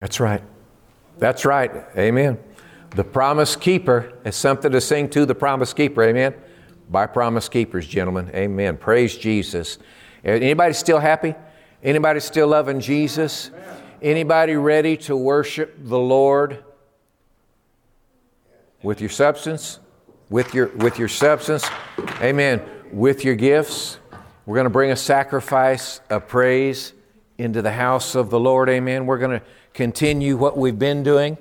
That's 0.00 0.18
right. 0.18 0.42
That's 1.18 1.44
right. 1.44 1.70
Amen. 1.94 2.38
The 2.96 3.04
promise 3.04 3.54
keeper 3.54 4.14
is 4.24 4.34
something 4.34 4.72
to 4.72 4.80
sing 4.80 5.10
to 5.10 5.26
the 5.26 5.34
promise 5.34 5.74
keeper. 5.74 6.02
Amen. 6.02 6.34
By 6.88 7.06
promise 7.06 7.50
keepers, 7.50 7.86
gentlemen. 7.86 8.30
Amen. 8.34 8.78
Praise 8.78 9.14
Jesus. 9.14 9.76
Uh, 10.24 10.30
anybody 10.30 10.72
still 10.72 10.98
happy? 10.98 11.34
Anybody 11.82 12.20
still 12.20 12.48
loving 12.48 12.80
Jesus? 12.80 13.50
Anybody 14.00 14.56
ready 14.56 14.96
to 14.96 15.14
worship 15.14 15.76
the 15.78 15.98
Lord 15.98 16.64
with 18.82 19.02
your 19.02 19.10
substance? 19.10 19.80
With 20.30 20.54
your 20.54 20.68
with 20.68 20.98
your 20.98 21.08
substance? 21.08 21.68
Amen. 22.22 22.62
With 22.90 23.22
your 23.22 23.34
gifts. 23.34 23.98
We're 24.46 24.56
going 24.56 24.64
to 24.64 24.70
bring 24.70 24.92
a 24.92 24.96
sacrifice 24.96 26.00
of 26.08 26.26
praise 26.26 26.94
into 27.36 27.60
the 27.60 27.72
house 27.72 28.14
of 28.14 28.30
the 28.30 28.40
Lord. 28.40 28.70
Amen. 28.70 29.04
We're 29.04 29.18
going 29.18 29.38
to 29.38 29.42
continue 29.80 30.36
what 30.36 30.58
we've 30.58 30.78
been 30.78 31.02
doing. 31.02 31.38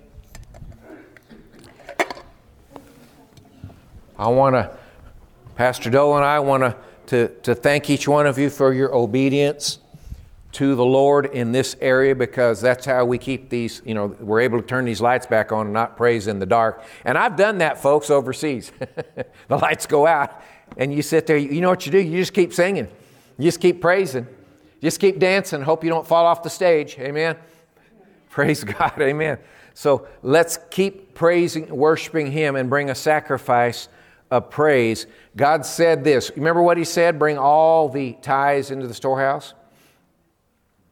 I 4.17 4.29
want 4.29 4.55
to, 4.55 4.77
Pastor 5.57 5.89
Dole 5.89 6.15
and 6.15 6.23
I 6.23 6.39
want 6.39 6.73
to, 7.07 7.27
to, 7.27 7.53
thank 7.53 7.89
each 7.89 8.07
one 8.07 8.25
of 8.25 8.37
you 8.37 8.49
for 8.49 8.71
your 8.71 8.95
obedience 8.95 9.79
to 10.53 10.73
the 10.75 10.85
Lord 10.85 11.25
in 11.25 11.51
this 11.51 11.75
area 11.81 12.15
because 12.15 12.61
that's 12.61 12.85
how 12.85 13.03
we 13.03 13.17
keep 13.17 13.49
these, 13.49 13.81
you 13.83 13.93
know, 13.93 14.15
we're 14.21 14.39
able 14.39 14.61
to 14.61 14.65
turn 14.65 14.85
these 14.85 15.01
lights 15.01 15.25
back 15.25 15.51
on 15.51 15.65
and 15.65 15.73
not 15.73 15.97
praise 15.97 16.27
in 16.27 16.39
the 16.39 16.45
dark. 16.45 16.81
And 17.03 17.17
I've 17.17 17.35
done 17.35 17.57
that, 17.57 17.81
folks, 17.81 18.09
overseas. 18.09 18.71
the 19.49 19.57
lights 19.57 19.85
go 19.85 20.07
out 20.07 20.41
and 20.77 20.93
you 20.93 21.01
sit 21.01 21.27
there, 21.27 21.35
you 21.35 21.59
know 21.59 21.71
what 21.71 21.85
you 21.85 21.91
do? 21.91 21.99
You 21.99 22.17
just 22.19 22.33
keep 22.33 22.53
singing, 22.53 22.87
you 23.37 23.43
just 23.43 23.59
keep 23.59 23.81
praising, 23.81 24.23
you 24.23 24.81
just 24.87 25.01
keep 25.01 25.19
dancing, 25.19 25.61
hope 25.61 25.83
you 25.83 25.89
don't 25.89 26.07
fall 26.07 26.25
off 26.25 26.41
the 26.41 26.49
stage. 26.49 26.97
Amen. 26.99 27.35
Praise 28.31 28.63
God. 28.63 28.93
Amen. 28.99 29.39
So 29.73 30.07
let's 30.21 30.59
keep 30.69 31.13
praising, 31.13 31.75
worshiping 31.75 32.31
Him, 32.31 32.55
and 32.55 32.69
bring 32.69 32.89
a 32.89 32.95
sacrifice 32.95 33.87
of 34.29 34.49
praise. 34.49 35.07
God 35.35 35.65
said 35.65 36.03
this. 36.03 36.31
Remember 36.35 36.61
what 36.61 36.77
He 36.77 36.83
said? 36.83 37.17
Bring 37.17 37.37
all 37.37 37.89
the 37.89 38.13
tithes 38.21 38.71
into 38.71 38.87
the 38.87 38.93
storehouse, 38.93 39.53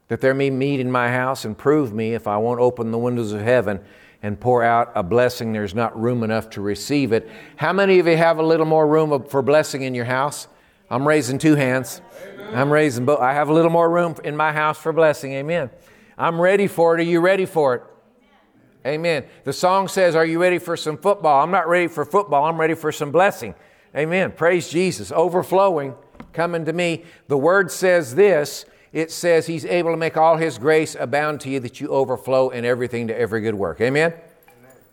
that 0.08 0.22
there 0.22 0.34
may 0.34 0.50
meat 0.50 0.80
in 0.80 0.92
my 0.92 1.12
house, 1.12 1.46
and 1.46 1.58
prove 1.58 1.94
me 1.94 2.14
if 2.14 2.28
I 2.28 2.38
won't 2.38 2.60
open 2.60 2.92
the 2.92 2.98
windows 2.98 3.34
of 3.34 3.42
heaven 3.42 3.82
and 4.24 4.40
pour 4.40 4.64
out 4.64 4.92
a 4.96 5.04
blessing 5.04 5.54
there's 5.54 5.76
not 5.76 6.00
room 6.00 6.24
enough 6.24 6.50
to 6.52 6.62
receive 6.62 7.12
it. 7.12 7.30
How 7.56 7.72
many 7.72 8.00
of 8.00 8.08
you 8.08 8.18
have 8.18 8.40
a 8.40 8.44
little 8.44 8.66
more 8.66 8.88
room 8.88 9.24
for 9.26 9.42
blessing 9.42 9.84
in 9.84 9.94
your 9.94 10.06
house? 10.06 10.48
I'm 10.90 11.08
raising 11.08 11.38
two 11.38 11.56
hands. 11.56 12.02
I'm 12.54 12.72
raising 12.72 13.06
both. 13.06 13.20
I 13.20 13.34
have 13.34 13.50
a 13.50 13.54
little 13.54 13.70
more 13.70 13.90
room 13.90 14.16
in 14.24 14.36
my 14.36 14.52
house 14.54 14.78
for 14.78 14.94
blessing. 14.94 15.34
Amen. 15.34 15.70
I'm 16.18 16.42
ready 16.42 16.68
for 16.68 16.98
it. 16.98 17.02
Are 17.02 17.04
you 17.04 17.20
ready 17.20 17.46
for 17.46 17.76
it? 17.76 17.84
Amen. 18.86 19.26
The 19.44 19.54
song 19.54 19.88
says, 19.88 20.16
Are 20.16 20.26
you 20.26 20.42
ready 20.42 20.60
for 20.60 20.78
some 20.78 20.98
football? 20.98 21.44
I'm 21.44 21.52
not 21.52 21.68
ready 21.68 21.88
for 21.88 22.06
football. 22.06 22.46
I'm 22.46 22.60
ready 22.60 22.74
for 22.74 22.92
some 22.92 23.12
blessing. 23.12 23.54
Amen. 23.96 24.32
Praise 24.32 24.70
Jesus. 24.70 25.12
Overflowing, 25.12 25.96
coming 26.34 26.66
to 26.66 26.74
me. 26.74 27.04
The 27.28 27.38
word 27.38 27.72
says 27.72 28.16
this 28.16 28.66
it 28.94 29.12
says, 29.12 29.46
He's 29.46 29.66
able 29.66 29.92
to 29.92 29.98
make 29.98 30.18
all 30.18 30.38
His 30.38 30.58
grace 30.58 30.96
abound 30.98 31.42
to 31.42 31.50
you 31.50 31.60
that 31.60 31.82
you 31.82 31.90
overflow 31.90 32.50
in 32.50 32.66
everything 32.66 33.08
to 33.08 33.20
every 33.20 33.42
good 33.42 33.56
work. 33.56 33.82
Amen. 33.82 34.14
Amen. 34.14 34.22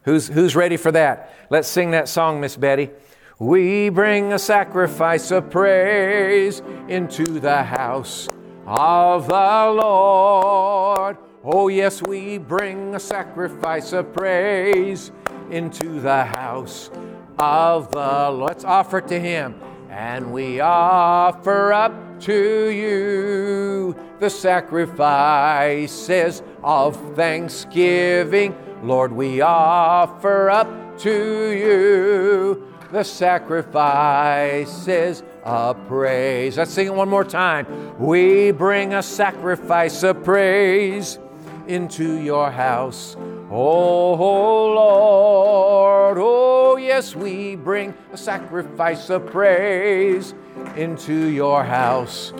Who's, 0.02 0.28
who's 0.28 0.56
ready 0.56 0.76
for 0.76 0.92
that? 0.92 1.34
Let's 1.48 1.68
sing 1.68 1.92
that 1.92 2.08
song, 2.08 2.40
Miss 2.40 2.56
Betty. 2.56 2.90
We 3.38 3.88
bring 3.88 4.32
a 4.32 4.38
sacrifice 4.38 5.30
of 5.30 5.50
praise 5.50 6.60
into 6.88 7.24
the 7.40 7.62
house 7.62 8.28
of 8.66 9.28
the 9.28 9.80
Lord. 9.82 11.18
Oh, 11.42 11.68
yes, 11.68 12.02
we 12.02 12.38
bring 12.38 12.94
a 12.94 13.00
sacrifice 13.00 13.92
of 13.92 14.14
praise 14.14 15.12
into 15.50 16.00
the 16.00 16.24
house 16.24 16.90
of 17.38 17.90
the 17.90 18.30
Lord. 18.30 18.48
Let's 18.48 18.64
offer 18.64 18.98
it 18.98 19.08
to 19.08 19.18
Him. 19.20 19.54
And 19.90 20.32
we 20.32 20.60
offer 20.60 21.72
up 21.72 22.20
to 22.20 22.70
you 22.70 23.96
the 24.18 24.30
sacrifices 24.30 26.42
of 26.62 26.96
thanksgiving. 27.14 28.56
Lord, 28.82 29.12
we 29.12 29.40
offer 29.40 30.50
up 30.50 30.98
to 30.98 31.50
you 31.50 32.68
the 32.90 33.04
sacrifices 33.04 35.22
of 35.44 35.86
praise. 35.86 36.56
Let's 36.56 36.72
sing 36.72 36.86
it 36.86 36.94
one 36.94 37.08
more 37.08 37.24
time. 37.24 37.66
We 37.98 38.50
bring 38.50 38.94
a 38.94 39.02
sacrifice 39.02 40.02
of 40.02 40.24
praise 40.24 41.18
into 41.66 42.18
your 42.20 42.50
house. 42.50 43.16
Oh, 43.50 44.16
oh, 44.18 44.74
Lord, 44.74 46.18
oh, 46.18 46.76
yes, 46.76 47.14
we 47.14 47.56
bring 47.56 47.94
a 48.12 48.16
sacrifice 48.16 49.10
of 49.10 49.26
praise 49.26 50.34
into 50.76 51.26
your 51.28 51.62
house. 51.62 52.32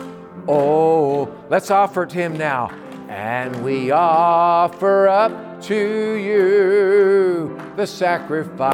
Oh, 0.47 1.33
let's 1.49 1.69
offer 1.71 2.03
it 2.03 2.09
to 2.11 2.17
Him 2.17 2.37
now. 2.37 2.69
And 3.07 3.63
we 3.63 3.91
offer 3.91 5.07
up 5.07 5.61
to 5.63 6.15
you 6.15 7.57
the 7.75 7.85
sacrifices 7.87 8.73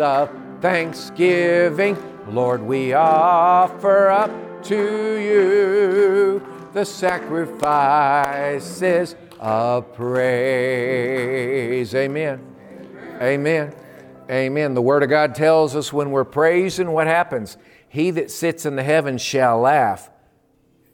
of 0.00 0.30
thanksgiving 0.62 1.98
Lord, 2.28 2.62
we 2.62 2.92
offer 2.92 4.08
up 4.08 4.30
to 4.64 5.18
you 5.18 6.46
the 6.72 6.84
sacrifices 6.84 9.16
of 9.40 9.92
praise. 9.92 11.92
Amen. 11.94 12.40
Amen. 13.20 13.74
Amen. 14.30 14.74
The 14.74 14.82
Word 14.82 15.02
of 15.02 15.10
God 15.10 15.34
tells 15.34 15.74
us 15.74 15.92
when 15.92 16.12
we're 16.12 16.22
praising, 16.24 16.92
what 16.92 17.08
happens? 17.08 17.56
He 17.88 18.12
that 18.12 18.30
sits 18.30 18.64
in 18.64 18.76
the 18.76 18.84
heavens 18.84 19.20
shall 19.20 19.58
laugh 19.58 20.10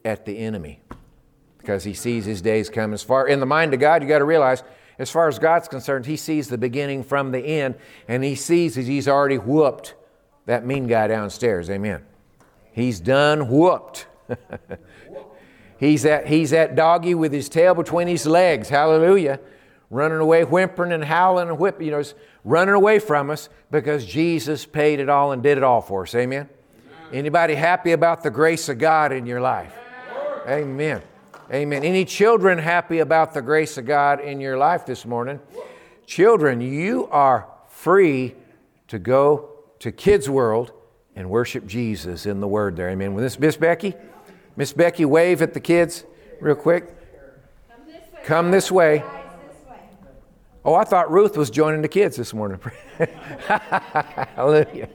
at 0.03 0.25
the 0.25 0.39
enemy 0.39 0.81
because 1.59 1.85
he 1.85 1.93
sees 1.93 2.25
his 2.25 2.41
days 2.41 2.71
come. 2.71 2.95
As 2.95 3.03
far 3.03 3.29
in 3.29 3.39
the 3.39 3.47
mind 3.47 3.75
of 3.75 3.81
God, 3.81 4.03
you 4.03 4.09
got 4.09 4.21
to 4.21 4.25
realize, 4.25 4.63
as 4.99 5.11
far 5.11 5.29
as 5.29 5.39
God's 5.39 5.69
concerned, 5.69 6.07
he 6.07 6.17
sees 6.17 6.49
the 6.49 6.59
beginning 6.59 7.05
from 7.05 7.31
the 7.31 7.41
end, 7.41 7.77
and 8.09 8.25
he 8.25 8.35
sees 8.35 8.75
that 8.75 8.85
he's 8.85 9.07
already 9.07 9.39
whooped 9.39 9.95
that 10.49 10.65
mean 10.65 10.87
guy 10.87 11.07
downstairs. 11.07 11.69
Amen. 11.69 12.05
He's 12.73 13.01
done 13.01 13.49
whooped. 13.49 14.07
he's, 15.79 16.05
that, 16.05 16.27
he's 16.27 16.51
that 16.51 16.75
doggy 16.75 17.15
with 17.15 17.33
his 17.33 17.51
tail 17.51 17.75
between 17.75 18.09
his 18.09 18.27
legs. 18.27 18.71
Hallelujah. 18.71 19.41
Running 19.91 20.19
away, 20.19 20.45
whimpering 20.45 20.93
and 20.93 21.05
howling 21.05 21.49
and 21.49 21.59
whipping, 21.59 21.87
you 21.87 21.93
know, 21.93 22.03
running 22.45 22.75
away 22.75 22.99
from 22.99 23.29
us 23.29 23.51
because 23.71 24.07
Jesus 24.07 24.65
paid 24.65 25.01
it 25.01 25.11
all 25.11 25.33
and 25.33 25.43
did 25.43 25.59
it 25.59 25.65
all 25.65 25.83
for 25.83 26.05
us. 26.05 26.15
Amen. 26.15 26.49
Anybody 27.13 27.55
happy 27.55 27.93
about 27.93 28.23
the 28.23 28.31
grace 28.31 28.71
of 28.71 28.79
God 28.79 29.13
in 29.13 29.27
your 29.27 29.43
life? 29.43 29.75
Amen. 30.47 31.03
Amen. 31.51 31.83
Any 31.83 32.05
children 32.05 32.59
happy 32.59 32.99
about 32.99 33.33
the 33.33 33.41
grace 33.41 33.79
of 33.79 33.87
God 33.87 34.21
in 34.21 34.39
your 34.39 34.59
life 34.59 34.85
this 34.85 35.07
morning? 35.07 35.41
Children, 36.05 36.61
you 36.61 37.09
are 37.11 37.49
free 37.69 38.35
to 38.89 38.99
go 38.99 39.49
to 39.79 39.91
Kids 39.91 40.29
World 40.29 40.73
and 41.17 41.31
worship 41.31 41.67
Jesus 41.67 42.27
in 42.27 42.41
the 42.41 42.49
Word 42.49 42.77
there. 42.77 42.91
Amen. 42.91 43.15
With 43.15 43.25
this, 43.25 43.39
Miss 43.39 43.57
Becky, 43.57 43.95
Miss 44.57 44.75
Becky, 44.75 45.07
wave 45.07 45.41
at 45.41 45.55
the 45.55 45.61
kids 45.61 46.05
real 46.39 46.55
quick. 46.55 46.95
Come 48.25 48.51
this 48.51 48.71
way. 48.71 48.99
Come 48.99 49.41
this 49.41 49.63
way. 49.65 49.83
Oh, 50.67 50.75
I 50.75 50.85
thought 50.85 51.11
Ruth 51.11 51.35
was 51.35 51.49
joining 51.49 51.81
the 51.81 51.89
kids 51.89 52.19
this 52.19 52.35
morning. 52.35 52.61
Hallelujah. 52.99 54.91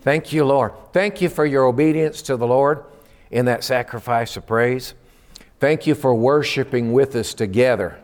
Thank 0.00 0.32
you, 0.32 0.46
Lord. 0.46 0.72
Thank 0.94 1.20
you 1.20 1.28
for 1.28 1.44
your 1.44 1.64
obedience 1.66 2.22
to 2.22 2.38
the 2.38 2.46
Lord 2.46 2.82
in 3.30 3.44
that 3.44 3.62
sacrifice 3.62 4.38
of 4.38 4.46
praise. 4.46 4.94
Thank 5.60 5.86
you 5.86 5.94
for 5.94 6.14
worshiping 6.14 6.92
with 6.92 7.14
us 7.16 7.34
together. 7.34 7.98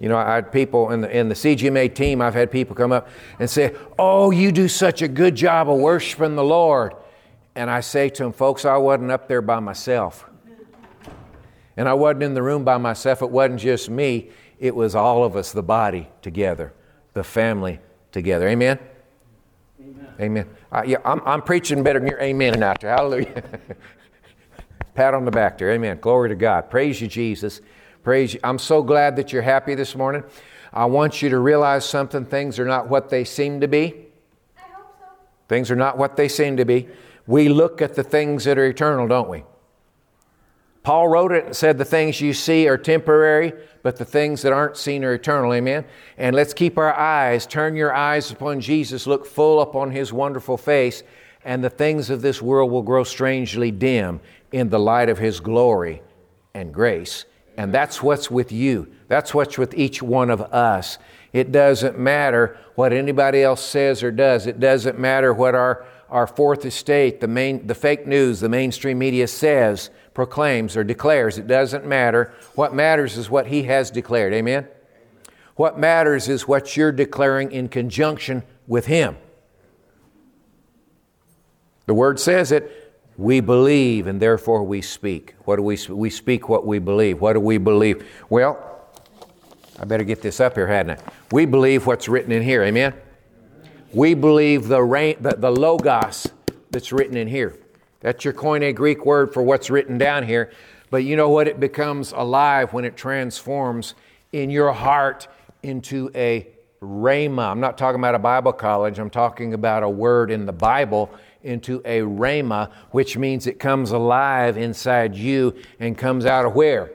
You 0.00 0.08
know, 0.08 0.16
I 0.16 0.34
had 0.34 0.50
people 0.50 0.90
in 0.90 1.02
the, 1.02 1.14
in 1.14 1.28
the 1.28 1.34
CGMA 1.34 1.94
team, 1.94 2.22
I've 2.22 2.34
had 2.34 2.50
people 2.50 2.74
come 2.74 2.90
up 2.90 3.08
and 3.38 3.48
say, 3.50 3.76
Oh, 3.98 4.30
you 4.30 4.50
do 4.50 4.66
such 4.66 5.02
a 5.02 5.08
good 5.08 5.34
job 5.34 5.68
of 5.68 5.78
worshiping 5.78 6.36
the 6.36 6.44
Lord. 6.44 6.94
And 7.54 7.70
I 7.70 7.80
say 7.80 8.08
to 8.08 8.22
them, 8.22 8.32
Folks, 8.32 8.64
I 8.64 8.78
wasn't 8.78 9.10
up 9.10 9.28
there 9.28 9.42
by 9.42 9.60
myself. 9.60 10.24
And 11.76 11.88
I 11.88 11.92
wasn't 11.92 12.22
in 12.22 12.34
the 12.34 12.42
room 12.42 12.64
by 12.64 12.78
myself. 12.78 13.20
It 13.20 13.30
wasn't 13.30 13.60
just 13.60 13.90
me, 13.90 14.30
it 14.58 14.74
was 14.74 14.94
all 14.94 15.22
of 15.22 15.36
us, 15.36 15.52
the 15.52 15.62
body 15.62 16.08
together, 16.22 16.72
the 17.12 17.24
family 17.24 17.78
together. 18.10 18.48
Amen? 18.48 18.78
Amen. 19.80 20.08
Amen. 20.20 20.48
Yeah, 20.86 20.98
I'm, 21.04 21.20
I'm 21.26 21.42
preaching 21.42 21.82
better 21.82 21.98
than 21.98 22.08
your 22.08 22.20
amen 22.20 22.62
out 22.62 22.80
there. 22.80 22.94
Hallelujah. 22.94 23.42
Pat 24.94 25.14
on 25.14 25.24
the 25.24 25.30
back 25.30 25.58
there. 25.58 25.70
Amen. 25.70 25.98
Glory 26.00 26.28
to 26.28 26.34
God. 26.34 26.70
Praise 26.70 27.00
you, 27.00 27.08
Jesus. 27.08 27.60
Praise 28.02 28.34
you. 28.34 28.40
I'm 28.42 28.58
so 28.58 28.82
glad 28.82 29.16
that 29.16 29.32
you're 29.32 29.42
happy 29.42 29.74
this 29.74 29.94
morning. 29.94 30.24
I 30.72 30.86
want 30.86 31.22
you 31.22 31.28
to 31.30 31.38
realize 31.38 31.84
something. 31.84 32.24
Things 32.24 32.58
are 32.58 32.64
not 32.64 32.88
what 32.88 33.10
they 33.10 33.24
seem 33.24 33.60
to 33.60 33.68
be. 33.68 34.06
I 34.56 34.62
hope 34.72 34.94
so. 34.98 35.06
Things 35.48 35.70
are 35.70 35.76
not 35.76 35.98
what 35.98 36.16
they 36.16 36.28
seem 36.28 36.56
to 36.56 36.64
be. 36.64 36.88
We 37.26 37.48
look 37.48 37.82
at 37.82 37.94
the 37.94 38.02
things 38.02 38.44
that 38.44 38.58
are 38.58 38.66
eternal, 38.66 39.06
don't 39.06 39.28
we? 39.28 39.44
Paul 40.82 41.08
wrote 41.08 41.32
it 41.32 41.44
and 41.46 41.56
said, 41.56 41.76
The 41.76 41.84
things 41.84 42.20
you 42.20 42.32
see 42.32 42.66
are 42.68 42.78
temporary, 42.78 43.52
but 43.82 43.96
the 43.96 44.04
things 44.04 44.42
that 44.42 44.52
aren't 44.52 44.76
seen 44.76 45.04
are 45.04 45.12
eternal. 45.12 45.52
Amen. 45.52 45.84
And 46.16 46.34
let's 46.34 46.54
keep 46.54 46.78
our 46.78 46.94
eyes, 46.94 47.46
turn 47.46 47.76
your 47.76 47.94
eyes 47.94 48.30
upon 48.30 48.60
Jesus, 48.60 49.06
look 49.06 49.26
full 49.26 49.60
upon 49.60 49.90
his 49.90 50.12
wonderful 50.12 50.56
face, 50.56 51.02
and 51.44 51.62
the 51.62 51.70
things 51.70 52.10
of 52.10 52.22
this 52.22 52.40
world 52.40 52.70
will 52.70 52.82
grow 52.82 53.04
strangely 53.04 53.70
dim 53.70 54.20
in 54.52 54.68
the 54.68 54.78
light 54.78 55.08
of 55.08 55.18
his 55.18 55.40
glory 55.40 56.02
and 56.54 56.72
grace. 56.72 57.24
And 57.56 57.74
that's 57.74 58.02
what's 58.02 58.30
with 58.30 58.52
you. 58.52 58.90
That's 59.08 59.34
what's 59.34 59.58
with 59.58 59.74
each 59.74 60.02
one 60.02 60.30
of 60.30 60.40
us. 60.40 60.98
It 61.32 61.52
doesn't 61.52 61.98
matter 61.98 62.56
what 62.74 62.92
anybody 62.92 63.42
else 63.42 63.62
says 63.62 64.02
or 64.02 64.10
does. 64.10 64.46
It 64.46 64.58
doesn't 64.58 64.98
matter 64.98 65.32
what 65.32 65.54
our, 65.54 65.84
our 66.08 66.26
fourth 66.26 66.64
estate, 66.64 67.20
the, 67.20 67.28
main, 67.28 67.66
the 67.66 67.74
fake 67.74 68.06
news, 68.06 68.40
the 68.40 68.48
mainstream 68.48 68.98
media 68.98 69.28
says, 69.28 69.90
proclaims, 70.14 70.76
or 70.76 70.84
declares. 70.84 71.38
It 71.38 71.46
doesn't 71.46 71.86
matter. 71.86 72.32
What 72.54 72.74
matters 72.74 73.16
is 73.16 73.30
what 73.30 73.46
he 73.46 73.64
has 73.64 73.90
declared. 73.90 74.32
Amen? 74.32 74.66
What 75.54 75.78
matters 75.78 76.28
is 76.28 76.48
what 76.48 76.76
you're 76.76 76.92
declaring 76.92 77.52
in 77.52 77.68
conjunction 77.68 78.42
with 78.66 78.86
him. 78.86 79.16
The 81.86 81.94
word 81.94 82.18
says 82.18 82.52
it. 82.52 82.79
We 83.20 83.40
believe 83.40 84.06
and 84.06 84.18
therefore 84.18 84.64
we 84.64 84.80
speak. 84.80 85.34
What 85.44 85.56
do 85.56 85.62
we 85.62 85.76
we 85.90 86.08
speak 86.08 86.48
what 86.48 86.66
we 86.66 86.78
believe? 86.78 87.20
What 87.20 87.34
do 87.34 87.40
we 87.40 87.58
believe? 87.58 88.02
Well, 88.30 88.58
I 89.78 89.84
better 89.84 90.04
get 90.04 90.22
this 90.22 90.40
up 90.40 90.54
here, 90.54 90.66
hadn't 90.66 90.98
I? 90.98 91.12
We 91.30 91.44
believe 91.44 91.86
what's 91.86 92.08
written 92.08 92.32
in 92.32 92.42
here. 92.42 92.62
Amen. 92.62 92.94
We 93.92 94.14
believe 94.14 94.68
the, 94.68 94.82
rain, 94.82 95.16
the, 95.20 95.36
the 95.36 95.50
logos 95.50 96.28
that's 96.70 96.92
written 96.92 97.14
in 97.14 97.28
here. 97.28 97.58
That's 98.00 98.24
your 98.24 98.32
Koine 98.32 98.74
Greek 98.74 99.04
word 99.04 99.34
for 99.34 99.42
what's 99.42 99.68
written 99.68 99.98
down 99.98 100.26
here. 100.26 100.50
But 100.88 101.04
you 101.04 101.14
know 101.14 101.28
what? 101.28 101.46
It 101.46 101.60
becomes 101.60 102.12
alive 102.12 102.72
when 102.72 102.86
it 102.86 102.96
transforms 102.96 103.96
in 104.32 104.48
your 104.48 104.72
heart 104.72 105.28
into 105.62 106.10
a 106.14 106.48
rhema. 106.80 107.50
I'm 107.50 107.60
not 107.60 107.76
talking 107.76 108.00
about 108.00 108.14
a 108.14 108.18
Bible 108.18 108.54
college, 108.54 108.98
I'm 108.98 109.10
talking 109.10 109.52
about 109.52 109.82
a 109.82 109.90
word 109.90 110.30
in 110.30 110.46
the 110.46 110.54
Bible 110.54 111.10
into 111.42 111.80
a 111.84 112.00
rhema, 112.00 112.70
which 112.90 113.16
means 113.16 113.46
it 113.46 113.58
comes 113.58 113.90
alive 113.90 114.56
inside 114.56 115.14
you 115.14 115.54
and 115.78 115.96
comes 115.96 116.26
out 116.26 116.44
of 116.44 116.54
where? 116.54 116.92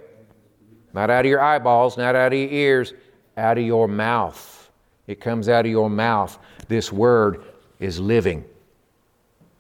Not 0.94 1.09
out 1.09 1.25
of 1.25 1.30
your 1.30 1.42
eyeballs, 1.42 1.97
not 1.97 2.15
out 2.15 2.31
of 2.31 2.39
your 2.39 2.50
ears, 2.50 2.94
out 3.38 3.57
of 3.57 3.63
your 3.63 3.88
mouth. 3.88 4.69
It 5.07 5.19
comes 5.19 5.50
out 5.50 5.65
of 5.65 5.71
your 5.71 5.89
mouth. 5.89 6.38
This 6.68 6.92
word 6.92 7.44
is 7.80 8.00
living. 8.00 8.45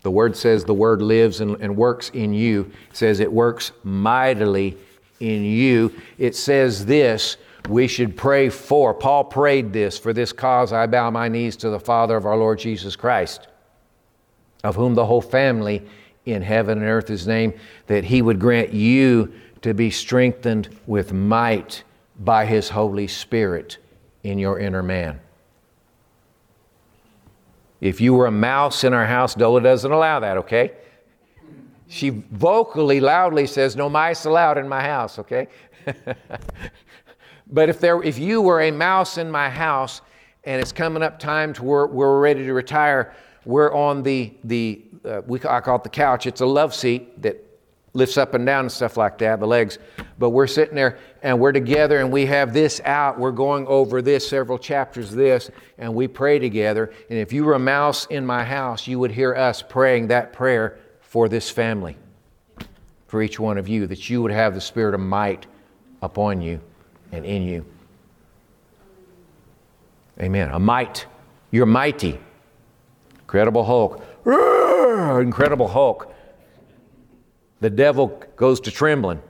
The 0.01 0.11
word 0.11 0.37
says 0.37 0.63
the 0.63 0.73
word 0.73 1.01
lives 1.01 1.41
and, 1.41 1.59
and 1.61 1.75
works 1.75 2.09
in 2.09 2.33
you. 2.33 2.71
It 2.89 2.97
says 2.97 3.19
it 3.19 3.31
works 3.31 3.71
mightily 3.83 4.77
in 5.19 5.43
you. 5.43 5.93
It 6.17 6.35
says 6.35 6.85
this 6.85 7.37
we 7.67 7.87
should 7.87 8.15
pray 8.15 8.49
for. 8.49 8.93
Paul 8.93 9.23
prayed 9.23 9.73
this 9.73 9.97
for 9.97 10.13
this 10.13 10.31
cause 10.31 10.71
I 10.71 10.85
bow 10.85 11.09
my 11.09 11.27
knees 11.27 11.55
to 11.57 11.69
the 11.69 11.79
Father 11.79 12.15
of 12.15 12.27
our 12.27 12.37
Lord 12.37 12.59
Jesus 12.59 12.95
Christ 12.95 13.47
of 14.65 14.75
whom 14.75 14.95
the 14.95 15.05
whole 15.05 15.21
family 15.21 15.85
in 16.25 16.41
heaven 16.41 16.79
and 16.79 16.87
earth 16.87 17.11
is 17.11 17.27
named, 17.27 17.53
that 17.85 18.03
he 18.03 18.21
would 18.21 18.39
grant 18.39 18.73
you 18.73 19.31
to 19.61 19.73
be 19.73 19.91
strengthened 19.91 20.69
with 20.87 21.13
might 21.13 21.83
by 22.19 22.45
his 22.45 22.69
Holy 22.69 23.07
Spirit 23.07 23.77
in 24.23 24.39
your 24.39 24.59
inner 24.59 24.81
man. 24.81 25.19
If 27.79 28.01
you 28.01 28.15
were 28.15 28.25
a 28.25 28.31
mouse 28.31 28.83
in 28.83 28.93
our 28.93 29.05
house, 29.05 29.35
Dola 29.35 29.61
doesn't 29.61 29.91
allow 29.91 30.19
that, 30.19 30.37
okay? 30.37 30.71
She 31.87 32.09
vocally, 32.09 32.99
loudly 32.99 33.45
says, 33.45 33.75
No 33.75 33.87
mice 33.87 34.25
allowed 34.25 34.57
in 34.57 34.67
my 34.67 34.81
house, 34.81 35.19
okay? 35.19 35.47
but 37.51 37.69
if, 37.69 37.79
there, 37.79 38.01
if 38.01 38.17
you 38.17 38.41
were 38.41 38.61
a 38.61 38.71
mouse 38.71 39.19
in 39.19 39.29
my 39.29 39.47
house 39.47 40.01
and 40.43 40.59
it's 40.59 40.71
coming 40.71 41.03
up 41.03 41.19
time 41.19 41.53
to 41.53 41.63
where 41.63 41.85
we're 41.85 42.19
ready 42.19 42.43
to 42.45 42.53
retire, 42.53 43.13
we're 43.45 43.73
on 43.73 44.03
the, 44.03 44.33
the 44.43 44.81
uh, 45.05 45.21
we, 45.25 45.39
I 45.47 45.61
call 45.61 45.77
it 45.77 45.83
the 45.83 45.89
couch. 45.89 46.25
It's 46.25 46.41
a 46.41 46.45
love 46.45 46.73
seat 46.73 47.21
that 47.21 47.41
lifts 47.93 48.17
up 48.17 48.33
and 48.33 48.45
down 48.45 48.65
and 48.65 48.71
stuff 48.71 48.97
like 48.97 49.17
that, 49.19 49.39
the 49.39 49.47
legs. 49.47 49.79
But 50.19 50.31
we're 50.31 50.47
sitting 50.47 50.75
there 50.75 50.99
and 51.23 51.39
we're 51.39 51.53
together 51.53 51.99
and 51.99 52.11
we 52.11 52.25
have 52.25 52.53
this 52.53 52.81
out. 52.83 53.17
We're 53.17 53.31
going 53.31 53.65
over 53.67 54.01
this, 54.01 54.27
several 54.27 54.57
chapters 54.57 55.11
this, 55.11 55.49
and 55.77 55.93
we 55.95 56.07
pray 56.07 56.37
together. 56.37 56.93
And 57.09 57.17
if 57.17 57.31
you 57.31 57.45
were 57.45 57.53
a 57.53 57.59
mouse 57.59 58.05
in 58.07 58.25
my 58.25 58.43
house, 58.43 58.85
you 58.85 58.99
would 58.99 59.11
hear 59.11 59.33
us 59.33 59.61
praying 59.61 60.07
that 60.07 60.33
prayer 60.33 60.77
for 61.01 61.29
this 61.29 61.49
family, 61.49 61.95
for 63.07 63.21
each 63.21 63.39
one 63.39 63.57
of 63.57 63.69
you, 63.69 63.87
that 63.87 64.09
you 64.09 64.21
would 64.21 64.31
have 64.31 64.53
the 64.53 64.61
spirit 64.61 64.93
of 64.93 64.99
might 64.99 65.47
upon 66.01 66.41
you 66.41 66.59
and 67.11 67.25
in 67.25 67.43
you. 67.43 67.65
Amen. 70.19 70.49
A 70.51 70.59
might. 70.59 71.05
You're 71.51 71.65
mighty. 71.65 72.19
Incredible 73.25 73.63
Hulk. 73.63 74.03
Incredible 75.21 75.67
Hulk. 75.67 76.13
The 77.59 77.69
devil 77.69 78.21
goes 78.35 78.59
to 78.61 78.71
trembling 78.71 79.21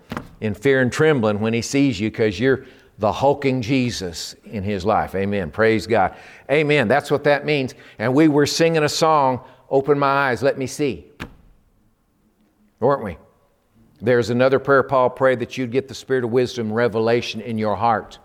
in 0.41 0.53
fear 0.53 0.81
and 0.81 0.91
trembling 0.91 1.39
when 1.39 1.53
he 1.53 1.61
sees 1.61 1.99
you 1.99 2.11
because 2.11 2.39
you're 2.39 2.65
the 2.97 3.11
hulking 3.11 3.61
Jesus 3.61 4.35
in 4.45 4.63
his 4.63 4.85
life. 4.85 5.15
Amen. 5.15 5.49
Praise 5.51 5.87
God. 5.87 6.15
Amen. 6.51 6.87
That's 6.87 7.09
what 7.09 7.23
that 7.25 7.45
means. 7.45 7.73
And 7.99 8.13
we 8.13 8.27
were 8.27 8.45
singing 8.45 8.83
a 8.83 8.89
song, 8.89 9.41
Open 9.69 9.97
My 9.97 10.29
Eyes, 10.29 10.43
Let 10.43 10.57
Me 10.57 10.67
See. 10.67 11.11
Weren't 12.79 13.03
we? 13.03 13.17
There's 14.01 14.29
another 14.29 14.59
prayer 14.59 14.83
Paul 14.83 15.09
prayed 15.09 15.39
that 15.39 15.57
you'd 15.57 15.71
get 15.71 15.87
the 15.87 15.95
spirit 15.95 16.25
of 16.25 16.31
wisdom, 16.31 16.71
revelation 16.71 17.41
in 17.41 17.57
your 17.57 17.75
heart, 17.75 18.19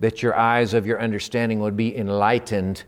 that 0.00 0.22
your 0.22 0.36
eyes 0.36 0.74
of 0.74 0.86
your 0.86 1.00
understanding 1.00 1.60
would 1.60 1.76
be 1.76 1.96
enlightened 1.96 2.84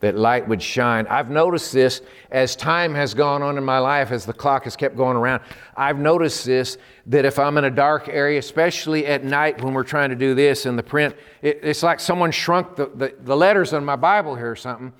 that 0.00 0.16
light 0.16 0.46
would 0.48 0.62
shine. 0.62 1.06
I've 1.08 1.30
noticed 1.30 1.72
this 1.72 2.02
as 2.30 2.56
time 2.56 2.94
has 2.94 3.14
gone 3.14 3.42
on 3.42 3.56
in 3.56 3.64
my 3.64 3.78
life, 3.78 4.10
as 4.10 4.26
the 4.26 4.32
clock 4.32 4.64
has 4.64 4.76
kept 4.76 4.96
going 4.96 5.16
around. 5.16 5.42
I've 5.76 5.98
noticed 5.98 6.44
this 6.44 6.76
that 7.06 7.24
if 7.24 7.38
I'm 7.38 7.56
in 7.58 7.64
a 7.64 7.70
dark 7.70 8.08
area, 8.08 8.38
especially 8.38 9.06
at 9.06 9.24
night 9.24 9.62
when 9.62 9.74
we're 9.74 9.82
trying 9.82 10.10
to 10.10 10.16
do 10.16 10.34
this 10.34 10.66
in 10.66 10.76
the 10.76 10.82
print, 10.82 11.16
it, 11.42 11.60
it's 11.62 11.82
like 11.82 12.00
someone 12.00 12.30
shrunk 12.30 12.76
the, 12.76 12.86
the, 12.94 13.14
the 13.20 13.36
letters 13.36 13.72
on 13.72 13.84
my 13.84 13.96
Bible 13.96 14.34
here 14.34 14.50
or 14.50 14.56
something, 14.56 14.92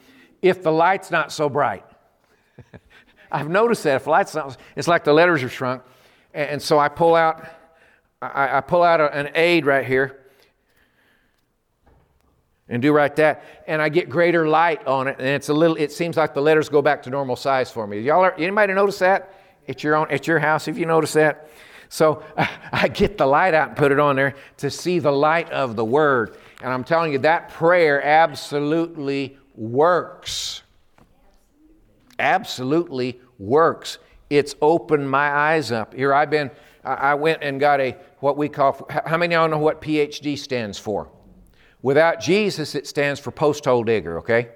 if 0.43 0.63
the 0.63 0.73
light's 0.73 1.11
not 1.11 1.33
so 1.33 1.49
bright. 1.49 1.85
I've 3.33 3.49
noticed 3.49 3.85
that 3.85 3.97
if 3.97 4.05
the 4.05 4.11
light's 4.11 4.35
not, 4.35 4.57
it's 4.77 4.89
like 4.89 5.05
the 5.05 5.13
letters 5.13 5.43
are 5.43 5.49
shrunk. 5.49 5.83
And, 6.33 6.51
and 6.51 6.63
so 6.63 6.79
I 6.79 6.89
pull 6.89 7.15
out, 7.15 7.47
I, 8.23 8.59
I 8.59 8.61
pull 8.61 8.83
out 8.83 9.01
a, 9.01 9.15
an 9.15 9.31
aid 9.35 9.67
right 9.67 9.85
here 9.85 10.24
and 12.69 12.81
do 12.81 12.93
right 12.93 13.15
that 13.17 13.45
and 13.67 13.83
i 13.83 13.89
get 13.89 14.09
greater 14.09 14.49
light 14.49 14.85
on 14.87 15.07
it 15.07 15.17
and 15.19 15.29
it's 15.29 15.49
a 15.49 15.55
little 15.55 15.77
it 15.77 15.93
seems 15.93 16.17
like 16.17 16.35
the 16.35 16.41
letters 16.41 16.69
go 16.69 16.81
back 16.81 17.03
to 17.03 17.11
normal 17.11 17.37
size 17.37 17.71
for 17.71 17.87
me. 17.87 18.01
Y'all 18.01 18.23
are, 18.23 18.35
anybody 18.35 18.73
notice 18.73 18.99
that? 18.99 19.35
At 19.69 19.83
your 19.83 19.97
own 19.97 20.11
at 20.11 20.27
your 20.27 20.39
house 20.39 20.69
if 20.69 20.79
you 20.79 20.87
notice 20.87 21.13
that. 21.15 21.49
So 21.89 22.23
i 22.73 22.89
get 22.89 23.19
the 23.19 23.27
light 23.27 23.55
out 23.55 23.69
and 23.69 23.77
put 23.77 23.93
it 23.93 23.99
on 23.99 24.17
there 24.17 24.35
to 24.59 24.71
see 24.71 24.99
the 24.99 25.13
light 25.13 25.51
of 25.51 25.77
the 25.77 25.85
word. 25.85 26.37
And 26.63 26.73
i'm 26.73 26.85
telling 26.85 27.13
you 27.13 27.19
that 27.19 27.51
prayer 27.51 28.03
absolutely 28.03 29.37
works. 29.55 30.63
Absolutely 32.19 33.21
works. 33.39 33.99
It's 34.31 34.55
opened 34.63 35.11
my 35.11 35.29
eyes 35.29 35.71
up. 35.71 35.95
Here 35.95 36.15
i've 36.15 36.31
been 36.31 36.51
i 36.83 37.15
went 37.15 37.43
and 37.43 37.61
got 37.61 37.81
a 37.81 37.97
what 38.21 38.37
we 38.37 38.49
call 38.49 38.87
how 39.07 39.17
many 39.17 39.35
of 39.35 39.41
y'all 39.41 39.51
know 39.51 39.59
what 39.59 39.81
phd 39.81 40.39
stands 40.39 40.79
for 40.79 41.11
Without 41.85 42.19
Jesus, 42.19 42.75
it 42.75 42.87
stands 42.87 43.21
for 43.21 43.31
post 43.31 43.67
hole 43.67 43.85
digger, 43.85 44.19
okay? 44.21 44.49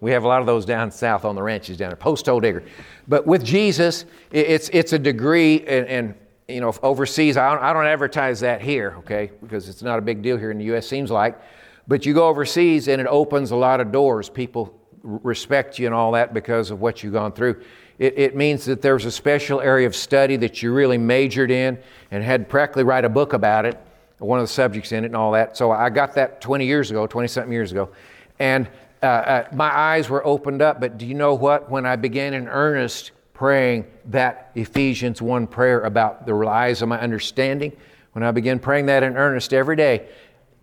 We 0.00 0.10
have 0.12 0.24
a 0.24 0.26
lot 0.26 0.40
of 0.40 0.46
those 0.46 0.64
down 0.64 0.90
south 0.90 1.26
on 1.26 1.34
the 1.34 1.42
ranches 1.42 1.76
down 1.76 1.90
there, 1.90 1.96
post 1.96 2.24
hole 2.24 2.40
digger. 2.40 2.62
But 3.06 3.26
with 3.26 3.44
Jesus, 3.44 4.06
it's, 4.30 4.70
it's 4.72 4.94
a 4.94 4.98
degree, 4.98 5.60
and, 5.66 5.86
and 5.86 6.14
you 6.48 6.62
know, 6.62 6.74
overseas, 6.82 7.36
I 7.36 7.52
don't, 7.52 7.62
I 7.62 7.74
don't 7.74 7.84
advertise 7.84 8.40
that 8.40 8.62
here, 8.62 8.94
okay, 9.00 9.32
because 9.42 9.68
it's 9.68 9.82
not 9.82 9.98
a 9.98 10.02
big 10.02 10.22
deal 10.22 10.38
here 10.38 10.50
in 10.50 10.56
the 10.56 10.64
U.S., 10.64 10.88
seems 10.88 11.10
like. 11.10 11.38
But 11.86 12.06
you 12.06 12.14
go 12.14 12.26
overseas 12.26 12.88
and 12.88 13.02
it 13.02 13.06
opens 13.06 13.50
a 13.50 13.56
lot 13.56 13.82
of 13.82 13.92
doors. 13.92 14.30
People 14.30 14.74
respect 15.02 15.78
you 15.78 15.84
and 15.84 15.94
all 15.94 16.12
that 16.12 16.32
because 16.32 16.70
of 16.70 16.80
what 16.80 17.02
you've 17.02 17.12
gone 17.12 17.32
through. 17.32 17.62
It, 17.98 18.18
it, 18.18 18.34
means 18.34 18.64
that 18.64 18.80
there's 18.80 19.04
a 19.04 19.10
special 19.10 19.60
area 19.60 19.86
of 19.86 19.94
study 19.94 20.36
that 20.38 20.62
you 20.62 20.72
really 20.72 20.96
majored 20.96 21.50
in 21.50 21.78
and 22.10 22.24
had 22.24 22.48
practically 22.48 22.84
write 22.84 23.04
a 23.04 23.10
book 23.10 23.34
about 23.34 23.66
it 23.66 23.78
one 24.20 24.38
of 24.38 24.44
the 24.44 24.52
subjects 24.52 24.92
in 24.92 25.04
it 25.04 25.08
and 25.08 25.16
all 25.16 25.32
that. 25.32 25.56
So 25.56 25.70
I 25.70 25.90
got 25.90 26.14
that 26.14 26.40
20 26.40 26.66
years 26.66 26.90
ago, 26.90 27.06
20 27.06 27.28
something 27.28 27.52
years 27.52 27.72
ago. 27.72 27.90
And 28.38 28.68
uh, 29.02 29.06
uh, 29.06 29.48
my 29.52 29.74
eyes 29.74 30.08
were 30.08 30.24
opened 30.26 30.62
up. 30.62 30.80
But 30.80 30.98
do 30.98 31.06
you 31.06 31.14
know 31.14 31.34
what? 31.34 31.70
When 31.70 31.86
I 31.86 31.96
began 31.96 32.34
in 32.34 32.48
earnest 32.48 33.12
praying 33.32 33.86
that 34.06 34.50
Ephesians 34.54 35.22
1 35.22 35.46
prayer 35.46 35.80
about 35.80 36.26
the 36.26 36.36
eyes 36.46 36.82
of 36.82 36.88
my 36.88 37.00
understanding, 37.00 37.74
when 38.12 38.22
I 38.22 38.30
began 38.30 38.58
praying 38.58 38.86
that 38.86 39.02
in 39.02 39.16
earnest 39.16 39.54
every 39.54 39.76
day, 39.76 40.06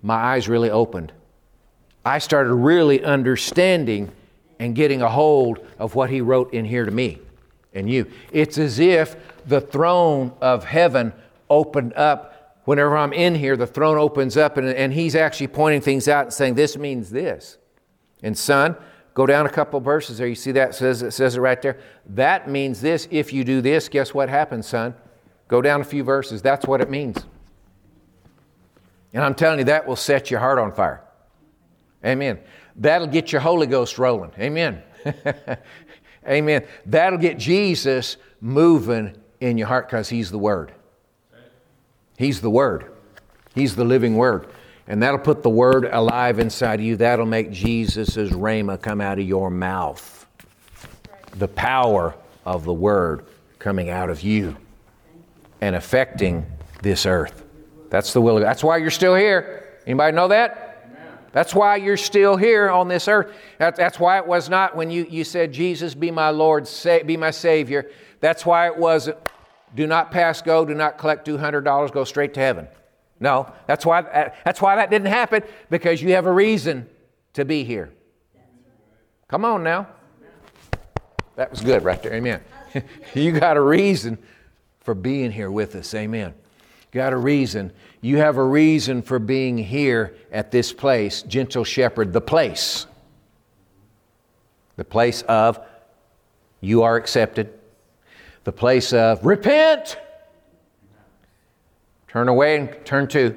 my 0.03 0.15
eyes 0.15 0.47
really 0.47 0.69
opened. 0.69 1.11
I 2.05 2.19
started 2.19 2.53
really 2.53 3.03
understanding 3.03 4.11
and 4.59 4.75
getting 4.75 5.01
a 5.01 5.09
hold 5.09 5.59
of 5.79 5.95
what 5.95 6.09
he 6.09 6.21
wrote 6.21 6.53
in 6.53 6.65
here 6.65 6.85
to 6.85 6.91
me. 6.91 7.19
and 7.73 7.89
you. 7.89 8.09
It's 8.31 8.57
as 8.57 8.79
if 8.79 9.15
the 9.45 9.61
throne 9.61 10.31
of 10.41 10.63
heaven 10.63 11.13
opened 11.49 11.93
up. 11.93 12.37
Whenever 12.67 12.97
I'm 12.97 13.13
in 13.13 13.33
here, 13.33 13.55
the 13.55 13.65
throne 13.65 13.97
opens 13.97 14.36
up 14.36 14.57
and, 14.57 14.67
and 14.67 14.91
he's 14.91 15.15
actually 15.15 15.47
pointing 15.47 15.79
things 15.79 16.09
out 16.09 16.25
and 16.25 16.33
saying, 16.33 16.55
This 16.55 16.75
means 16.75 17.09
this. 17.09 17.57
And 18.21 18.38
son, 18.38 18.75
go 19.13 19.25
down 19.25 19.45
a 19.45 19.50
couple 19.50 19.79
verses 19.79 20.17
there. 20.17 20.27
You 20.27 20.36
see 20.36 20.51
that? 20.51 20.71
It 20.71 20.74
says, 20.74 21.01
it 21.01 21.12
says 21.12 21.38
it 21.38 21.39
right 21.39 21.62
there. 21.62 21.79
That 22.07 22.50
means 22.50 22.81
this. 22.81 23.07
If 23.09 23.31
you 23.31 23.45
do 23.45 23.62
this, 23.62 23.88
guess 23.88 24.13
what 24.13 24.27
happens, 24.27 24.67
son? 24.67 24.95
Go 25.47 25.62
down 25.62 25.79
a 25.79 25.86
few 25.86 26.03
verses. 26.03 26.41
That's 26.41 26.67
what 26.67 26.81
it 26.81 26.89
means. 26.89 27.25
And 29.13 29.24
I'm 29.24 29.33
telling 29.33 29.59
you, 29.59 29.65
that 29.65 29.88
will 29.88 29.95
set 29.95 30.29
your 30.29 30.41
heart 30.41 30.59
on 30.59 30.74
fire. 30.74 31.01
Amen. 32.03 32.38
That'll 32.75 33.07
get 33.07 33.31
your 33.31 33.39
Holy 33.39 33.67
Ghost 33.67 33.97
rolling. 33.97 34.31
Amen. 34.38 34.83
Amen. 36.27 36.67
That'll 36.86 37.17
get 37.17 37.38
Jesus 37.38 38.17
moving 38.41 39.15
in 39.39 39.57
your 39.57 39.67
heart 39.67 39.88
because 39.88 40.09
He's 40.09 40.31
the 40.31 40.38
Word. 40.38 40.74
He's 42.17 42.41
the 42.41 42.50
Word. 42.50 42.91
He's 43.55 43.75
the 43.75 43.86
living 43.86 44.17
Word. 44.17 44.50
And 44.88 45.01
that'll 45.01 45.19
put 45.19 45.43
the 45.43 45.50
Word 45.50 45.86
alive 45.86 46.39
inside 46.39 46.79
of 46.79 46.86
you. 46.86 46.97
That'll 46.97 47.25
make 47.25 47.51
Jesus' 47.51 48.31
Rhema 48.31 48.81
come 48.81 49.00
out 49.00 49.19
of 49.19 49.25
your 49.25 49.50
mouth. 49.50 50.25
The 51.38 51.47
power 51.47 52.15
of 52.45 52.65
the 52.65 52.74
Word 52.74 53.25
coming 53.59 53.89
out 53.89 54.09
of 54.09 54.21
you 54.21 54.57
and 55.62 55.75
affecting 55.75 56.45
this 56.81 57.05
earth. 57.05 57.43
That's 57.89 58.13
the 58.13 58.21
will 58.21 58.38
of 58.38 58.43
God. 58.43 58.50
That's 58.50 58.63
why 58.63 58.77
you're 58.77 58.91
still 58.91 59.15
here. 59.15 59.77
Anybody 59.86 60.15
know 60.15 60.27
that? 60.27 60.63
That's 61.31 61.53
why 61.53 61.75
you're 61.75 61.97
still 61.97 62.36
here 62.36 62.69
on 62.69 62.88
this 62.88 63.07
earth. 63.07 63.33
That's 63.59 64.00
why 64.00 64.17
it 64.17 64.25
was 64.25 64.50
not 64.50 64.75
when 64.75 64.89
you, 64.89 65.05
you 65.09 65.24
said, 65.24 65.51
Jesus, 65.51 65.93
be 65.93 66.09
my 66.09 66.29
Lord, 66.29 66.67
be 67.05 67.17
my 67.17 67.31
Savior. 67.31 67.91
That's 68.19 68.45
why 68.45 68.67
it 68.67 68.77
was, 68.77 69.09
do 69.75 69.88
not 69.88 70.12
pass 70.12 70.41
go, 70.41 70.65
do 70.65 70.74
not 70.74 70.97
collect 70.97 71.27
$200, 71.27 71.91
go 71.91 72.03
straight 72.03 72.33
to 72.36 72.39
heaven. 72.39 72.67
No, 73.19 73.51
that's 73.65 73.86
why, 73.86 74.01
uh, 74.01 74.29
that's 74.45 74.62
why 74.62 74.75
that 74.75 74.89
didn't 74.89 75.07
happen, 75.07 75.43
because 75.69 76.01
you 76.01 76.13
have 76.13 76.25
a 76.25 76.31
reason 76.31 76.88
to 77.33 77.45
be 77.45 77.63
here. 77.63 77.91
Come 79.27 79.43
on 79.43 79.63
now. 79.63 79.88
That 81.36 81.51
was 81.51 81.62
good 81.62 81.83
right 81.83 82.01
there. 82.01 82.13
Amen. 82.13 82.41
you 83.13 83.31
got 83.31 83.57
a 83.57 83.62
reason 83.62 84.17
for 84.79 84.95
being 84.95 85.31
here 85.31 85.51
with 85.51 85.75
us. 85.75 85.93
Amen. 85.93 86.33
Got 86.91 87.13
a 87.13 87.17
reason. 87.17 87.74
You 88.01 88.17
have 88.17 88.38
a 88.38 88.43
reason 88.43 89.01
for 89.01 89.19
being 89.19 89.57
here 89.57 90.15
at 90.31 90.51
this 90.51 90.71
place, 90.71 91.24
Gentle 91.24 91.63
Shepherd, 91.63 92.13
the 92.13 92.21
place. 92.21 92.88
The 94.77 94.86
place 94.86 95.24
of 95.24 95.59
you 96.62 96.83
are 96.83 96.95
accepted. 96.95 97.56
The 98.47 98.53
place 98.53 98.93
of 98.93 99.25
repent. 99.25 99.97
Turn 102.07 102.29
away 102.29 102.55
and 102.55 102.85
turn 102.85 103.09
to. 103.09 103.35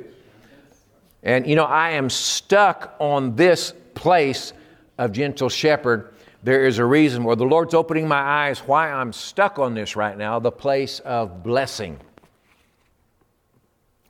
And 1.24 1.48
you 1.48 1.56
know, 1.56 1.64
I 1.64 1.90
am 1.90 2.08
stuck 2.08 2.94
on 3.00 3.34
this 3.34 3.74
place 3.94 4.52
of 4.98 5.10
Gentle 5.10 5.48
Shepherd. 5.48 6.14
There 6.44 6.64
is 6.64 6.78
a 6.78 6.84
reason 6.84 7.24
where 7.24 7.34
the 7.34 7.44
Lord's 7.44 7.74
opening 7.74 8.06
my 8.06 8.20
eyes 8.20 8.60
why 8.60 8.92
I'm 8.92 9.12
stuck 9.12 9.58
on 9.58 9.74
this 9.74 9.96
right 9.96 10.16
now 10.16 10.38
the 10.38 10.52
place 10.52 11.00
of 11.00 11.42
blessing. 11.42 11.98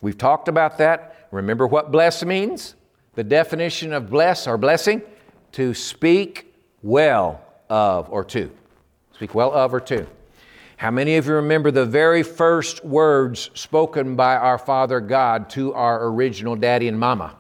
We've 0.03 0.19
talked 0.19 0.49
about 0.49 0.77
that. 0.77 1.29
Remember 1.31 1.67
what 1.67 1.91
bless 1.91 2.23
means? 2.23 2.75
The 3.15 3.25
definition 3.25 3.95
of 3.95 4.11
bless 4.11 4.47
or 4.47 4.59
blessing? 4.59 5.01
To 5.53 5.73
speak 5.73 6.53
well 6.83 7.41
of 7.71 8.11
or 8.11 8.23
to. 8.25 8.51
Speak 9.15 9.35
well 9.35 9.51
of 9.55 9.73
or 9.73 9.81
to. 9.81 10.07
How 10.81 10.91
many 10.91 11.17
of 11.17 11.27
you 11.27 11.35
remember 11.35 11.71
the 11.71 11.85
very 11.85 12.23
first 12.23 12.83
words 12.83 13.51
spoken 13.53 14.17
by 14.17 14.37
our 14.37 14.57
Father 14.57 14.99
God 14.99 15.51
to 15.51 15.75
our 15.75 16.07
original 16.07 16.57
daddy 16.57 16.89
and 16.89 16.99
mama? 16.99 17.37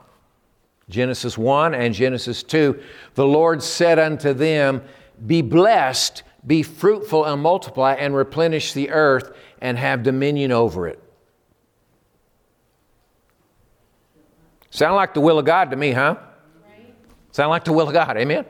Genesis 0.90 1.38
1 1.38 1.72
and 1.72 1.94
Genesis 1.94 2.42
2. 2.42 2.78
The 3.14 3.24
Lord 3.24 3.62
said 3.62 3.98
unto 3.98 4.34
them, 4.34 4.82
Be 5.26 5.40
blessed, 5.40 6.22
be 6.46 6.62
fruitful, 6.62 7.24
and 7.24 7.40
multiply, 7.40 7.94
and 7.94 8.14
replenish 8.14 8.74
the 8.74 8.90
earth, 8.90 9.34
and 9.62 9.78
have 9.78 10.02
dominion 10.02 10.52
over 10.52 10.86
it. 10.86 11.02
Sound 14.68 14.96
like 14.96 15.14
the 15.14 15.22
will 15.22 15.38
of 15.38 15.46
God 15.46 15.70
to 15.70 15.76
me, 15.76 15.92
huh? 15.92 16.16
Sound 17.32 17.48
like 17.48 17.64
the 17.64 17.72
will 17.72 17.88
of 17.88 17.94
God, 17.94 18.18
amen? 18.18 18.44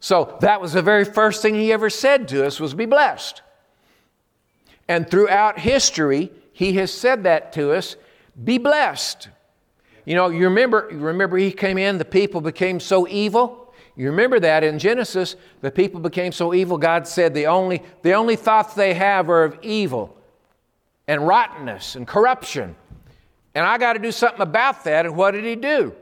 So 0.00 0.36
that 0.40 0.60
was 0.60 0.72
the 0.72 0.82
very 0.82 1.04
first 1.04 1.42
thing 1.42 1.54
he 1.54 1.72
ever 1.72 1.88
said 1.88 2.26
to 2.26 2.44
us 2.44 2.58
was 2.58 2.74
be 2.74 2.86
blessed. 2.86 3.42
And 4.88 5.10
throughout 5.10 5.58
history, 5.58 6.30
he 6.52 6.74
has 6.74 6.92
said 6.92 7.24
that 7.24 7.52
to 7.54 7.72
us, 7.72 7.96
be 8.42 8.58
blessed. 8.58 9.28
You 10.04 10.14
know, 10.14 10.28
you 10.28 10.44
remember, 10.44 10.88
you 10.90 10.98
remember 10.98 11.36
he 11.36 11.50
came 11.50 11.78
in, 11.78 11.98
the 11.98 12.04
people 12.04 12.40
became 12.40 12.78
so 12.78 13.08
evil. 13.08 13.74
You 13.96 14.10
remember 14.10 14.38
that 14.40 14.62
in 14.62 14.78
Genesis, 14.78 15.36
the 15.62 15.70
people 15.70 16.00
became 16.00 16.30
so 16.30 16.54
evil, 16.54 16.78
God 16.78 17.08
said 17.08 17.34
the 17.34 17.46
only, 17.46 17.82
the 18.02 18.12
only 18.12 18.36
thoughts 18.36 18.74
they 18.74 18.94
have 18.94 19.28
are 19.30 19.44
of 19.44 19.58
evil 19.62 20.16
and 21.08 21.26
rottenness 21.26 21.96
and 21.96 22.06
corruption. 22.06 22.76
And 23.54 23.64
I 23.64 23.78
got 23.78 23.94
to 23.94 23.98
do 23.98 24.12
something 24.12 24.42
about 24.42 24.84
that. 24.84 25.06
And 25.06 25.16
what 25.16 25.30
did 25.30 25.44
he 25.44 25.56
do? 25.56 25.94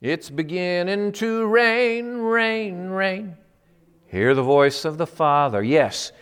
It's 0.00 0.30
beginning 0.30 1.12
to 1.12 1.46
rain, 1.46 2.16
rain, 2.16 2.88
rain. 2.88 3.36
Hear 4.06 4.34
the 4.34 4.42
voice 4.42 4.84
of 4.84 4.98
the 4.98 5.06
Father. 5.06 5.62
Yes. 5.62 6.12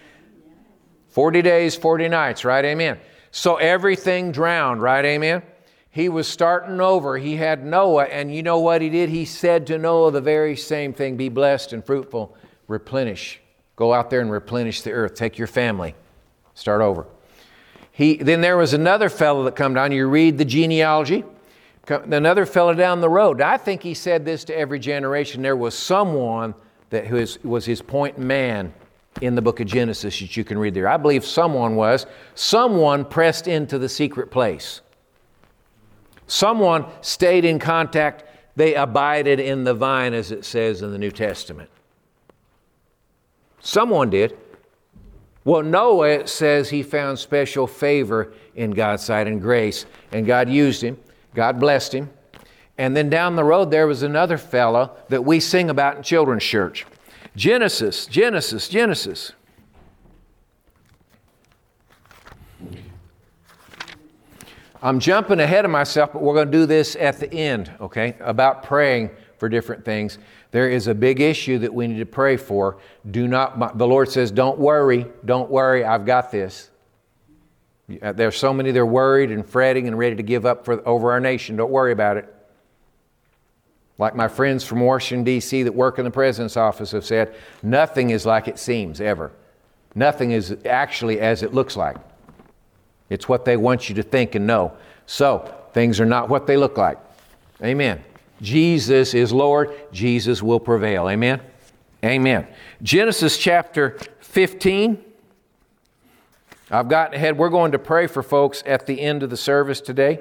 40 1.11 1.43
days, 1.43 1.77
40 1.77 2.09
nights, 2.09 2.45
right? 2.45 2.65
Amen. 2.65 2.99
So 3.31 3.57
everything 3.57 4.33
drowned, 4.33 4.83
right? 4.83 5.05
Amen. 5.05 5.43
He 5.91 6.09
was 6.09 6.29
starting 6.29 6.81
over. 6.81 7.19
He 7.19 7.37
had 7.37 7.65
Noah, 7.65 8.05
and 8.05 8.33
you 8.35 8.43
know 8.43 8.61
what 8.61 8.81
he 8.81 8.89
did? 8.89 9.09
He 9.09 9.25
said 9.25 9.67
to 9.69 9.79
Noah 9.79 10.13
the 10.13 10.21
very 10.21 10.57
same 10.57 10.93
thing 10.93 11.17
be 11.17 11.29
blessed 11.29 11.73
and 11.73 11.85
fruitful, 11.85 12.37
replenish. 12.69 13.41
Go 13.75 13.93
out 13.93 14.11
there 14.11 14.21
and 14.21 14.31
replenish 14.31 14.83
the 14.83 14.93
earth. 14.93 15.15
Take 15.15 15.37
your 15.37 15.49
family. 15.49 15.95
Start 16.55 16.81
over. 16.81 17.07
He, 17.91 18.17
then 18.17 18.41
there 18.41 18.57
was 18.57 18.73
another 18.73 19.09
fellow 19.09 19.45
that 19.45 19.57
come 19.57 19.75
down. 19.75 19.91
You 19.91 20.07
read 20.07 20.39
the 20.39 20.45
genealogy. 20.45 21.25
Another 21.89 22.47
fellow 22.47 22.73
down 22.73 23.01
the 23.01 23.09
road. 23.09 23.41
I 23.41 23.57
think 23.57 23.83
he 23.83 23.95
said 23.95 24.25
this 24.25 24.45
to 24.45 24.57
every 24.57 24.79
generation. 24.79 25.43
There 25.43 25.57
was 25.57 25.77
someone 25.77 26.55
that 26.91 27.11
was, 27.11 27.43
was 27.43 27.65
his 27.65 27.83
point 27.83 28.17
man 28.17 28.73
in 29.21 29.35
the 29.35 29.43
book 29.43 29.61
of 29.61 29.67
Genesis 29.67 30.19
that 30.21 30.37
you 30.37 30.45
can 30.45 30.59
read 30.59 30.75
there. 30.75 30.89
I 30.89 30.97
believe 30.97 31.25
someone 31.25 31.77
was. 31.77 32.07
Someone 32.35 33.05
pressed 33.05 33.49
into 33.49 33.79
the 33.79 33.89
secret 33.89 34.31
place. 34.31 34.81
Someone 36.27 36.87
stayed 37.01 37.45
in 37.45 37.59
contact. 37.59 38.25
They 38.57 38.75
abided 38.75 39.41
in 39.41 39.65
the 39.65 39.75
vine, 39.75 40.15
as 40.15 40.31
it 40.31 40.45
says 40.45 40.83
in 40.83 40.93
the 40.93 40.99
New 40.99 41.11
Testament. 41.11 41.69
Someone 43.61 44.11
did. 44.11 44.39
Well, 45.45 45.63
Noah, 45.63 46.27
says 46.27 46.71
he 46.71 46.83
found 46.83 47.19
special 47.19 47.67
favor 47.67 48.33
in 48.55 48.71
God's 48.71 49.03
sight 49.03 49.27
and 49.27 49.41
grace, 49.41 49.87
and 50.13 50.27
God 50.27 50.49
used 50.49 50.83
him. 50.83 50.99
God 51.35 51.59
blessed 51.59 51.95
him. 51.95 52.11
And 52.79 52.97
then 52.97 53.11
down 53.11 53.37
the 53.37 53.45
road, 53.45 53.71
there 53.71 53.87
was 53.87 54.03
another 54.03 54.39
fellow 54.39 54.97
that 55.09 55.25
we 55.25 55.41
sing 55.41 55.69
about 55.69 55.99
in 55.99 56.03
children's 56.03 56.45
church 56.45 56.87
Genesis, 57.37 58.07
Genesis, 58.07 58.69
Genesis. 58.69 59.33
I'm 64.83 64.99
jumping 64.99 65.41
ahead 65.41 65.65
of 65.65 65.71
myself, 65.71 66.13
but 66.13 66.23
we're 66.23 66.35
going 66.35 66.51
to 66.51 66.59
do 66.59 66.67
this 66.67 66.97
at 66.97 67.21
the 67.21 67.33
end, 67.33 67.71
okay? 67.81 68.17
About 68.21 68.63
praying 68.63 69.11
for 69.37 69.49
different 69.49 69.85
things. 69.85 70.19
There 70.53 70.71
is 70.71 70.87
a 70.87 70.95
big 70.95 71.21
issue 71.21 71.59
that 71.59 71.73
we 71.73 71.87
need 71.87 71.99
to 71.99 72.07
pray 72.07 72.37
for. 72.37 72.79
Do 73.11 73.29
not, 73.29 73.77
the 73.77 73.87
Lord 73.87 74.11
says, 74.11 74.31
don't 74.31 74.59
worry, 74.59 75.07
don't 75.25 75.51
worry, 75.51 75.85
I've 75.85 76.07
got 76.07 76.31
this. 76.31 76.71
There's 77.89 78.37
so 78.37 78.55
many 78.55 78.71
they're 78.71 78.87
worried 78.87 79.31
and 79.31 79.45
fretting 79.45 79.87
and 79.87 79.99
ready 79.99 80.17
to 80.17 80.23
give 80.23 80.47
up 80.47 80.65
for, 80.65 80.87
over 80.89 81.13
our 81.13 81.21
nation. 81.21 81.57
Don't 81.57 81.71
worry 81.71 81.93
about 81.93 82.17
it. 82.17 82.35
Like 84.01 84.17
my 84.17 84.29
friends 84.29 84.65
from 84.65 84.81
Washington, 84.81 85.25
D.C., 85.25 85.63
that 85.63 85.75
work 85.75 85.99
in 85.99 86.07
the 86.07 86.11
president's 86.11 86.57
office 86.57 86.93
have 86.93 87.05
said, 87.05 87.35
nothing 87.63 88.09
is 88.09 88.25
like 88.25 88.49
it 88.49 88.59
seems 88.59 88.99
ever. 88.99 89.31
Nothing 89.95 90.31
is 90.31 90.57
actually 90.65 91.21
as 91.21 91.43
it 91.43 91.53
looks 91.53 91.77
like. 91.77 91.99
It's 93.11 93.29
what 93.29 93.45
they 93.45 93.59
want 93.59 93.91
you 93.91 93.95
to 93.97 94.03
think 94.03 94.35
and 94.35 94.47
know. 94.47 94.73
So, 95.05 95.55
things 95.75 96.01
are 96.01 96.07
not 96.07 96.31
what 96.31 96.47
they 96.47 96.57
look 96.57 96.79
like. 96.79 96.97
Amen. 97.63 98.03
Jesus 98.41 99.13
is 99.13 99.35
Lord, 99.35 99.71
Jesus 99.93 100.43
will 100.43 100.61
prevail. 100.61 101.07
Amen? 101.07 101.43
Amen. 102.03 102.47
Genesis 102.83 103.37
chapter 103.37 103.99
15. 104.21 105.05
I've 106.71 106.89
gotten 106.89 107.17
ahead. 107.17 107.37
We're 107.37 107.51
going 107.51 107.73
to 107.73 107.79
pray 107.79 108.07
for 108.07 108.23
folks 108.23 108.63
at 108.65 108.87
the 108.87 108.99
end 108.99 109.23
of 109.23 109.29
the 109.29 109.37
service 109.37 109.83
today. 109.83 110.21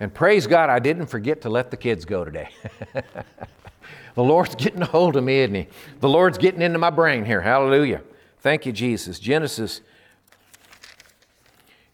And 0.00 0.14
praise 0.14 0.46
God, 0.46 0.70
I 0.70 0.78
didn't 0.78 1.06
forget 1.06 1.40
to 1.42 1.48
let 1.48 1.70
the 1.70 1.76
kids 1.76 2.04
go 2.04 2.24
today. 2.24 2.50
the 4.14 4.22
Lord's 4.22 4.54
getting 4.54 4.82
a 4.82 4.86
hold 4.86 5.16
of 5.16 5.24
me, 5.24 5.40
isn't 5.40 5.54
He? 5.54 5.66
The 6.00 6.08
Lord's 6.08 6.38
getting 6.38 6.62
into 6.62 6.78
my 6.78 6.90
brain 6.90 7.24
here. 7.24 7.40
Hallelujah. 7.40 8.02
Thank 8.40 8.64
you, 8.64 8.72
Jesus. 8.72 9.18
Genesis. 9.18 9.80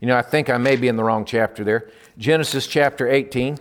You 0.00 0.08
know, 0.08 0.16
I 0.16 0.22
think 0.22 0.50
I 0.50 0.58
may 0.58 0.76
be 0.76 0.88
in 0.88 0.96
the 0.96 1.04
wrong 1.04 1.24
chapter 1.24 1.64
there. 1.64 1.90
Genesis 2.18 2.66
chapter 2.66 3.08
18. 3.08 3.58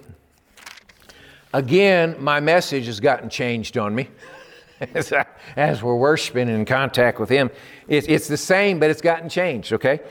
Again, 1.53 2.15
my 2.19 2.39
message 2.39 2.87
has 2.87 2.99
gotten 2.99 3.29
changed 3.29 3.77
on 3.77 3.95
me 3.95 4.09
as, 4.93 5.13
I, 5.13 5.25
as 5.55 5.81
we're 5.81 5.95
worshiping 5.95 6.49
and 6.49 6.59
in 6.59 6.65
contact 6.65 7.19
with 7.19 7.29
Him. 7.29 7.49
It's, 7.87 8.07
it's 8.07 8.27
the 8.27 8.37
same, 8.37 8.79
but 8.79 8.89
it's 8.89 9.01
gotten 9.01 9.29
changed, 9.29 9.71
okay? 9.71 10.01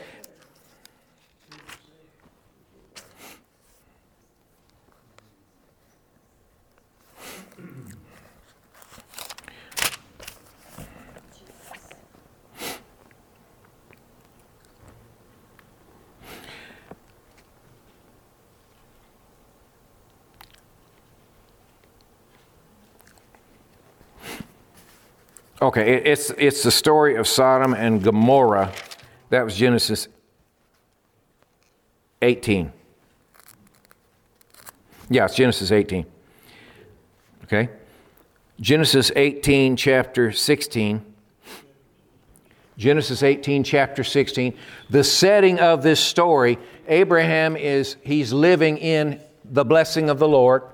Okay, 25.62 25.94
it's, 25.94 26.30
it's 26.38 26.64
the 26.64 26.72
story 26.72 27.14
of 27.14 27.28
Sodom 27.28 27.72
and 27.72 28.02
Gomorrah. 28.02 28.72
That 29.30 29.44
was 29.44 29.54
Genesis 29.54 30.08
18. 32.20 32.72
Yeah, 35.08 35.26
it's 35.26 35.36
Genesis 35.36 35.70
18. 35.70 36.04
Okay? 37.44 37.68
Genesis 38.60 39.12
18, 39.14 39.76
chapter 39.76 40.32
16. 40.32 41.04
Genesis 42.76 43.22
18, 43.22 43.62
chapter 43.62 44.02
16. 44.02 44.54
The 44.90 45.04
setting 45.04 45.60
of 45.60 45.84
this 45.84 46.00
story, 46.00 46.58
Abraham 46.88 47.56
is, 47.56 47.94
he's 48.02 48.32
living 48.32 48.78
in 48.78 49.20
the 49.44 49.64
blessing 49.64 50.10
of 50.10 50.18
the 50.18 50.26
Lord. 50.26 50.64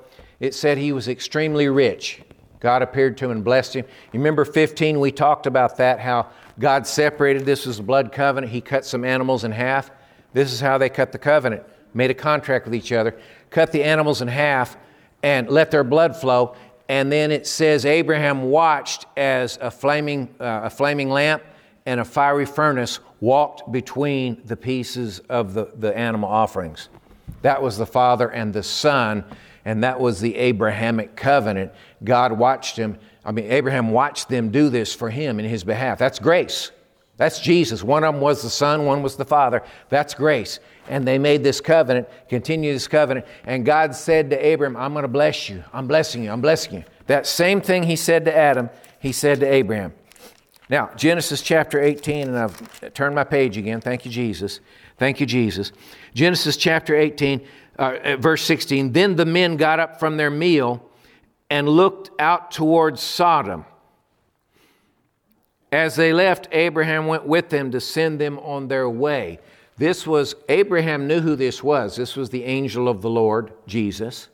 It 0.41 0.55
said 0.55 0.79
he 0.79 0.93
was 0.93 1.09
extremely 1.09 1.69
rich. 1.69 2.23
God 2.61 2.83
appeared 2.83 3.17
to 3.19 3.27
him 3.27 3.31
and 3.31 3.45
blessed 3.45 3.75
him. 3.75 3.85
You 4.13 4.19
remember 4.19 4.45
15, 4.45 4.99
we 4.99 5.13
talked 5.13 5.47
about 5.47 5.77
that, 5.77 6.01
how 6.01 6.29
God 6.59 6.87
separated 6.87 7.45
this 7.45 7.67
was 7.67 7.79
a 7.79 7.83
blood 7.83 8.11
covenant. 8.11 8.53
He 8.53 8.61
cut 8.61 8.85
some 8.85 9.05
animals 9.05 9.45
in 9.45 9.53
half. 9.53 9.91
This 10.33 10.53
is 10.53 10.61
how 10.61 10.79
they 10.79 10.89
cut 10.89 11.13
the 11.13 11.19
covenant, 11.19 11.63
made 11.95 12.11
a 12.11 12.15
contract 12.15 12.65
with 12.65 12.75
each 12.75 12.93
other, 12.93 13.19
cut 13.51 13.73
the 13.73 13.85
animals 13.85 14.23
in 14.23 14.29
half, 14.29 14.77
and 15.23 15.49
let 15.49 15.71
their 15.71 15.85
blood 15.85 16.17
flow. 16.17 16.57
And 16.89 17.13
then 17.13 17.31
it 17.31 17.47
says 17.47 17.85
Abraham 17.85 18.51
watched 18.51 19.07
as 19.17 19.59
a 19.61 19.71
flaming, 19.71 20.35
uh, 20.41 20.63
a 20.65 20.71
flaming 20.71 21.11
lamp 21.11 21.43
and 21.87 22.01
a 22.01 22.05
fiery 22.05 22.47
furnace 22.47 23.01
walked 23.21 23.71
between 23.71 24.41
the 24.45 24.57
pieces 24.57 25.21
of 25.29 25.55
the, 25.55 25.71
the 25.77 25.97
animal 25.97 26.29
offerings. 26.29 26.89
That 27.43 27.63
was 27.63 27.79
the 27.79 27.87
Father 27.87 28.29
and 28.29 28.53
the 28.53 28.63
Son 28.63 29.25
and 29.69 29.85
that 29.85 30.01
was 30.01 30.21
the 30.21 30.35
Abrahamic 30.37 31.15
covenant. 31.15 31.73
God 32.05 32.33
watched 32.33 32.77
him, 32.77 32.99
I 33.25 33.33
mean, 33.33 33.51
Abraham 33.51 33.91
watched 33.91 34.29
them 34.29 34.51
do 34.51 34.69
this 34.69 34.95
for 34.95 35.11
him 35.11 35.39
in 35.39 35.45
his 35.45 35.65
behalf. 35.65 35.99
That's 35.99 36.19
grace. 36.19 36.71
That's 37.19 37.41
Jesus. 37.41 37.83
One 37.83 38.05
of 38.05 38.15
them 38.15 38.23
was 38.23 38.43
the 38.43 38.51
Son, 38.51 38.87
one 38.87 39.03
was 39.03 39.17
the 39.17 39.25
Father. 39.25 39.63
That's 39.89 40.15
grace. 40.15 40.61
And 40.89 41.07
they 41.07 41.19
made 41.19 41.43
this 41.43 41.61
covenant, 41.61 42.09
continue 42.29 42.73
this 42.73 42.87
covenant, 42.87 43.27
and 43.45 43.67
God 43.67 43.95
said 43.95 44.31
to 44.31 44.47
Abraham, 44.47 44.77
I'm 44.77 44.93
going 44.93 45.03
to 45.03 45.09
bless 45.09 45.49
you. 45.49 45.63
I'm 45.73 45.89
blessing 45.89 46.23
you. 46.23 46.31
I'm 46.31 46.41
blessing 46.41 46.75
you. 46.75 46.85
That 47.09 47.27
same 47.27 47.61
thing 47.61 47.83
he 47.83 47.97
said 47.97 48.25
to 48.27 48.37
Adam, 48.37 48.71
he 49.01 49.13
said 49.13 49.41
to 49.41 49.47
Abraham. 49.47 49.93
Now, 50.71 50.91
Genesis 50.97 51.43
chapter 51.43 51.81
18, 51.81 52.29
and 52.29 52.39
I've 52.39 52.95
turned 52.95 53.15
my 53.15 53.25
page 53.25 53.57
again. 53.57 53.81
Thank 53.81 54.05
you, 54.05 54.11
Jesus. 54.11 54.61
Thank 54.99 55.19
you, 55.19 55.27
Jesus. 55.27 55.73
Genesis 56.15 56.57
chapter 56.57 56.95
18, 56.95 57.47
uh, 57.79 58.17
verse 58.19 58.45
16 58.45 58.93
Then 58.93 59.17
the 59.17 59.25
men 59.25 59.57
got 59.57 59.81
up 59.81 59.99
from 59.99 60.17
their 60.17 60.31
meal 60.31 60.88
and 61.51 61.69
looked 61.69 62.11
out 62.21 62.51
towards 62.51 63.01
Sodom. 63.01 63.65
As 65.71 65.97
they 65.97 66.13
left, 66.13 66.49
Abraham 66.53 67.07
went 67.07 67.27
with 67.27 67.51
them 67.51 67.71
to 67.73 67.81
send 67.81 68.21
them 68.21 68.39
on 68.39 68.69
their 68.69 68.89
way. 68.89 69.39
This 69.77 70.07
was, 70.07 70.35
Abraham 70.49 71.07
knew 71.07 71.21
who 71.21 71.37
this 71.37 71.63
was. 71.63 71.95
This 71.97 72.17
was 72.17 72.31
the 72.31 72.45
angel 72.45 72.89
of 72.89 73.03
the 73.03 73.11
Lord, 73.11 73.53
Jesus, 73.67 74.29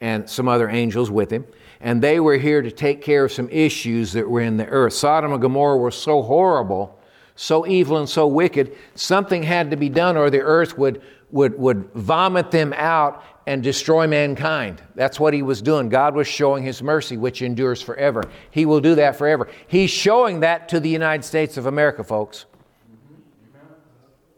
and 0.00 0.28
some 0.28 0.48
other 0.48 0.68
angels 0.68 1.10
with 1.10 1.30
him. 1.30 1.46
And 1.80 2.02
they 2.02 2.20
were 2.20 2.38
here 2.38 2.62
to 2.62 2.70
take 2.70 3.02
care 3.02 3.24
of 3.24 3.32
some 3.32 3.48
issues 3.50 4.12
that 4.12 4.28
were 4.28 4.40
in 4.40 4.56
the 4.56 4.66
earth. 4.66 4.94
Sodom 4.94 5.32
and 5.32 5.42
Gomorrah 5.42 5.76
were 5.76 5.90
so 5.90 6.22
horrible, 6.22 6.98
so 7.36 7.66
evil, 7.66 7.98
and 7.98 8.08
so 8.08 8.26
wicked, 8.26 8.76
something 8.94 9.42
had 9.42 9.70
to 9.70 9.76
be 9.76 9.88
done 9.88 10.16
or 10.16 10.30
the 10.30 10.40
earth 10.40 10.78
would, 10.78 11.02
would, 11.30 11.58
would 11.58 11.90
vomit 11.94 12.50
them 12.50 12.72
out 12.76 13.22
and 13.48 13.62
destroy 13.62 14.06
mankind. 14.06 14.82
That's 14.94 15.18
what 15.18 15.32
he 15.32 15.40
was 15.40 15.62
doing. 15.62 15.88
God 15.88 16.14
was 16.14 16.28
showing 16.28 16.62
his 16.62 16.82
mercy, 16.82 17.16
which 17.16 17.40
endures 17.40 17.80
forever. 17.80 18.22
He 18.50 18.66
will 18.66 18.82
do 18.82 18.94
that 18.96 19.16
forever. 19.16 19.48
He's 19.68 19.88
showing 19.88 20.40
that 20.40 20.68
to 20.68 20.80
the 20.80 20.90
United 20.90 21.24
States 21.24 21.56
of 21.56 21.64
America, 21.64 22.04
folks. 22.04 22.44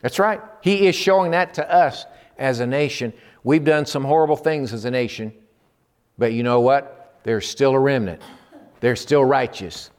That's 0.01 0.21
right. 0.21 0.41
He 0.63 0.87
is 0.87 0.95
showing 0.95 1.33
that 1.33 1.55
to 1.55 1.75
us 1.75 2.07
as 2.39 2.61
a 2.61 2.67
nation. 2.69 3.13
We've 3.43 3.65
done 3.65 3.85
some 3.85 4.05
horrible 4.05 4.37
things 4.37 4.73
as 4.73 4.85
a 4.85 4.93
nation, 4.93 5.33
but 6.17 6.33
you 6.33 6.45
know 6.45 6.61
what? 6.61 7.19
There's 7.25 7.49
still 7.49 7.73
a 7.73 7.81
remnant. 7.81 8.23
They're 8.79 8.95
still 8.95 9.25
righteous. 9.25 9.91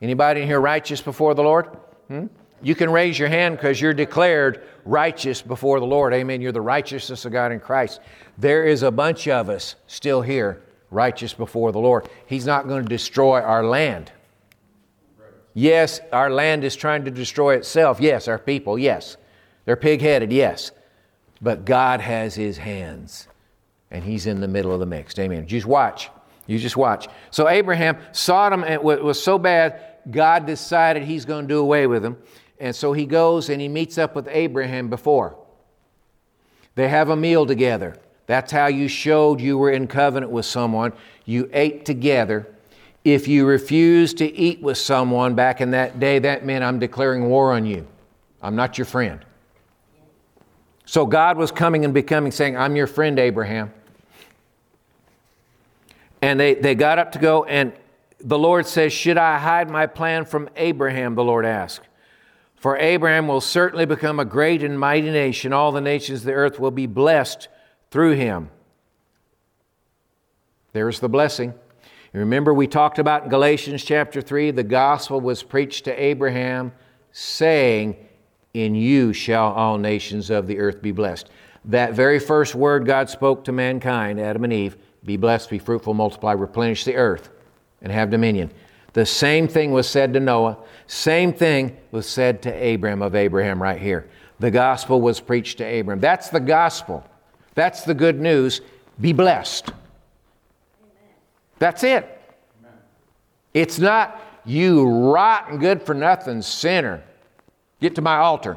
Anybody 0.00 0.40
in 0.40 0.46
here 0.46 0.60
righteous 0.60 1.02
before 1.02 1.34
the 1.34 1.42
Lord? 1.42 1.66
Hmm? 2.08 2.28
You 2.62 2.74
can 2.74 2.88
raise 2.88 3.18
your 3.18 3.28
hand 3.28 3.58
because 3.58 3.78
you're 3.78 3.92
declared 3.92 4.66
righteous 4.86 5.42
before 5.42 5.80
the 5.80 5.86
Lord. 5.86 6.14
Amen. 6.14 6.40
You're 6.40 6.50
the 6.50 6.62
righteousness 6.62 7.26
of 7.26 7.32
God 7.32 7.52
in 7.52 7.60
Christ. 7.60 8.00
There 8.36 8.64
is 8.64 8.82
a 8.82 8.90
bunch 8.90 9.28
of 9.28 9.48
us 9.48 9.76
still 9.86 10.22
here, 10.22 10.62
righteous 10.90 11.34
before 11.34 11.72
the 11.72 11.78
Lord. 11.78 12.08
He's 12.26 12.46
not 12.46 12.68
going 12.68 12.82
to 12.82 12.88
destroy 12.88 13.40
our 13.40 13.64
land. 13.64 14.12
Yes, 15.54 16.00
our 16.12 16.30
land 16.30 16.64
is 16.64 16.74
trying 16.74 17.04
to 17.04 17.10
destroy 17.10 17.54
itself. 17.54 18.00
Yes, 18.00 18.26
our 18.26 18.38
people, 18.38 18.78
yes. 18.78 19.16
They're 19.64 19.76
pig 19.76 20.00
headed, 20.00 20.32
yes. 20.32 20.72
But 21.40 21.64
God 21.64 22.00
has 22.00 22.34
His 22.34 22.58
hands, 22.58 23.28
and 23.90 24.02
He's 24.02 24.26
in 24.26 24.40
the 24.40 24.48
middle 24.48 24.72
of 24.72 24.80
the 24.80 24.86
mix. 24.86 25.16
Amen. 25.18 25.46
Just 25.46 25.66
watch. 25.66 26.10
You 26.46 26.58
just 26.58 26.76
watch. 26.76 27.08
So, 27.30 27.48
Abraham, 27.48 27.98
Sodom 28.12 28.64
was 28.82 29.22
so 29.22 29.38
bad, 29.38 29.80
God 30.10 30.44
decided 30.44 31.04
He's 31.04 31.24
going 31.24 31.46
to 31.46 31.48
do 31.48 31.60
away 31.60 31.86
with 31.86 32.02
them. 32.02 32.16
And 32.58 32.74
so 32.74 32.92
he 32.92 33.04
goes 33.06 33.50
and 33.50 33.60
he 33.60 33.68
meets 33.68 33.98
up 33.98 34.14
with 34.14 34.28
Abraham 34.30 34.88
before. 34.88 35.36
They 36.76 36.88
have 36.88 37.08
a 37.08 37.16
meal 37.16 37.46
together. 37.46 37.96
That's 38.26 38.50
how 38.50 38.66
you 38.66 38.88
showed 38.88 39.40
you 39.40 39.58
were 39.58 39.70
in 39.70 39.86
covenant 39.86 40.32
with 40.32 40.46
someone. 40.46 40.92
You 41.24 41.48
ate 41.52 41.84
together. 41.84 42.48
If 43.04 43.28
you 43.28 43.44
refused 43.44 44.18
to 44.18 44.32
eat 44.34 44.62
with 44.62 44.78
someone 44.78 45.34
back 45.34 45.60
in 45.60 45.72
that 45.72 46.00
day, 46.00 46.18
that 46.20 46.46
meant 46.46 46.64
I'm 46.64 46.78
declaring 46.78 47.28
war 47.28 47.52
on 47.52 47.66
you. 47.66 47.86
I'm 48.42 48.56
not 48.56 48.78
your 48.78 48.86
friend. 48.86 49.24
So 50.86 51.06
God 51.06 51.36
was 51.36 51.50
coming 51.50 51.84
and 51.84 51.92
becoming, 51.92 52.32
saying, 52.32 52.56
I'm 52.56 52.76
your 52.76 52.86
friend, 52.86 53.18
Abraham. 53.18 53.72
And 56.22 56.40
they, 56.40 56.54
they 56.54 56.74
got 56.74 56.98
up 56.98 57.12
to 57.12 57.18
go, 57.18 57.44
and 57.44 57.72
the 58.20 58.38
Lord 58.38 58.66
says, 58.66 58.92
Should 58.92 59.18
I 59.18 59.38
hide 59.38 59.68
my 59.70 59.86
plan 59.86 60.24
from 60.24 60.48
Abraham? 60.56 61.14
The 61.14 61.24
Lord 61.24 61.44
asked. 61.44 61.86
For 62.56 62.78
Abraham 62.78 63.28
will 63.28 63.42
certainly 63.42 63.84
become 63.84 64.18
a 64.18 64.24
great 64.24 64.62
and 64.62 64.80
mighty 64.80 65.10
nation. 65.10 65.52
All 65.52 65.70
the 65.70 65.82
nations 65.82 66.20
of 66.20 66.26
the 66.26 66.32
earth 66.32 66.58
will 66.58 66.70
be 66.70 66.86
blessed 66.86 67.48
through 67.94 68.14
him. 68.14 68.50
There's 70.72 70.98
the 70.98 71.08
blessing. 71.08 71.54
Remember, 72.12 72.52
we 72.52 72.66
talked 72.66 72.98
about 72.98 73.22
in 73.22 73.28
Galatians 73.28 73.84
chapter 73.84 74.20
3 74.20 74.50
the 74.50 74.64
gospel 74.64 75.20
was 75.20 75.44
preached 75.44 75.84
to 75.84 75.92
Abraham, 75.92 76.72
saying, 77.12 77.94
In 78.52 78.74
you 78.74 79.12
shall 79.12 79.52
all 79.52 79.78
nations 79.78 80.28
of 80.28 80.48
the 80.48 80.58
earth 80.58 80.82
be 80.82 80.90
blessed. 80.90 81.30
That 81.66 81.92
very 81.92 82.18
first 82.18 82.56
word 82.56 82.84
God 82.84 83.08
spoke 83.10 83.44
to 83.44 83.52
mankind, 83.52 84.18
Adam 84.18 84.42
and 84.42 84.52
Eve, 84.52 84.76
be 85.04 85.16
blessed, 85.16 85.48
be 85.48 85.60
fruitful, 85.60 85.94
multiply, 85.94 86.32
replenish 86.32 86.82
the 86.82 86.96
earth, 86.96 87.30
and 87.80 87.92
have 87.92 88.10
dominion. 88.10 88.50
The 88.92 89.06
same 89.06 89.46
thing 89.46 89.70
was 89.70 89.88
said 89.88 90.14
to 90.14 90.20
Noah. 90.20 90.58
Same 90.88 91.32
thing 91.32 91.76
was 91.92 92.08
said 92.08 92.42
to 92.42 92.52
Abraham 92.52 93.02
of 93.02 93.14
Abraham 93.14 93.62
right 93.62 93.80
here. 93.80 94.10
The 94.40 94.50
gospel 94.50 95.00
was 95.00 95.20
preached 95.20 95.58
to 95.58 95.64
Abraham. 95.64 96.00
That's 96.00 96.28
the 96.28 96.40
gospel. 96.40 97.08
That's 97.54 97.82
the 97.82 97.94
good 97.94 98.20
news. 98.20 98.60
Be 99.00 99.12
blessed. 99.12 99.72
That's 101.58 101.84
it. 101.84 102.10
It's 103.52 103.78
not 103.78 104.20
you 104.44 104.84
rotten, 104.84 105.58
good 105.58 105.82
for 105.82 105.94
nothing 105.94 106.42
sinner. 106.42 107.02
Get 107.80 107.94
to 107.94 108.02
my 108.02 108.16
altar. 108.16 108.56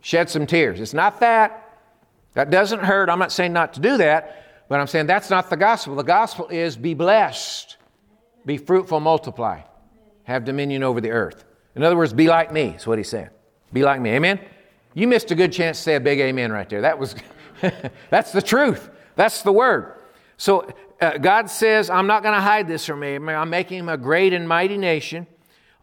Shed 0.00 0.30
some 0.30 0.46
tears. 0.46 0.80
It's 0.80 0.94
not 0.94 1.20
that. 1.20 1.80
That 2.34 2.50
doesn't 2.50 2.80
hurt. 2.80 3.08
I'm 3.08 3.18
not 3.18 3.32
saying 3.32 3.52
not 3.52 3.72
to 3.74 3.80
do 3.80 3.96
that, 3.96 4.66
but 4.68 4.78
I'm 4.78 4.86
saying 4.86 5.06
that's 5.06 5.30
not 5.30 5.50
the 5.50 5.56
gospel. 5.56 5.96
The 5.96 6.02
gospel 6.02 6.48
is 6.48 6.76
be 6.76 6.94
blessed, 6.94 7.76
be 8.44 8.58
fruitful, 8.58 9.00
multiply, 9.00 9.62
have 10.24 10.44
dominion 10.44 10.82
over 10.82 11.00
the 11.00 11.10
earth. 11.10 11.44
In 11.74 11.82
other 11.82 11.96
words, 11.96 12.12
be 12.12 12.28
like 12.28 12.52
me, 12.52 12.74
is 12.76 12.86
what 12.86 12.98
he's 12.98 13.08
saying. 13.08 13.30
Be 13.72 13.82
like 13.82 14.00
me. 14.00 14.10
Amen? 14.10 14.40
You 14.94 15.08
missed 15.08 15.30
a 15.30 15.34
good 15.34 15.52
chance 15.52 15.78
to 15.78 15.82
say 15.82 15.94
a 15.94 16.00
big 16.00 16.20
amen 16.20 16.52
right 16.52 16.68
there. 16.68 16.82
That 16.82 16.98
was, 16.98 17.14
that's 18.10 18.32
the 18.32 18.42
truth. 18.42 18.90
That's 19.14 19.42
the 19.42 19.52
word. 19.52 19.94
So 20.36 20.68
uh, 21.00 21.18
God 21.18 21.50
says, 21.50 21.90
I'm 21.90 22.06
not 22.06 22.22
going 22.22 22.34
to 22.34 22.40
hide 22.40 22.68
this 22.68 22.86
from 22.86 23.02
him. 23.02 23.28
I'm 23.28 23.50
making 23.50 23.78
him 23.78 23.88
a 23.88 23.96
great 23.96 24.32
and 24.32 24.48
mighty 24.48 24.78
nation. 24.78 25.26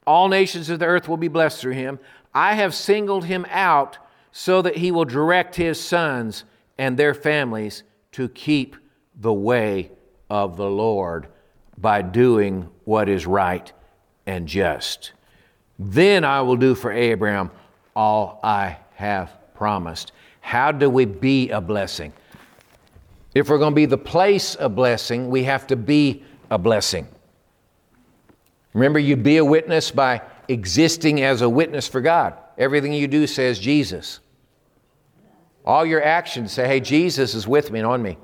All 0.06 0.28
nations 0.28 0.70
of 0.70 0.80
the 0.80 0.86
earth 0.86 1.08
will 1.08 1.18
be 1.18 1.28
blessed 1.28 1.62
through 1.62 1.74
him. 1.74 2.00
I 2.34 2.56
have 2.56 2.74
singled 2.74 3.26
him 3.26 3.46
out 3.50 3.98
so 4.32 4.62
that 4.62 4.78
he 4.78 4.92
will 4.92 5.06
direct 5.06 5.56
his 5.56 5.80
sons 5.80 6.44
and 6.78 6.98
their 6.98 7.14
families 7.14 7.84
to 8.14 8.28
keep 8.30 8.76
the 9.16 9.34
way 9.34 9.92
of 10.30 10.58
the 10.58 10.70
Lord 10.70 11.28
by 11.78 12.02
doing 12.02 12.70
what 12.84 13.10
is 13.10 13.28
right 13.28 13.72
and 14.26 14.48
just. 14.48 15.14
Then 15.78 16.24
I 16.24 16.42
will 16.42 16.56
do 16.56 16.76
for 16.76 16.92
Abraham 16.92 17.52
all 17.96 18.40
I 18.44 18.78
have 18.96 19.32
promised. 19.54 20.12
How 20.44 20.74
do 20.74 20.90
we 20.90 21.06
be 21.06 21.50
a 21.52 21.62
blessing? 21.62 22.12
If 23.34 23.50
we're 23.50 23.58
going 23.58 23.72
to 23.72 23.76
be 23.76 23.86
the 23.86 23.98
place 23.98 24.56
of 24.56 24.76
blessing, 24.76 25.30
we 25.30 25.46
have 25.46 25.66
to 25.68 25.78
be 25.78 26.22
a 26.52 26.58
blessing. 26.58 27.08
Remember, 28.74 29.00
you 29.00 29.16
be 29.16 29.38
a 29.38 29.46
witness 29.46 29.90
by 29.90 30.22
existing 30.50 31.22
as 31.22 31.42
a 31.42 31.50
witness 31.50 31.88
for 31.88 32.02
God. 32.02 32.36
Everything 32.58 32.92
you 32.92 33.08
do 33.08 33.26
says 33.26 33.58
Jesus. 33.58 34.20
All 35.66 35.86
your 35.86 36.04
actions 36.04 36.52
say, 36.52 36.68
hey, 36.68 36.82
Jesus 36.82 37.34
is 37.36 37.48
with 37.48 37.72
me 37.72 37.80
and 37.80 37.88
on 37.88 38.02
me. 38.02 38.18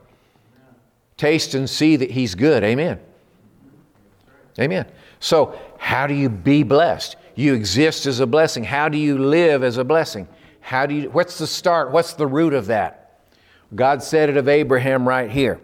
Taste 1.15 1.53
and 1.53 1.69
see 1.69 1.95
that 1.95 2.12
He's 2.12 2.36
good. 2.36 2.63
Amen. 2.63 2.99
Amen. 4.60 4.86
So, 5.21 5.58
how 5.77 6.05
do 6.05 6.13
you 6.13 6.29
be 6.29 6.63
blessed? 6.63 7.15
You 7.36 7.53
exist 7.53 8.05
as 8.05 8.19
a 8.19 8.27
blessing. 8.27 8.65
How 8.65 8.89
do 8.89 8.97
you 8.97 9.17
live 9.17 9.63
as 9.63 9.77
a 9.77 9.86
blessing? 9.86 10.27
How 10.69 10.86
do 10.86 10.93
you, 10.93 11.10
what's 11.10 11.39
the 11.39 11.47
start? 11.47 11.89
What's 11.89 12.13
the 12.13 12.27
root 12.27 12.53
of 12.53 12.67
that? 12.67 13.23
God 13.73 14.03
said 14.03 14.29
it 14.29 14.38
of 14.38 14.47
Abraham 14.47 15.08
right 15.08 15.32
here. 15.32 15.60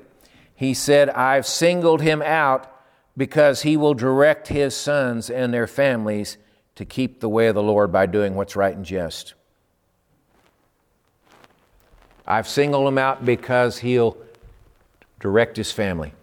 He 0.56 0.74
said, 0.74 1.12
I've 1.12 1.46
singled 1.46 2.02
him 2.02 2.24
out 2.24 2.76
because 3.16 3.62
he 3.62 3.78
will 3.78 3.94
direct 3.94 4.48
his 4.48 4.76
sons 4.76 5.30
and 5.30 5.54
their 5.54 5.68
families 5.68 6.40
to 6.74 6.86
keep 6.86 7.20
the 7.20 7.30
way 7.30 7.46
of 7.46 7.54
the 7.54 7.62
Lord 7.62 7.92
by 7.92 8.08
doing 8.08 8.34
what's 8.34 8.56
right 8.56 8.76
and 8.76 8.84
just. 8.84 9.36
I've 12.26 12.48
singled 12.48 12.88
him 12.88 12.98
out 12.98 13.24
because 13.24 13.78
he'll 13.78 14.18
direct 15.20 15.56
his 15.56 15.72
family. 15.72 16.14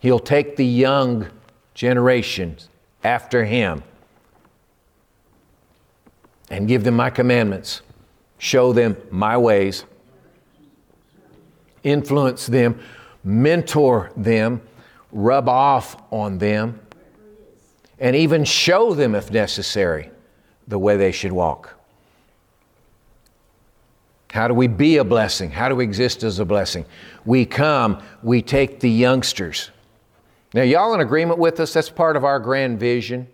He'll 0.00 0.18
take 0.18 0.56
the 0.56 0.64
young 0.64 1.28
generations 1.74 2.70
after 3.04 3.44
him 3.44 3.82
and 6.52 6.68
give 6.68 6.84
them 6.84 6.94
my 6.94 7.08
commandments, 7.08 7.80
show 8.36 8.74
them 8.74 8.94
my 9.10 9.38
ways, 9.38 9.84
influence 11.82 12.46
them, 12.46 12.78
mentor 13.24 14.12
them, 14.16 14.60
rub 15.10 15.48
off 15.48 15.96
on 16.12 16.36
them, 16.36 16.78
and 17.98 18.14
even 18.14 18.44
show 18.44 18.92
them, 18.92 19.14
if 19.14 19.30
necessary, 19.30 20.10
the 20.68 20.78
way 20.78 20.96
they 20.98 21.10
should 21.10 21.32
walk. 21.32 21.74
How 24.30 24.46
do 24.46 24.54
we 24.54 24.66
be 24.66 24.98
a 24.98 25.04
blessing? 25.04 25.50
How 25.50 25.70
do 25.70 25.76
we 25.76 25.84
exist 25.84 26.22
as 26.22 26.38
a 26.38 26.44
blessing? 26.44 26.84
We 27.24 27.46
come, 27.46 28.02
we 28.22 28.42
take 28.42 28.78
the 28.80 28.90
youngsters. 28.90 29.70
Now, 30.52 30.62
y'all 30.62 30.92
in 30.92 31.00
agreement 31.00 31.38
with 31.38 31.60
us? 31.60 31.72
That's 31.72 31.88
part 31.88 32.14
of 32.16 32.24
our 32.24 32.38
grand 32.38 32.78
vision 32.78 33.26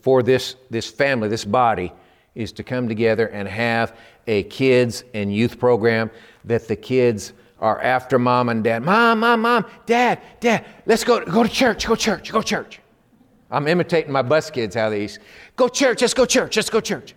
for 0.00 0.22
this, 0.22 0.56
this 0.70 0.90
family, 0.90 1.28
this 1.28 1.44
body, 1.44 1.92
is 2.34 2.52
to 2.52 2.62
come 2.62 2.88
together 2.88 3.26
and 3.28 3.48
have 3.48 3.96
a 4.26 4.42
kids 4.44 5.04
and 5.14 5.34
youth 5.34 5.58
program 5.58 6.10
that 6.44 6.66
the 6.68 6.76
kids 6.76 7.32
are 7.60 7.80
after 7.80 8.18
mom 8.18 8.48
and 8.48 8.64
dad. 8.64 8.82
Mom, 8.82 9.20
mom, 9.20 9.40
mom, 9.40 9.64
dad, 9.86 10.20
dad, 10.40 10.64
let's 10.86 11.04
go, 11.04 11.24
go 11.24 11.42
to 11.42 11.48
church, 11.48 11.86
go 11.86 11.94
church, 11.94 12.32
go 12.32 12.42
church. 12.42 12.80
I'm 13.50 13.68
imitating 13.68 14.10
my 14.10 14.22
bus 14.22 14.50
kids 14.50 14.74
how 14.74 14.90
they 14.90 15.08
go 15.54 15.68
church, 15.68 16.00
let's 16.00 16.14
go 16.14 16.26
church, 16.26 16.56
let's 16.56 16.70
go 16.70 16.80
church. 16.80 17.14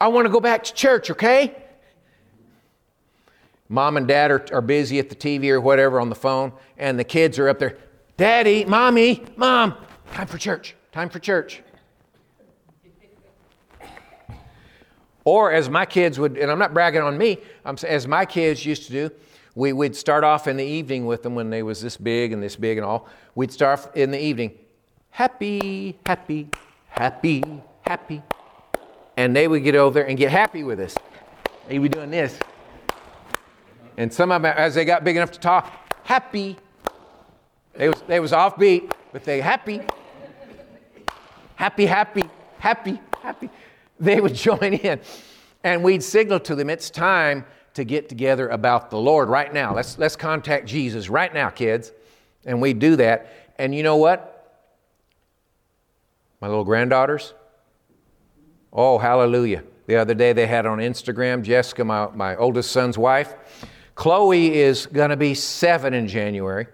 I 0.00 0.08
want 0.08 0.26
to 0.26 0.32
go 0.32 0.40
back 0.40 0.64
to 0.64 0.72
church, 0.72 1.10
okay? 1.10 1.54
Mom 3.68 3.98
and 3.98 4.08
dad 4.08 4.30
are, 4.30 4.44
are 4.52 4.62
busy 4.62 4.98
at 4.98 5.10
the 5.10 5.14
TV 5.14 5.50
or 5.50 5.60
whatever 5.60 6.00
on 6.00 6.08
the 6.08 6.14
phone, 6.14 6.52
and 6.78 6.98
the 6.98 7.04
kids 7.04 7.38
are 7.38 7.48
up 7.48 7.58
there, 7.58 7.76
Daddy, 8.16 8.64
Mommy, 8.64 9.22
Mom, 9.36 9.74
time 10.12 10.26
for 10.26 10.38
church, 10.38 10.74
time 10.90 11.08
for 11.08 11.18
church. 11.18 11.62
Or 15.30 15.52
as 15.52 15.70
my 15.70 15.86
kids 15.86 16.18
would, 16.18 16.36
and 16.36 16.50
I'm 16.50 16.58
not 16.58 16.74
bragging 16.74 17.02
on 17.02 17.16
me, 17.16 17.38
I'm, 17.64 17.76
as 17.86 18.08
my 18.08 18.24
kids 18.24 18.66
used 18.66 18.86
to 18.86 18.90
do, 18.90 19.10
we, 19.54 19.72
would 19.72 19.94
start 19.94 20.24
off 20.24 20.48
in 20.48 20.56
the 20.56 20.64
evening 20.64 21.06
with 21.06 21.22
them 21.22 21.36
when 21.36 21.50
they 21.50 21.62
was 21.62 21.80
this 21.80 21.96
big 21.96 22.32
and 22.32 22.42
this 22.42 22.56
big 22.56 22.78
and 22.78 22.84
all. 22.84 23.06
We'd 23.36 23.52
start 23.52 23.94
in 23.94 24.10
the 24.10 24.20
evening, 24.20 24.58
happy, 25.10 25.96
happy, 26.04 26.48
happy, 26.88 27.44
happy. 27.82 28.24
And 29.16 29.36
they 29.36 29.46
would 29.46 29.62
get 29.62 29.76
over 29.76 30.00
there 30.00 30.08
and 30.08 30.18
get 30.18 30.32
happy 30.32 30.64
with 30.64 30.80
us. 30.80 30.96
They'd 31.68 31.78
be 31.78 31.88
doing 31.88 32.10
this. 32.10 32.36
And 33.96 34.12
some 34.12 34.32
of 34.32 34.42
them, 34.42 34.52
as 34.56 34.74
they 34.74 34.84
got 34.84 35.04
big 35.04 35.14
enough 35.14 35.30
to 35.30 35.38
talk, 35.38 35.94
happy. 36.02 36.56
They 37.74 37.88
was, 37.88 38.02
they 38.08 38.18
was 38.18 38.32
offbeat, 38.32 38.90
but 39.12 39.22
they 39.22 39.40
happy. 39.40 39.80
Happy, 41.54 41.86
happy, 41.86 42.24
happy, 42.58 43.00
happy. 43.22 43.48
They 44.00 44.20
would 44.20 44.34
join 44.48 44.74
in. 44.74 45.00
And 45.62 45.84
we'd 45.84 46.02
signal 46.02 46.40
to 46.40 46.54
them, 46.54 46.70
it's 46.70 46.90
time 46.90 47.44
to 47.74 47.84
get 47.84 48.08
together 48.08 48.48
about 48.48 48.90
the 48.90 48.98
Lord 48.98 49.28
right 49.28 49.52
now. 49.52 49.74
Let's, 49.74 49.98
let's 49.98 50.16
contact 50.16 50.66
Jesus 50.66 51.08
right 51.08 51.32
now, 51.32 51.50
kids. 51.50 51.92
And 52.44 52.60
we 52.60 52.72
do 52.72 52.96
that. 52.96 53.52
And 53.58 53.74
you 53.74 53.82
know 53.82 53.96
what? 53.96 54.36
My 56.40 56.48
little 56.48 56.64
granddaughters, 56.64 57.34
oh, 58.72 58.96
hallelujah. 58.96 59.62
The 59.86 59.96
other 59.96 60.14
day 60.14 60.32
they 60.32 60.46
had 60.46 60.64
on 60.64 60.78
Instagram, 60.78 61.42
Jessica, 61.42 61.84
my, 61.84 62.08
my 62.14 62.36
oldest 62.36 62.72
son's 62.72 62.96
wife. 62.96 63.34
Chloe 63.94 64.54
is 64.54 64.86
going 64.86 65.10
to 65.10 65.16
be 65.16 65.34
seven 65.34 65.92
in 65.92 66.08
January. 66.08 66.66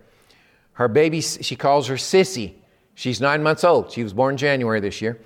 Her 0.74 0.86
baby, 0.86 1.20
she 1.20 1.56
calls 1.56 1.88
her 1.88 1.96
Sissy. 1.96 2.54
She's 2.94 3.20
nine 3.20 3.42
months 3.42 3.64
old. 3.64 3.90
She 3.90 4.04
was 4.04 4.12
born 4.12 4.36
January 4.36 4.78
this 4.78 5.02
year. 5.02 5.20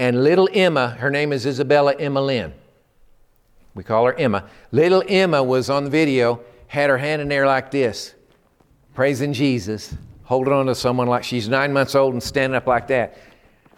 And 0.00 0.24
little 0.24 0.48
Emma, 0.50 0.92
her 0.98 1.10
name 1.10 1.30
is 1.30 1.44
Isabella 1.44 1.94
Emma 1.94 2.22
Lynn. 2.22 2.54
We 3.74 3.84
call 3.84 4.06
her 4.06 4.14
Emma. 4.14 4.48
Little 4.72 5.04
Emma 5.06 5.42
was 5.42 5.68
on 5.68 5.84
the 5.84 5.90
video, 5.90 6.40
had 6.68 6.88
her 6.88 6.96
hand 6.96 7.20
in 7.20 7.28
there 7.28 7.46
like 7.46 7.70
this, 7.70 8.14
praising 8.94 9.34
Jesus, 9.34 9.94
holding 10.22 10.54
on 10.54 10.64
to 10.64 10.74
someone 10.74 11.06
like 11.06 11.22
she's 11.22 11.50
nine 11.50 11.74
months 11.74 11.94
old 11.94 12.14
and 12.14 12.22
standing 12.22 12.56
up 12.56 12.66
like 12.66 12.86
that. 12.86 13.18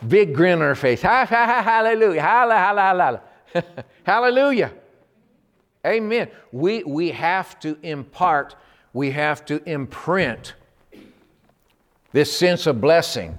Big 0.06 0.32
grin 0.32 0.60
on 0.60 0.60
her 0.60 0.76
face. 0.76 1.02
Ha, 1.02 1.26
ha, 1.28 1.44
ha, 1.44 1.60
hallelujah. 1.60 2.22
Hallelujah. 2.22 3.20
Hallelujah. 4.04 4.72
Amen. 5.84 6.28
We, 6.52 6.84
we 6.84 7.10
have 7.10 7.58
to 7.60 7.76
impart, 7.82 8.54
we 8.92 9.10
have 9.10 9.44
to 9.46 9.60
imprint 9.68 10.54
this 12.12 12.30
sense 12.32 12.68
of 12.68 12.80
blessing 12.80 13.36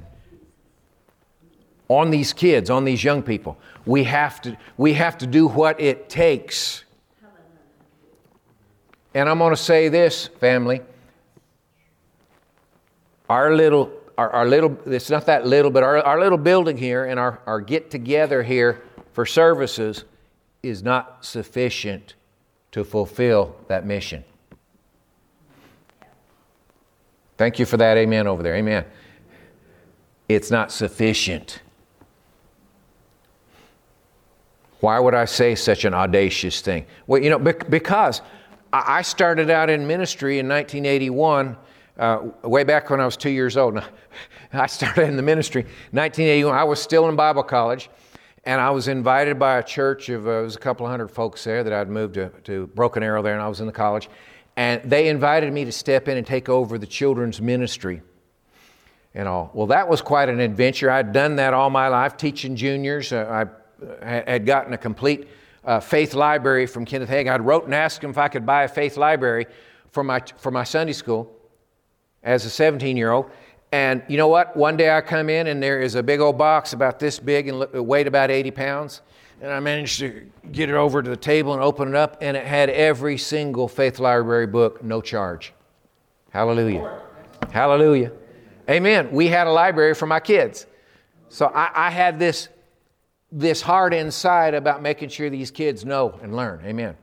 on 1.94 2.10
these 2.10 2.34
kids, 2.34 2.70
on 2.70 2.86
these 2.86 3.04
young 3.04 3.22
people. 3.22 3.58
We 3.86 4.04
have 4.06 4.42
to, 4.42 4.58
we 4.78 4.94
have 4.94 5.18
to 5.20 5.28
do 5.28 5.48
what 5.48 5.80
it 5.80 6.10
takes. 6.10 6.84
And 9.14 9.30
I'm 9.30 9.38
going 9.38 9.52
to 9.52 9.62
say 9.62 9.90
this, 9.90 10.28
family. 10.40 10.82
Our 13.30 13.56
little, 13.56 13.92
our, 14.18 14.30
our, 14.32 14.46
little, 14.48 14.78
it's 14.86 15.10
not 15.10 15.26
that 15.28 15.46
little, 15.46 15.72
but 15.72 15.84
our, 15.84 16.00
our 16.00 16.20
little 16.20 16.38
building 16.38 16.78
here 16.78 17.06
and 17.06 17.20
our, 17.20 17.40
our 17.46 17.62
get 17.62 17.92
together 17.92 18.44
here 18.44 18.84
for 19.12 19.26
services 19.26 20.04
is 20.64 20.82
not 20.82 21.24
sufficient 21.24 22.16
to 22.72 22.84
fulfill 22.84 23.56
that 23.68 23.86
mission. 23.86 24.24
Thank 27.38 27.60
you 27.60 27.66
for 27.66 27.78
that 27.78 27.98
amen 27.98 28.28
over 28.28 28.42
there. 28.42 28.56
Amen. 28.56 28.86
It's 30.30 30.50
not 30.50 30.72
sufficient. 30.72 31.63
Why 34.84 35.00
would 35.00 35.16
I 35.16 35.24
say 35.24 35.56
such 35.56 35.86
an 35.86 35.94
audacious 35.94 36.60
thing? 36.60 36.86
Well, 37.08 37.24
you 37.24 37.30
know, 37.30 37.40
because 37.40 38.22
I 38.74 39.02
started 39.02 39.50
out 39.50 39.70
in 39.70 39.88
ministry 39.88 40.40
in 40.40 40.50
1981, 40.50 41.56
uh, 41.98 42.20
way 42.44 42.66
back 42.66 42.90
when 42.90 43.00
I 43.00 43.06
was 43.06 43.16
two 43.16 43.30
years 43.30 43.56
old. 43.56 43.82
I 44.52 44.68
started 44.68 45.08
in 45.08 45.16
the 45.16 45.24
ministry 45.24 45.62
1981. 45.92 46.54
I 46.54 46.66
was 46.66 46.82
still 46.82 47.08
in 47.08 47.16
Bible 47.16 47.44
college, 47.44 47.90
And 48.44 48.60
I 48.60 48.72
was 48.72 48.90
invited 48.90 49.40
by 49.40 49.58
a 49.58 49.64
church 49.64 50.10
of, 50.10 50.28
uh, 50.28 50.32
it 50.32 50.44
was 50.44 50.58
a 50.58 50.60
couple 50.60 50.86
hundred 50.86 51.08
folks 51.08 51.46
there 51.46 51.64
that 51.64 51.72
I'd 51.72 51.88
moved 51.88 52.16
to, 52.16 52.28
to 52.44 52.68
Broken 52.76 53.04
Arrow 53.04 53.22
there, 53.22 53.36
and 53.36 53.42
I 53.42 53.48
was 53.48 53.62
in 53.62 53.68
the 53.68 53.72
college. 53.72 54.10
And 54.58 54.84
they 54.84 55.08
invited 55.08 55.54
me 55.54 55.64
to 55.64 55.72
step 55.72 56.10
in 56.10 56.18
and 56.18 56.28
take 56.28 56.50
over 56.50 56.78
the 56.78 56.88
children's 56.88 57.40
ministry 57.40 58.02
and 59.16 59.30
all. 59.30 59.50
Well, 59.54 59.68
that 59.68 59.88
was 59.88 60.02
quite 60.02 60.28
an 60.28 60.42
adventure. 60.42 60.92
I'd 60.92 61.14
done 61.14 61.38
that 61.38 61.54
all 61.54 61.70
my 61.70 61.88
life, 61.88 62.18
teaching 62.18 62.58
juniors. 62.58 63.14
Uh, 63.14 63.46
I 63.48 63.63
had 64.02 64.46
gotten 64.46 64.74
a 64.74 64.78
complete 64.78 65.28
uh, 65.66 65.80
faith 65.80 66.14
library 66.14 66.66
from 66.66 66.86
Kenneth 66.86 67.10
Hagin. 67.10 67.32
I 67.32 67.38
wrote 67.38 67.66
and 67.66 67.74
asked 67.74 68.04
him 68.04 68.10
if 68.10 68.18
I 68.18 68.28
could 68.28 68.46
buy 68.46 68.64
a 68.64 68.68
faith 68.68 68.98
library 68.98 69.46
for 69.92 70.04
my, 70.04 70.22
for 70.38 70.52
my 70.52 70.64
Sunday 70.64 70.94
school 70.94 71.32
as 72.24 72.46
a 72.46 72.50
17 72.50 72.98
year 72.98 73.12
old. 73.12 73.30
And 73.72 74.04
you 74.08 74.18
know 74.18 74.28
what? 74.28 74.56
One 74.56 74.78
day 74.78 74.96
I 74.96 75.02
come 75.02 75.30
in 75.30 75.48
and 75.48 75.62
there 75.62 75.82
is 75.82 75.96
a 75.96 76.04
big 76.04 76.20
old 76.20 76.38
box 76.38 76.74
about 76.74 77.00
this 77.00 77.20
big 77.20 77.48
and 77.48 77.66
weighed 77.88 78.08
about 78.08 78.30
80 78.30 78.52
pounds. 78.52 79.02
And 79.42 79.52
I 79.52 79.60
managed 79.60 80.00
to 80.00 80.30
get 80.52 80.70
it 80.70 80.76
over 80.76 81.02
to 81.02 81.10
the 81.10 81.18
table 81.18 81.54
and 81.54 81.62
open 81.62 81.90
it 81.90 81.96
up, 81.96 82.18
and 82.22 82.38
it 82.38 82.46
had 82.46 82.70
every 82.70 83.18
single 83.18 83.68
Faith 83.68 84.00
Library 84.00 84.48
book, 84.48 84.84
no 84.84 85.02
charge. 85.02 85.54
Hallelujah. 86.30 87.02
Hallelujah. 87.52 88.12
Amen. 88.70 89.12
We 89.12 89.28
had 89.28 89.48
a 89.48 89.52
library 89.52 89.96
for 89.96 90.06
my 90.06 90.20
kids. 90.20 90.66
So 91.30 91.48
I, 91.48 91.88
I 91.88 91.90
had 91.90 92.20
this, 92.20 92.48
this 93.36 93.62
heart 93.62 93.94
inside 93.94 94.54
about 94.54 94.82
making 94.82 95.10
sure 95.10 95.30
these 95.30 95.50
kids 95.50 95.84
know 95.84 96.20
and 96.22 96.36
learn. 96.36 96.62
Amen. 96.64 96.96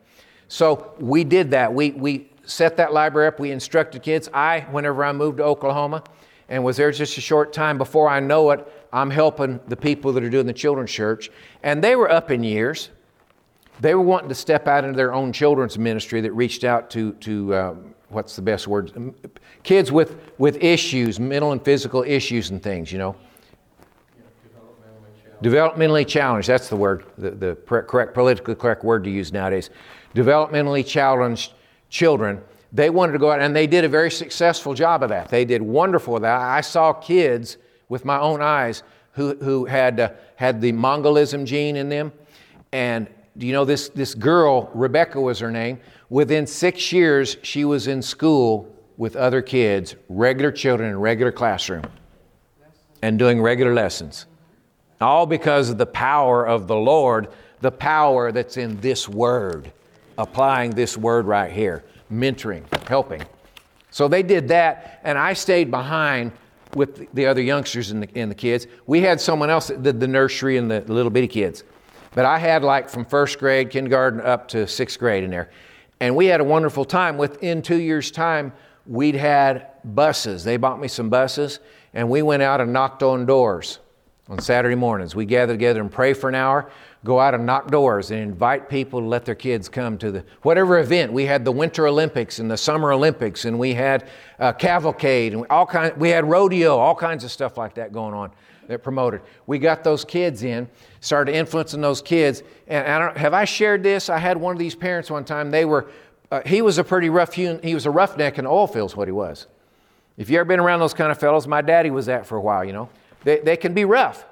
So 0.46 0.94
we 1.00 1.24
did 1.24 1.50
that. 1.50 1.74
We, 1.74 1.90
we 1.90 2.30
set 2.44 2.76
that 2.76 2.92
library 2.92 3.28
up. 3.28 3.40
We 3.40 3.50
instructed 3.50 4.02
kids. 4.02 4.28
I, 4.32 4.60
whenever 4.70 5.04
I 5.04 5.12
moved 5.12 5.38
to 5.38 5.44
Oklahoma, 5.44 6.04
and 6.48 6.64
was 6.64 6.76
there 6.76 6.90
just 6.90 7.16
a 7.16 7.20
short 7.20 7.52
time. 7.52 7.78
Before 7.78 8.08
I 8.08 8.20
know 8.20 8.50
it, 8.50 8.66
I'm 8.92 9.10
helping 9.10 9.60
the 9.68 9.76
people 9.76 10.12
that 10.12 10.24
are 10.24 10.30
doing 10.30 10.46
the 10.46 10.52
children's 10.52 10.90
church. 10.90 11.30
And 11.62 11.82
they 11.82 11.94
were 11.94 12.10
up 12.10 12.30
in 12.30 12.42
years. 12.42 12.90
They 13.80 13.94
were 13.94 14.02
wanting 14.02 14.28
to 14.28 14.34
step 14.34 14.66
out 14.66 14.84
into 14.84 14.96
their 14.96 15.14
own 15.14 15.32
children's 15.32 15.78
ministry 15.78 16.20
that 16.20 16.32
reached 16.32 16.64
out 16.64 16.90
to, 16.90 17.12
to 17.12 17.54
um, 17.54 17.94
what's 18.08 18.34
the 18.36 18.42
best 18.42 18.66
word? 18.66 19.14
Kids 19.62 19.92
with, 19.92 20.16
with 20.38 20.62
issues, 20.62 21.20
mental 21.20 21.52
and 21.52 21.64
physical 21.64 22.02
issues 22.02 22.50
and 22.50 22.62
things, 22.62 22.90
you 22.90 22.98
know. 22.98 23.16
Developmentally 25.42 26.06
challenged, 26.06 26.48
that's 26.48 26.68
the 26.68 26.76
word, 26.76 27.04
the, 27.16 27.30
the 27.30 27.56
correct, 27.66 28.14
politically 28.14 28.54
correct 28.54 28.84
word 28.84 29.04
to 29.04 29.10
use 29.10 29.32
nowadays. 29.32 29.70
Developmentally 30.14 30.86
challenged 30.86 31.52
children 31.88 32.42
they 32.72 32.90
wanted 32.90 33.12
to 33.12 33.18
go 33.18 33.30
out 33.30 33.40
and 33.40 33.54
they 33.54 33.66
did 33.66 33.84
a 33.84 33.88
very 33.88 34.10
successful 34.10 34.74
job 34.74 35.02
of 35.02 35.08
that. 35.08 35.28
They 35.28 35.44
did 35.44 35.62
wonderful 35.62 36.14
with 36.14 36.22
that. 36.22 36.40
I 36.40 36.60
saw 36.60 36.92
kids 36.92 37.56
with 37.88 38.04
my 38.04 38.18
own 38.18 38.40
eyes 38.40 38.82
who, 39.12 39.34
who 39.36 39.64
had, 39.64 39.98
uh, 39.98 40.10
had 40.36 40.60
the 40.60 40.72
Mongolism 40.72 41.44
gene 41.44 41.76
in 41.76 41.88
them. 41.88 42.12
And 42.72 43.08
do 43.36 43.46
you 43.46 43.52
know 43.52 43.64
this, 43.64 43.88
this 43.88 44.14
girl, 44.14 44.70
Rebecca 44.72 45.20
was 45.20 45.40
her 45.40 45.50
name, 45.50 45.80
within 46.08 46.46
six 46.46 46.92
years, 46.92 47.36
she 47.42 47.64
was 47.64 47.88
in 47.88 48.02
school 48.02 48.72
with 48.96 49.16
other 49.16 49.42
kids, 49.42 49.96
regular 50.08 50.52
children 50.52 50.90
in 50.90 51.00
regular 51.00 51.32
classroom, 51.32 51.84
and 53.02 53.18
doing 53.18 53.40
regular 53.40 53.74
lessons. 53.74 54.26
All 55.00 55.24
because 55.26 55.70
of 55.70 55.78
the 55.78 55.86
power 55.86 56.46
of 56.46 56.66
the 56.66 56.76
Lord, 56.76 57.28
the 57.60 57.70
power 57.70 58.32
that's 58.32 58.56
in 58.56 58.80
this 58.80 59.08
word, 59.08 59.72
applying 60.18 60.72
this 60.72 60.96
word 60.96 61.26
right 61.26 61.50
here 61.50 61.84
mentoring, 62.12 62.64
helping. 62.88 63.22
So 63.90 64.08
they 64.08 64.22
did 64.22 64.48
that, 64.48 65.00
and 65.04 65.16
I 65.16 65.32
stayed 65.32 65.70
behind 65.70 66.32
with 66.74 67.12
the 67.14 67.26
other 67.26 67.40
youngsters 67.40 67.90
and 67.90 68.02
the, 68.02 68.08
and 68.14 68.30
the 68.30 68.34
kids. 68.34 68.66
We 68.86 69.00
had 69.00 69.20
someone 69.20 69.50
else 69.50 69.68
that 69.68 69.82
did 69.82 70.00
the 70.00 70.08
nursery 70.08 70.56
and 70.56 70.70
the 70.70 70.80
little 70.82 71.10
bitty 71.10 71.28
kids. 71.28 71.64
But 72.14 72.24
I 72.24 72.38
had 72.38 72.62
like 72.62 72.88
from 72.88 73.04
first 73.04 73.38
grade, 73.38 73.70
kindergarten 73.70 74.20
up 74.20 74.48
to 74.48 74.66
sixth 74.66 74.98
grade 74.98 75.24
in 75.24 75.30
there. 75.30 75.50
And 76.00 76.16
we 76.16 76.26
had 76.26 76.40
a 76.40 76.44
wonderful 76.44 76.84
time. 76.84 77.16
Within 77.16 77.62
two 77.62 77.76
years' 77.76 78.10
time, 78.10 78.52
we'd 78.86 79.14
had 79.14 79.68
buses. 79.84 80.44
They 80.44 80.56
bought 80.56 80.80
me 80.80 80.88
some 80.88 81.08
buses, 81.08 81.60
and 81.94 82.08
we 82.08 82.22
went 82.22 82.42
out 82.42 82.60
and 82.60 82.72
knocked 82.72 83.02
on 83.02 83.26
doors 83.26 83.78
on 84.30 84.38
Saturday 84.38 84.76
mornings. 84.76 85.14
We 85.14 85.26
gather 85.26 85.52
together 85.52 85.82
and 85.82 85.92
pray 85.92 86.14
for 86.14 86.30
an 86.30 86.34
hour 86.34 86.70
go 87.04 87.18
out 87.18 87.34
and 87.34 87.46
knock 87.46 87.70
doors 87.70 88.10
and 88.10 88.20
invite 88.20 88.68
people 88.68 89.00
to 89.00 89.06
let 89.06 89.24
their 89.24 89.34
kids 89.34 89.68
come 89.68 89.96
to 89.98 90.10
the 90.10 90.24
whatever 90.42 90.78
event. 90.78 91.12
We 91.12 91.24
had 91.24 91.44
the 91.44 91.52
Winter 91.52 91.86
Olympics 91.86 92.38
and 92.38 92.50
the 92.50 92.56
Summer 92.56 92.92
Olympics, 92.92 93.44
and 93.44 93.58
we 93.58 93.74
had 93.74 94.08
uh, 94.38 94.52
cavalcade 94.52 95.32
and 95.32 95.46
all 95.48 95.66
kind. 95.66 95.96
We 95.96 96.10
had 96.10 96.28
rodeo, 96.28 96.76
all 96.76 96.94
kinds 96.94 97.24
of 97.24 97.30
stuff 97.30 97.56
like 97.56 97.74
that 97.74 97.92
going 97.92 98.14
on 98.14 98.30
that 98.68 98.82
promoted. 98.82 99.22
We 99.46 99.58
got 99.58 99.82
those 99.82 100.04
kids 100.04 100.42
in, 100.42 100.68
started 101.00 101.34
influencing 101.34 101.80
those 101.80 102.02
kids. 102.02 102.42
And 102.68 102.86
I 102.86 102.98
don't 102.98 103.16
have 103.16 103.34
I 103.34 103.44
shared 103.44 103.82
this. 103.82 104.10
I 104.10 104.18
had 104.18 104.36
one 104.36 104.52
of 104.52 104.58
these 104.58 104.74
parents 104.74 105.10
one 105.10 105.24
time. 105.24 105.50
They 105.50 105.64
were 105.64 105.90
uh, 106.30 106.42
he 106.46 106.62
was 106.62 106.78
a 106.78 106.84
pretty 106.84 107.08
rough 107.08 107.32
he 107.32 107.74
was 107.74 107.86
a 107.86 107.90
roughneck 107.90 108.38
in 108.38 108.46
oil 108.46 108.66
fields. 108.66 108.94
What 108.94 109.08
he 109.08 109.12
was. 109.12 109.46
If 110.18 110.28
you 110.28 110.38
ever 110.38 110.44
been 110.44 110.60
around 110.60 110.80
those 110.80 110.92
kind 110.92 111.10
of 111.10 111.18
fellows, 111.18 111.46
my 111.46 111.62
daddy 111.62 111.90
was 111.90 112.06
that 112.06 112.26
for 112.26 112.36
a 112.36 112.40
while. 112.42 112.62
You 112.62 112.74
know, 112.74 112.90
they 113.24 113.40
they 113.40 113.56
can 113.56 113.74
be 113.74 113.84
rough. 113.84 114.24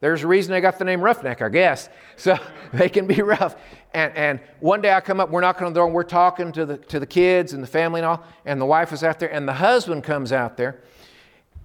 There's 0.00 0.22
a 0.22 0.26
reason 0.26 0.52
they 0.52 0.60
got 0.60 0.78
the 0.78 0.84
name 0.84 1.00
Roughneck, 1.00 1.42
I 1.42 1.48
guess. 1.48 1.88
So 2.18 2.38
they 2.72 2.88
can 2.88 3.06
be 3.06 3.20
rough. 3.20 3.56
And, 3.92 4.16
and 4.16 4.40
one 4.60 4.80
day 4.80 4.90
I 4.90 5.02
come 5.02 5.20
up, 5.20 5.28
we're 5.28 5.42
knocking 5.42 5.66
on 5.66 5.74
the 5.74 5.80
door, 5.80 5.84
and 5.84 5.94
we're 5.94 6.02
talking 6.02 6.50
to 6.52 6.64
the, 6.64 6.78
to 6.78 6.98
the 6.98 7.06
kids 7.06 7.52
and 7.52 7.62
the 7.62 7.66
family 7.66 8.00
and 8.00 8.06
all, 8.06 8.24
and 8.46 8.58
the 8.58 8.64
wife 8.64 8.90
is 8.94 9.04
out 9.04 9.20
there, 9.20 9.30
and 9.30 9.46
the 9.46 9.52
husband 9.52 10.02
comes 10.02 10.32
out 10.32 10.56
there, 10.56 10.80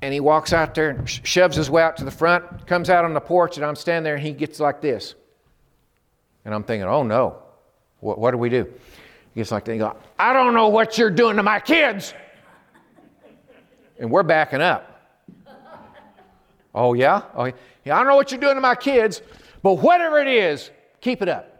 and 0.02 0.14
he 0.14 0.20
walks 0.20 0.52
out 0.52 0.76
there 0.76 0.90
and 0.90 1.10
shoves 1.10 1.56
his 1.56 1.70
way 1.70 1.82
out 1.84 1.96
to 1.98 2.04
the 2.04 2.12
front, 2.12 2.68
comes 2.68 2.90
out 2.90 3.06
on 3.06 3.14
the 3.14 3.22
porch, 3.22 3.56
and 3.56 3.66
I'm 3.66 3.78
standing 3.78 4.04
there, 4.04 4.16
and 4.16 4.24
he 4.24 4.34
gets 4.34 4.60
like 4.60 4.82
this. 4.82 5.16
And 6.44 6.54
I'm 6.54 6.64
thinking, 6.64 6.86
oh 6.86 7.04
no, 7.04 7.38
what, 8.02 8.20
what 8.20 8.32
do 8.32 8.38
we 8.38 8.50
do? 8.50 8.66
He 9.34 9.40
gets 9.40 9.52
like 9.52 9.64
that, 9.64 9.72
he 9.72 9.80
goes, 9.80 9.96
I 10.20 10.34
don't 10.34 10.54
know 10.54 10.68
what 10.68 10.98
you're 10.98 11.12
doing 11.12 11.38
to 11.38 11.44
my 11.44 11.62
kids. 11.62 12.14
And 14.00 14.12
we're 14.12 14.24
backing 14.24 14.62
up. 14.62 14.91
Oh, 16.74 16.94
yeah? 16.94 17.24
Oh, 17.36 17.46
yeah. 17.84 17.96
I 17.96 18.00
don't 18.00 18.08
know 18.08 18.16
what 18.16 18.32
you're 18.32 18.40
doing 18.40 18.56
to 18.56 18.62
my 18.62 18.76
kids, 18.76 19.22
but 19.62 19.76
whatever 19.76 20.20
it 20.20 20.28
is, 20.28 20.72
keep 21.02 21.22
it 21.22 21.30
up 21.30 21.52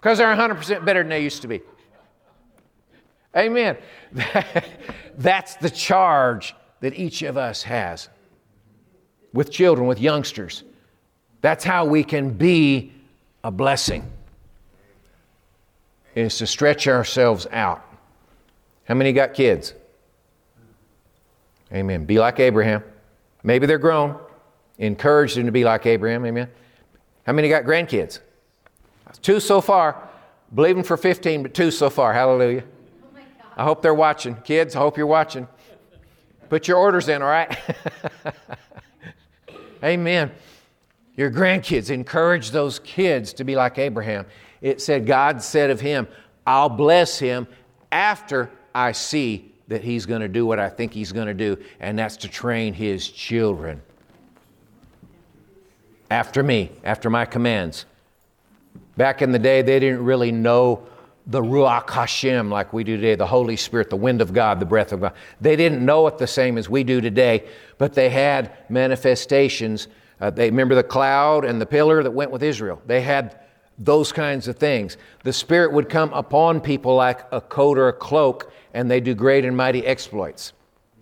because 0.00 0.18
they're 0.18 0.34
100% 0.34 0.84
better 0.84 1.00
than 1.00 1.10
they 1.10 1.22
used 1.22 1.42
to 1.42 1.48
be. 1.48 1.60
Amen. 3.36 3.76
That's 5.16 5.54
the 5.56 5.70
charge 5.70 6.54
that 6.80 6.94
each 6.94 7.22
of 7.22 7.36
us 7.36 7.62
has 7.62 8.08
with 9.32 9.50
children, 9.50 9.86
with 9.86 10.00
youngsters. 10.00 10.64
That's 11.40 11.64
how 11.64 11.84
we 11.84 12.02
can 12.02 12.30
be 12.30 12.92
a 13.44 13.50
blessing. 13.50 14.10
Is 16.14 16.38
to 16.38 16.46
stretch 16.46 16.88
ourselves 16.88 17.46
out. 17.52 17.84
How 18.84 18.94
many 18.94 19.12
got 19.12 19.32
kids? 19.34 19.74
Amen. 21.72 22.04
Be 22.04 22.18
like 22.18 22.40
Abraham. 22.40 22.82
Maybe 23.44 23.66
they're 23.66 23.78
grown. 23.78 24.18
Encourage 24.80 25.34
them 25.34 25.44
to 25.44 25.52
be 25.52 25.62
like 25.62 25.84
Abraham. 25.84 26.24
Amen. 26.24 26.48
How 27.26 27.34
many 27.34 27.50
got 27.50 27.64
grandkids? 27.64 28.18
Two 29.20 29.38
so 29.38 29.60
far. 29.60 30.08
Believing 30.54 30.82
for 30.82 30.96
15, 30.96 31.42
but 31.42 31.54
two 31.54 31.70
so 31.70 31.90
far. 31.90 32.14
Hallelujah. 32.14 32.64
Oh 33.14 33.18
I 33.58 33.64
hope 33.64 33.82
they're 33.82 33.94
watching. 33.94 34.36
Kids, 34.36 34.74
I 34.74 34.78
hope 34.78 34.96
you're 34.96 35.06
watching. 35.06 35.46
Put 36.48 36.66
your 36.66 36.78
orders 36.78 37.08
in, 37.08 37.20
all 37.20 37.28
right? 37.28 37.56
Amen. 39.84 40.32
Your 41.14 41.30
grandkids, 41.30 41.90
encourage 41.90 42.50
those 42.50 42.78
kids 42.78 43.34
to 43.34 43.44
be 43.44 43.56
like 43.56 43.78
Abraham. 43.78 44.24
It 44.62 44.80
said, 44.80 45.06
God 45.06 45.42
said 45.42 45.68
of 45.68 45.80
him, 45.80 46.08
I'll 46.46 46.70
bless 46.70 47.18
him 47.18 47.46
after 47.92 48.50
I 48.74 48.92
see 48.92 49.52
that 49.68 49.84
he's 49.84 50.06
going 50.06 50.22
to 50.22 50.28
do 50.28 50.46
what 50.46 50.58
I 50.58 50.70
think 50.70 50.94
he's 50.94 51.12
going 51.12 51.26
to 51.26 51.34
do, 51.34 51.58
and 51.80 51.98
that's 51.98 52.16
to 52.18 52.28
train 52.28 52.72
his 52.72 53.08
children 53.08 53.82
after 56.10 56.42
me, 56.42 56.70
after 56.84 57.08
my 57.08 57.24
commands. 57.24 57.86
Back 58.96 59.22
in 59.22 59.32
the 59.32 59.38
day, 59.38 59.62
they 59.62 59.78
didn't 59.78 60.04
really 60.04 60.32
know 60.32 60.86
the 61.26 61.40
Ruach 61.40 61.90
Hashem 61.90 62.50
like 62.50 62.72
we 62.72 62.82
do 62.82 62.96
today, 62.96 63.14
the 63.14 63.26
Holy 63.26 63.56
Spirit, 63.56 63.88
the 63.88 63.96
wind 63.96 64.20
of 64.20 64.32
God, 64.32 64.58
the 64.58 64.66
breath 64.66 64.92
of 64.92 65.00
God. 65.00 65.12
They 65.40 65.54
didn't 65.54 65.84
know 65.84 66.06
it 66.06 66.18
the 66.18 66.26
same 66.26 66.58
as 66.58 66.68
we 66.68 66.82
do 66.82 67.00
today, 67.00 67.44
but 67.78 67.94
they 67.94 68.10
had 68.10 68.52
manifestations. 68.68 69.88
Uh, 70.20 70.30
they 70.30 70.50
remember 70.50 70.74
the 70.74 70.82
cloud 70.82 71.44
and 71.44 71.60
the 71.60 71.66
pillar 71.66 72.02
that 72.02 72.10
went 72.10 72.30
with 72.30 72.42
Israel. 72.42 72.82
They 72.86 73.00
had 73.00 73.38
those 73.78 74.12
kinds 74.12 74.48
of 74.48 74.56
things. 74.56 74.96
The 75.22 75.32
Spirit 75.32 75.72
would 75.72 75.88
come 75.88 76.12
upon 76.12 76.60
people 76.60 76.96
like 76.96 77.24
a 77.32 77.40
coat 77.40 77.78
or 77.78 77.88
a 77.88 77.92
cloak, 77.92 78.52
and 78.74 78.90
they 78.90 79.00
do 79.00 79.14
great 79.14 79.44
and 79.44 79.56
mighty 79.56 79.86
exploits. 79.86 80.52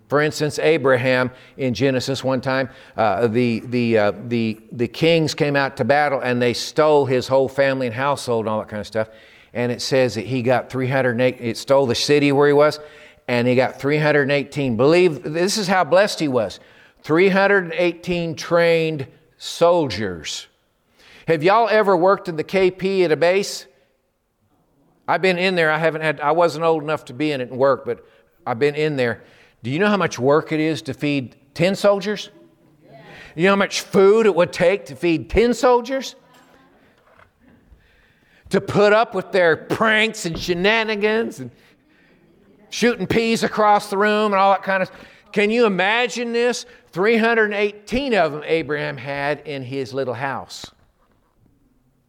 For 0.09 0.21
instance, 0.21 0.57
Abraham 0.57 1.29
in 1.55 1.75
Genesis 1.75 2.23
one 2.23 2.41
time, 2.41 2.69
uh, 2.97 3.27
the, 3.27 3.59
the, 3.59 3.97
uh, 3.97 4.11
the, 4.27 4.59
the 4.71 4.87
kings 4.87 5.35
came 5.35 5.55
out 5.55 5.77
to 5.77 5.85
battle 5.85 6.19
and 6.19 6.41
they 6.41 6.53
stole 6.53 7.05
his 7.05 7.27
whole 7.27 7.47
family 7.47 7.85
and 7.85 7.95
household 7.95 8.45
and 8.45 8.49
all 8.49 8.59
that 8.59 8.67
kind 8.67 8.81
of 8.81 8.87
stuff. 8.87 9.09
And 9.53 9.71
it 9.71 9.83
says 9.83 10.15
that 10.15 10.25
he 10.25 10.41
got 10.41 10.71
308, 10.71 11.37
it 11.39 11.57
stole 11.57 11.85
the 11.85 11.93
city 11.93 12.31
where 12.31 12.47
he 12.47 12.53
was, 12.53 12.79
and 13.27 13.47
he 13.47 13.55
got 13.55 13.79
318. 13.79 14.77
Believe 14.77 15.21
this 15.21 15.57
is 15.57 15.67
how 15.67 15.83
blessed 15.83 16.19
he 16.19 16.27
was 16.27 16.59
318 17.03 18.35
trained 18.35 19.07
soldiers. 19.37 20.47
Have 21.27 21.43
y'all 21.43 21.69
ever 21.69 21.95
worked 21.95 22.27
in 22.27 22.35
the 22.35 22.43
KP 22.43 23.05
at 23.05 23.11
a 23.11 23.15
base? 23.15 23.67
I've 25.07 25.21
been 25.21 25.37
in 25.37 25.53
there. 25.53 25.69
I 25.69 25.77
haven't 25.77 26.01
had, 26.01 26.19
I 26.19 26.31
wasn't 26.31 26.65
old 26.65 26.81
enough 26.81 27.05
to 27.05 27.13
be 27.13 27.31
in 27.31 27.41
it 27.41 27.49
and 27.49 27.59
work, 27.59 27.85
but 27.85 28.03
I've 28.45 28.57
been 28.57 28.73
in 28.73 28.95
there. 28.95 29.21
Do 29.61 29.69
you 29.69 29.79
know 29.79 29.87
how 29.87 29.97
much 29.97 30.17
work 30.17 30.51
it 30.51 30.59
is 30.59 30.81
to 30.83 30.93
feed 30.93 31.35
10 31.53 31.75
soldiers? 31.75 32.29
You 33.35 33.43
know 33.43 33.51
how 33.51 33.57
much 33.57 33.81
food 33.81 34.25
it 34.25 34.33
would 34.33 34.51
take 34.51 34.85
to 34.85 34.95
feed 34.95 35.29
10 35.29 35.53
soldiers? 35.53 36.15
To 38.49 38.61
put 38.61 38.93
up 38.93 39.13
with 39.13 39.31
their 39.31 39.55
pranks 39.55 40.25
and 40.25 40.37
shenanigans 40.37 41.39
and 41.39 41.51
shooting 42.69 43.05
peas 43.05 43.43
across 43.43 43.89
the 43.89 43.97
room 43.97 44.33
and 44.33 44.35
all 44.35 44.51
that 44.51 44.63
kind 44.63 44.81
of 44.81 44.91
Can 45.31 45.51
you 45.51 45.65
imagine 45.65 46.33
this? 46.33 46.65
318 46.91 48.15
of 48.15 48.31
them 48.31 48.43
Abraham 48.45 48.97
had 48.97 49.41
in 49.41 49.61
his 49.61 49.93
little 49.93 50.15
house. 50.15 50.65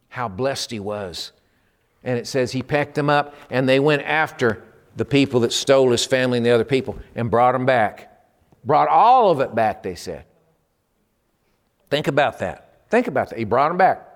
How 0.09 0.27
blessed 0.27 0.71
he 0.71 0.79
was. 0.79 1.31
And 2.03 2.17
it 2.17 2.25
says 2.25 2.51
he 2.51 2.63
packed 2.63 2.95
them 2.95 3.09
up 3.09 3.35
and 3.51 3.69
they 3.69 3.79
went 3.79 4.01
after 4.01 4.63
the 4.95 5.05
people 5.05 5.41
that 5.41 5.53
stole 5.53 5.91
his 5.91 6.05
family 6.05 6.37
and 6.37 6.45
the 6.45 6.51
other 6.51 6.65
people 6.65 6.97
and 7.15 7.31
brought 7.31 7.53
them 7.53 7.65
back. 7.65 8.07
Brought 8.63 8.89
all 8.89 9.31
of 9.31 9.39
it 9.39 9.55
back, 9.55 9.83
they 9.83 9.95
said. 9.95 10.25
Think 11.89 12.07
about 12.07 12.39
that. 12.39 12.87
Think 12.89 13.07
about 13.07 13.29
that. 13.29 13.39
He 13.39 13.45
brought 13.45 13.69
them 13.69 13.77
back. 13.77 14.07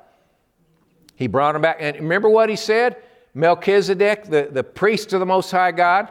He 1.15 1.27
brought 1.27 1.53
them 1.53 1.61
back. 1.61 1.77
And 1.79 1.95
remember 1.97 2.29
what 2.29 2.49
he 2.49 2.55
said? 2.55 2.97
Melchizedek, 3.33 4.25
the, 4.25 4.49
the 4.51 4.63
priest 4.63 5.13
of 5.13 5.19
the 5.19 5.25
Most 5.25 5.51
High 5.51 5.71
God. 5.71 6.09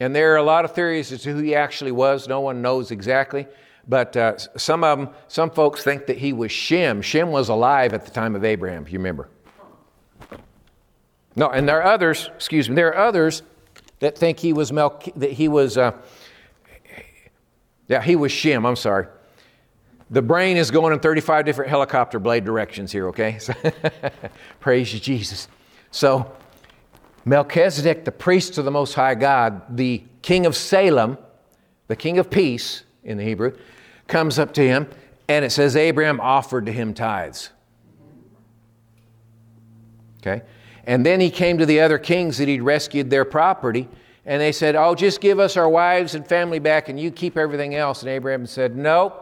And 0.00 0.14
there 0.14 0.32
are 0.32 0.36
a 0.36 0.42
lot 0.42 0.64
of 0.64 0.72
theories 0.72 1.12
as 1.12 1.22
to 1.22 1.32
who 1.32 1.38
he 1.38 1.54
actually 1.54 1.92
was. 1.92 2.26
No 2.26 2.40
one 2.40 2.62
knows 2.62 2.90
exactly. 2.90 3.46
But 3.86 4.16
uh, 4.16 4.38
some 4.38 4.82
of 4.82 4.98
them, 4.98 5.10
some 5.28 5.50
folks 5.50 5.84
think 5.84 6.06
that 6.06 6.18
he 6.18 6.32
was 6.32 6.50
Shem. 6.50 7.02
Shem 7.02 7.30
was 7.30 7.48
alive 7.48 7.92
at 7.92 8.04
the 8.04 8.10
time 8.10 8.34
of 8.34 8.44
Abraham, 8.44 8.82
if 8.82 8.92
you 8.92 8.98
remember. 8.98 9.28
No, 11.36 11.48
and 11.50 11.68
there 11.68 11.82
are 11.82 11.92
others, 11.92 12.30
excuse 12.34 12.68
me, 12.68 12.76
there 12.76 12.88
are 12.94 13.06
others 13.06 13.42
that 13.98 14.16
think 14.16 14.38
he 14.38 14.52
was 14.52 14.70
Melch- 14.70 15.12
that 15.16 15.32
he 15.32 15.48
was 15.48 15.76
uh, 15.76 15.92
yeah, 17.88 18.02
he 18.02 18.16
was 18.16 18.32
Shem, 18.32 18.64
I'm 18.64 18.76
sorry. 18.76 19.06
The 20.10 20.22
brain 20.22 20.56
is 20.56 20.70
going 20.70 20.92
in 20.92 21.00
35 21.00 21.44
different 21.44 21.70
helicopter 21.70 22.18
blade 22.18 22.44
directions 22.44 22.92
here, 22.92 23.08
okay? 23.08 23.38
Praise 24.60 24.92
you, 24.94 25.00
Jesus. 25.00 25.48
So, 25.90 26.32
Melchizedek, 27.24 28.04
the 28.04 28.12
priest 28.12 28.58
of 28.58 28.64
the 28.64 28.70
Most 28.70 28.94
High 28.94 29.14
God, 29.14 29.76
the 29.76 30.02
king 30.22 30.46
of 30.46 30.56
Salem, 30.56 31.18
the 31.88 31.96
king 31.96 32.18
of 32.18 32.30
peace 32.30 32.84
in 33.02 33.18
the 33.18 33.24
Hebrew, 33.24 33.56
comes 34.08 34.38
up 34.38 34.52
to 34.54 34.66
him, 34.66 34.88
and 35.28 35.44
it 35.44 35.50
says 35.50 35.74
Abraham 35.74 36.20
offered 36.20 36.66
to 36.66 36.72
him 36.72 36.94
tithes. 36.94 37.50
Okay? 40.20 40.42
And 40.86 41.04
then 41.04 41.20
he 41.20 41.30
came 41.30 41.58
to 41.58 41.66
the 41.66 41.80
other 41.80 41.98
kings 41.98 42.38
that 42.38 42.48
he'd 42.48 42.62
rescued 42.62 43.10
their 43.10 43.24
property, 43.24 43.88
and 44.26 44.40
they 44.40 44.52
said, 44.52 44.76
Oh, 44.76 44.94
just 44.94 45.20
give 45.20 45.38
us 45.38 45.56
our 45.56 45.68
wives 45.68 46.14
and 46.14 46.26
family 46.26 46.58
back, 46.58 46.88
and 46.88 47.00
you 47.00 47.10
keep 47.10 47.36
everything 47.36 47.74
else. 47.74 48.02
And 48.02 48.10
Abraham 48.10 48.46
said, 48.46 48.76
No. 48.76 49.20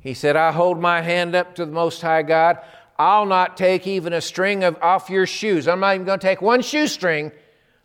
He 0.00 0.14
said, 0.14 0.36
I 0.36 0.52
hold 0.52 0.80
my 0.80 1.02
hand 1.02 1.34
up 1.34 1.54
to 1.56 1.66
the 1.66 1.72
Most 1.72 2.00
High 2.00 2.22
God. 2.22 2.58
I'll 2.98 3.26
not 3.26 3.56
take 3.56 3.86
even 3.86 4.12
a 4.12 4.20
string 4.20 4.64
of, 4.64 4.80
off 4.80 5.10
your 5.10 5.26
shoes. 5.26 5.66
I'm 5.68 5.80
not 5.80 5.94
even 5.94 6.06
going 6.06 6.18
to 6.18 6.26
take 6.26 6.40
one 6.40 6.62
shoestring, 6.62 7.32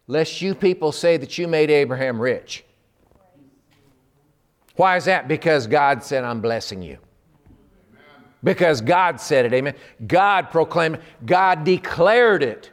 lest 0.07 0.41
you 0.41 0.53
people 0.53 0.91
say 0.91 1.17
that 1.17 1.37
you 1.37 1.47
made 1.47 1.69
Abraham 1.69 2.21
rich. 2.21 2.63
Why 4.75 4.97
is 4.97 5.05
that? 5.05 5.27
Because 5.27 5.67
God 5.67 6.03
said, 6.03 6.23
I'm 6.23 6.41
blessing 6.41 6.81
you. 6.81 6.97
Because 8.43 8.81
God 8.81 9.19
said 9.19 9.45
it, 9.45 9.53
amen. 9.53 9.75
God 10.07 10.49
proclaimed, 10.49 10.99
God 11.25 11.63
declared 11.63 12.41
it. 12.41 12.71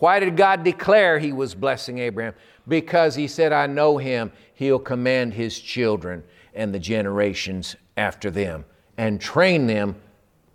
Why 0.00 0.18
did 0.18 0.36
God 0.36 0.64
declare 0.64 1.18
he 1.18 1.32
was 1.32 1.54
blessing 1.54 1.98
Abraham? 1.98 2.34
Because 2.66 3.14
he 3.14 3.28
said, 3.28 3.52
I 3.52 3.66
know 3.66 3.98
him. 3.98 4.32
He'll 4.54 4.78
command 4.78 5.34
his 5.34 5.58
children 5.58 6.24
and 6.54 6.74
the 6.74 6.78
generations 6.78 7.76
after 7.96 8.30
them 8.30 8.64
and 8.96 9.20
train 9.20 9.66
them 9.66 9.96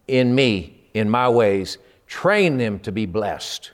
in 0.08 0.36
me, 0.36 0.78
in 0.94 1.10
my 1.10 1.30
ways, 1.30 1.78
train 2.08 2.58
them 2.58 2.80
to 2.80 2.92
be 2.92 3.06
blessed. 3.06 3.72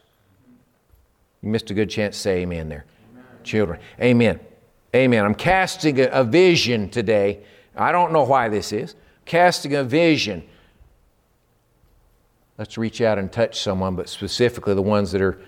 You 1.41 1.49
missed 1.49 1.71
a 1.71 1.73
good 1.73 1.89
chance 1.89 2.17
say 2.17 2.41
amen 2.41 2.69
there. 2.69 2.86
Amen. 3.12 3.25
Children. 3.43 3.79
Amen. 3.99 4.39
Amen. 4.95 5.25
I'm 5.25 5.36
casting 5.36 5.99
a, 5.99 6.07
a 6.07 6.23
vision 6.23 6.89
today. 6.89 7.43
I 7.75 7.91
don't 7.91 8.12
know 8.12 8.23
why 8.23 8.49
this 8.49 8.71
is. 8.71 8.95
Casting 9.25 9.75
a 9.75 9.84
vision. 9.84 10.43
Let's 12.57 12.77
reach 12.77 13.01
out 13.01 13.17
and 13.17 13.31
touch 13.31 13.60
someone, 13.62 13.95
but 13.95 14.10
specifically 14.10 14.75
the 14.75 14.81
ones 14.81 15.12
that 15.13 15.21
are 15.21 15.39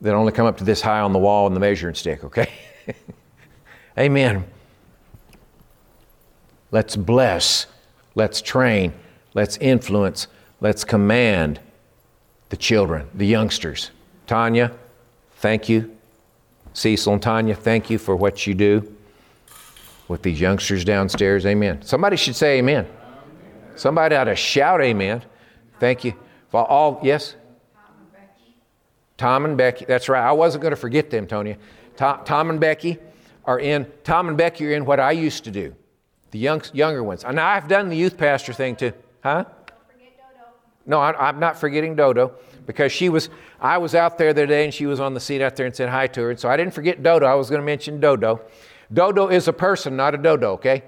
that 0.00 0.14
only 0.14 0.32
come 0.32 0.46
up 0.46 0.58
to 0.58 0.64
this 0.64 0.80
high 0.80 1.00
on 1.00 1.12
the 1.12 1.18
wall 1.18 1.46
in 1.46 1.54
the 1.54 1.60
measuring 1.60 1.94
stick, 1.94 2.24
okay? 2.24 2.50
Amen. 3.98 4.44
Let's 6.70 6.96
bless, 6.96 7.66
let's 8.14 8.40
train, 8.40 8.92
let's 9.34 9.56
influence, 9.58 10.26
let's 10.60 10.84
command 10.84 11.60
the 12.48 12.56
children, 12.56 13.08
the 13.14 13.26
youngsters. 13.26 13.90
Tanya, 14.26 14.72
thank 15.36 15.68
you. 15.68 15.96
Cecil 16.72 17.12
and 17.12 17.22
Tanya, 17.22 17.54
thank 17.54 17.90
you 17.90 17.98
for 17.98 18.16
what 18.16 18.46
you 18.46 18.54
do 18.54 18.96
with 20.08 20.22
these 20.22 20.40
youngsters 20.40 20.84
downstairs. 20.84 21.44
Amen. 21.46 21.82
Somebody 21.82 22.16
should 22.16 22.36
say 22.36 22.58
amen. 22.58 22.86
Somebody 23.76 24.14
ought 24.16 24.24
to 24.24 24.36
shout 24.36 24.82
amen. 24.82 25.22
Thank 25.78 26.04
you 26.04 26.14
for 26.50 26.66
all, 26.66 27.00
yes? 27.02 27.34
Tom 29.16 29.44
and 29.44 29.56
Becky, 29.56 29.84
that's 29.84 30.08
right. 30.08 30.22
I 30.22 30.32
wasn't 30.32 30.62
going 30.62 30.72
to 30.72 30.76
forget 30.76 31.10
them, 31.10 31.26
Tonya. 31.26 31.56
Tom, 31.96 32.20
Tom, 32.24 32.50
and 32.50 32.60
Becky 32.60 32.98
are 33.44 33.58
in, 33.58 33.86
Tom 34.04 34.28
and 34.28 34.36
Becky 34.36 34.66
are 34.66 34.72
in 34.72 34.84
what 34.84 35.00
I 35.00 35.12
used 35.12 35.44
to 35.44 35.50
do, 35.50 35.74
the 36.30 36.38
young, 36.38 36.62
younger 36.72 37.02
ones. 37.02 37.24
And 37.24 37.38
I've 37.38 37.68
done 37.68 37.88
the 37.88 37.96
youth 37.96 38.16
pastor 38.16 38.52
thing 38.52 38.76
too. 38.76 38.92
Huh? 39.22 39.44
Don't 39.44 39.86
forget 39.86 40.16
Dodo. 40.16 40.50
No, 40.86 40.98
I, 40.98 41.28
am 41.28 41.38
not 41.38 41.58
forgetting 41.58 41.94
Dodo 41.94 42.32
because 42.66 42.92
she 42.92 43.08
was, 43.08 43.28
I 43.60 43.78
was 43.78 43.94
out 43.94 44.18
there 44.18 44.32
the 44.32 44.42
other 44.42 44.46
day 44.46 44.64
and 44.64 44.72
she 44.72 44.86
was 44.86 45.00
on 45.00 45.14
the 45.14 45.20
seat 45.20 45.42
out 45.42 45.56
there 45.56 45.66
and 45.66 45.74
said 45.74 45.88
hi 45.88 46.06
to 46.08 46.22
her. 46.22 46.30
And 46.30 46.40
so 46.40 46.48
I 46.48 46.56
didn't 46.56 46.74
forget 46.74 47.02
Dodo. 47.02 47.26
I 47.26 47.34
was 47.34 47.50
going 47.50 47.60
to 47.60 47.66
mention 47.66 48.00
Dodo. 48.00 48.40
Dodo 48.92 49.28
is 49.28 49.48
a 49.48 49.52
person, 49.52 49.96
not 49.96 50.14
a 50.14 50.18
dodo, 50.18 50.52
okay? 50.52 50.82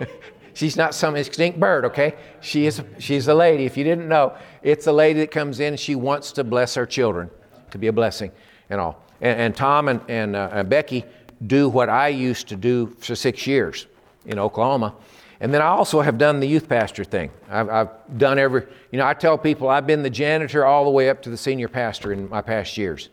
She's 0.54 0.76
not 0.76 0.94
some 0.94 1.16
extinct 1.16 1.58
bird, 1.58 1.84
okay? 1.86 2.14
She 2.40 2.66
is, 2.66 2.82
she's 2.98 3.28
a 3.28 3.34
lady. 3.34 3.64
If 3.64 3.76
you 3.76 3.84
didn't 3.84 4.08
know, 4.08 4.36
it's 4.62 4.86
a 4.86 4.92
lady 4.92 5.20
that 5.20 5.30
comes 5.30 5.60
in 5.60 5.76
she 5.76 5.94
wants 5.94 6.32
to 6.32 6.44
bless 6.44 6.74
her 6.74 6.86
children, 6.86 7.30
to 7.70 7.78
be 7.78 7.86
a 7.86 7.92
blessing 7.92 8.32
and 8.70 8.80
all. 8.80 9.02
And, 9.20 9.40
and 9.40 9.56
Tom 9.56 9.88
and, 9.88 10.00
and, 10.08 10.36
uh, 10.36 10.50
and 10.52 10.68
Becky 10.68 11.04
do 11.46 11.68
what 11.68 11.88
I 11.88 12.08
used 12.08 12.48
to 12.48 12.56
do 12.56 12.88
for 12.98 13.14
six 13.14 13.46
years 13.46 13.86
in 14.26 14.38
Oklahoma. 14.38 14.94
And 15.40 15.54
then 15.54 15.62
I 15.62 15.66
also 15.66 16.00
have 16.00 16.18
done 16.18 16.40
the 16.40 16.48
youth 16.48 16.68
pastor 16.68 17.04
thing. 17.04 17.30
I've, 17.48 17.68
I've, 17.68 17.88
done 18.18 18.38
every, 18.38 18.66
you 18.90 18.98
know, 18.98 19.06
I 19.06 19.14
tell 19.14 19.38
people 19.38 19.68
I've 19.68 19.86
been 19.86 20.02
the 20.02 20.10
janitor 20.10 20.64
all 20.64 20.84
the 20.84 20.90
way 20.90 21.08
up 21.08 21.22
to 21.22 21.30
the 21.30 21.36
senior 21.36 21.68
pastor 21.68 22.12
in 22.12 22.28
my 22.28 22.40
past 22.40 22.76
years. 22.76 23.08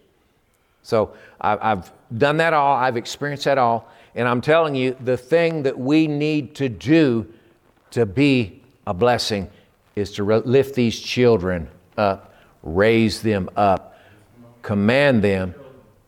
So 0.81 1.13
I, 1.39 1.71
I've 1.71 1.91
done 2.17 2.37
that 2.37 2.53
all, 2.53 2.75
I've 2.75 2.97
experienced 2.97 3.45
that 3.45 3.57
all. 3.57 3.91
And 4.15 4.27
I'm 4.27 4.41
telling 4.41 4.75
you, 4.75 4.95
the 5.03 5.17
thing 5.17 5.63
that 5.63 5.77
we 5.77 6.07
need 6.07 6.55
to 6.55 6.69
do 6.69 7.31
to 7.91 8.05
be 8.05 8.61
a 8.87 8.93
blessing 8.93 9.49
is 9.95 10.11
to 10.11 10.23
lift 10.23 10.75
these 10.75 10.99
children 10.99 11.69
up, 11.97 12.33
raise 12.63 13.21
them 13.21 13.49
up, 13.55 13.97
command 14.61 15.23
them, 15.23 15.55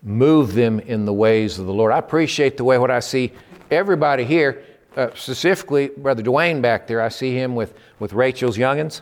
move 0.04 0.54
them 0.54 0.80
in 0.80 1.06
the 1.06 1.14
ways 1.14 1.58
of 1.60 1.66
the 1.66 1.74
Lord. 1.74 1.94
I 1.94 2.00
appreciate 2.00 2.58
the 2.58 2.64
way 2.64 2.78
what 2.78 2.92
I 2.92 3.00
see 3.00 3.32
everybody 3.72 4.26
here, 4.26 4.64
uh, 4.96 5.10
specifically 5.16 5.88
Brother 5.88 6.24
Dwayne 6.24 6.62
back 6.62 6.88
there. 6.88 7.02
I 7.02 7.10
see 7.10 7.34
him 7.34 7.56
with, 7.56 7.74
with 8.00 8.14
Rachel's 8.14 8.58
youngins, 8.58 9.02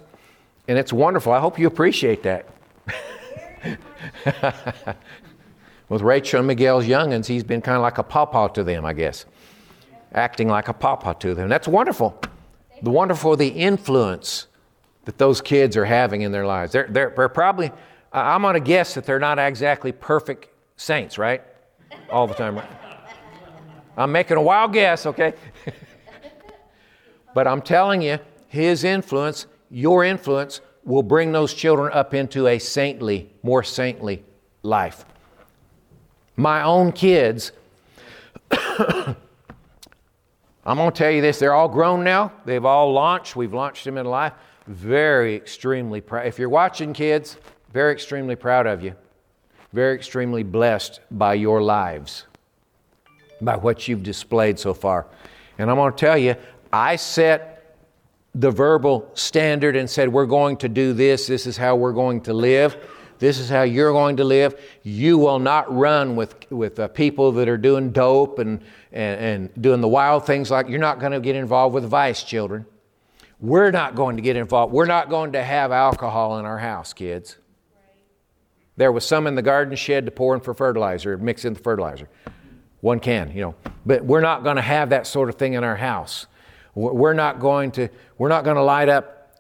and 0.68 0.78
it's 0.78 0.94
wonderful. 0.94 1.34
I 1.34 1.40
hope 1.40 1.58
you 1.58 1.68
appreciate 1.68 2.24
that. 2.24 2.48
with 5.90 6.02
Rachel 6.02 6.40
and 6.40 6.48
Miguel's 6.48 6.86
youngins, 6.86 7.26
he's 7.26 7.44
been 7.44 7.62
kind 7.62 7.76
of 7.78 7.82
like 7.82 7.98
a 7.98 8.04
pawpaw 8.04 8.50
to 8.50 8.64
them, 8.64 8.86
I 8.86 8.94
guess, 8.94 9.26
acting 10.14 10.48
like 10.48 10.68
a 10.68 10.74
pawpaw 10.74 11.14
to 11.14 11.34
them. 11.34 11.50
That's 11.50 11.68
wonderful. 11.68 12.22
The 12.82 12.92
wonderful 12.92 13.36
the 13.36 13.48
influence 13.48 14.48
that 15.06 15.18
those 15.18 15.42
kids 15.42 15.78
are 15.78 15.86
having 15.86 16.22
in 16.22 16.32
their 16.32 16.46
lives. 16.46 16.72
They're, 16.72 16.88
they're, 16.90 17.14
they're 17.16 17.30
probably, 17.30 17.72
I'm 18.12 18.42
going 18.42 18.56
to 18.56 18.60
guess 18.60 18.94
that 18.96 19.06
they're 19.06 19.20
not 19.20 19.40
exactly 19.40 19.92
perfect 19.92 20.48
saints, 20.76 21.18
right? 21.18 21.42
All 22.10 22.28
the 22.28 22.34
time? 22.34 22.62
I'm 23.98 24.12
making 24.12 24.38
a 24.38 24.42
wild 24.42 24.74
guess, 24.74 25.06
okay? 25.06 25.34
but 27.34 27.48
I'm 27.48 27.62
telling 27.62 28.02
you, 28.02 28.20
his 28.48 28.84
influence, 28.84 29.48
your 29.70 30.04
influence, 30.04 30.62
will 30.84 31.04
bring 31.04 31.32
those 31.32 31.54
children 31.54 31.92
up 31.94 32.14
into 32.14 32.48
a 32.48 32.60
saintly, 32.60 33.30
more 33.42 33.64
saintly 33.64 34.24
life 34.64 35.06
my 36.36 36.64
own 36.64 36.92
kids, 36.92 37.52
I'm 38.52 39.16
going 40.66 40.92
to 40.92 40.98
tell 40.98 41.12
you 41.12 41.22
this 41.22 41.40
they're 41.40 41.54
all 41.54 41.70
grown 41.70 42.04
now. 42.04 42.32
They've 42.46 42.66
all 42.66 42.92
launched. 42.92 43.36
We've 43.36 43.54
launched 43.54 43.86
them 43.86 43.98
in 43.98 44.06
life. 44.06 44.34
Very 44.68 45.36
extremely 45.36 46.02
proud. 46.02 46.26
If 46.26 46.40
you're 46.40 46.50
watching, 46.50 46.94
kids, 46.94 47.38
very 47.72 47.92
extremely 47.92 48.36
proud 48.36 48.66
of 48.66 48.84
you. 48.84 48.96
Very 49.74 49.96
extremely 49.96 50.44
blessed 50.44 51.02
by 51.12 51.34
your 51.34 51.62
lives, 51.62 52.26
by 53.42 53.58
what 53.58 53.88
you've 53.88 54.04
displayed 54.04 54.58
so 54.58 54.74
far. 54.74 55.08
And 55.58 55.70
I'm 55.70 55.76
going 55.76 55.92
to 55.92 55.98
tell 55.98 56.18
you, 56.18 56.36
I 56.72 56.96
set 56.96 57.78
the 58.34 58.52
verbal 58.52 59.10
standard 59.14 59.76
and 59.76 59.90
said, 59.90 60.10
We're 60.10 60.26
going 60.26 60.58
to 60.58 60.70
do 60.70 60.94
this. 60.94 61.28
This 61.28 61.46
is 61.46 61.58
how 61.58 61.76
we're 61.76 61.94
going 61.94 62.22
to 62.22 62.34
live. 62.34 62.78
This 63.20 63.40
is 63.40 63.50
how 63.50 63.64
you're 63.64 63.94
going 63.94 64.18
to 64.18 64.24
live. 64.24 64.60
You 64.84 65.18
will 65.18 65.40
not 65.40 65.74
run 65.74 66.16
with, 66.16 66.36
with 66.52 66.80
uh, 66.80 66.88
people 66.90 67.32
that 67.34 67.48
are 67.48 67.58
doing 67.58 67.92
dope 67.92 68.40
and, 68.40 68.62
and, 68.92 69.20
and 69.20 69.62
doing 69.62 69.80
the 69.80 69.88
wild 69.88 70.26
things 70.26 70.52
like 70.52 70.68
you're 70.68 70.80
not 70.80 71.00
going 71.00 71.14
to 71.14 71.22
get 71.22 71.36
involved 71.36 71.74
with 71.74 71.86
vice, 71.86 72.24
children. 72.24 72.66
We're 73.46 73.70
not 73.70 73.94
going 73.94 74.16
to 74.16 74.24
get 74.24 74.38
involved. 74.38 74.74
We're 74.74 74.88
not 74.88 75.08
going 75.08 75.34
to 75.34 75.44
have 75.44 75.72
alcohol 75.72 76.40
in 76.40 76.46
our 76.46 76.58
house, 76.58 76.94
kids. 76.94 77.38
There 78.76 78.92
was 78.92 79.06
some 79.06 79.28
in 79.28 79.36
the 79.36 79.44
garden 79.44 79.76
shed 79.76 80.06
to 80.06 80.12
pour 80.12 80.34
in 80.34 80.42
for 80.42 80.56
fertilizer, 80.56 81.16
mix 81.20 81.46
in 81.46 81.54
the 81.54 81.60
fertilizer. 81.60 82.10
One 82.82 83.00
can, 83.00 83.32
you 83.32 83.42
know. 83.42 83.56
But 83.86 84.04
we're 84.04 84.22
not 84.22 84.44
going 84.44 84.56
to 84.56 84.64
have 84.64 84.90
that 84.90 85.06
sort 85.06 85.30
of 85.30 85.36
thing 85.36 85.54
in 85.54 85.64
our 85.64 85.76
house. 85.76 86.26
We're 86.74 87.14
not 87.14 87.40
going 87.40 87.70
to, 87.74 87.90
we're 88.18 88.30
not 88.30 88.46
going 88.46 88.56
to 88.56 88.64
light 88.64 88.90
up. 88.90 89.40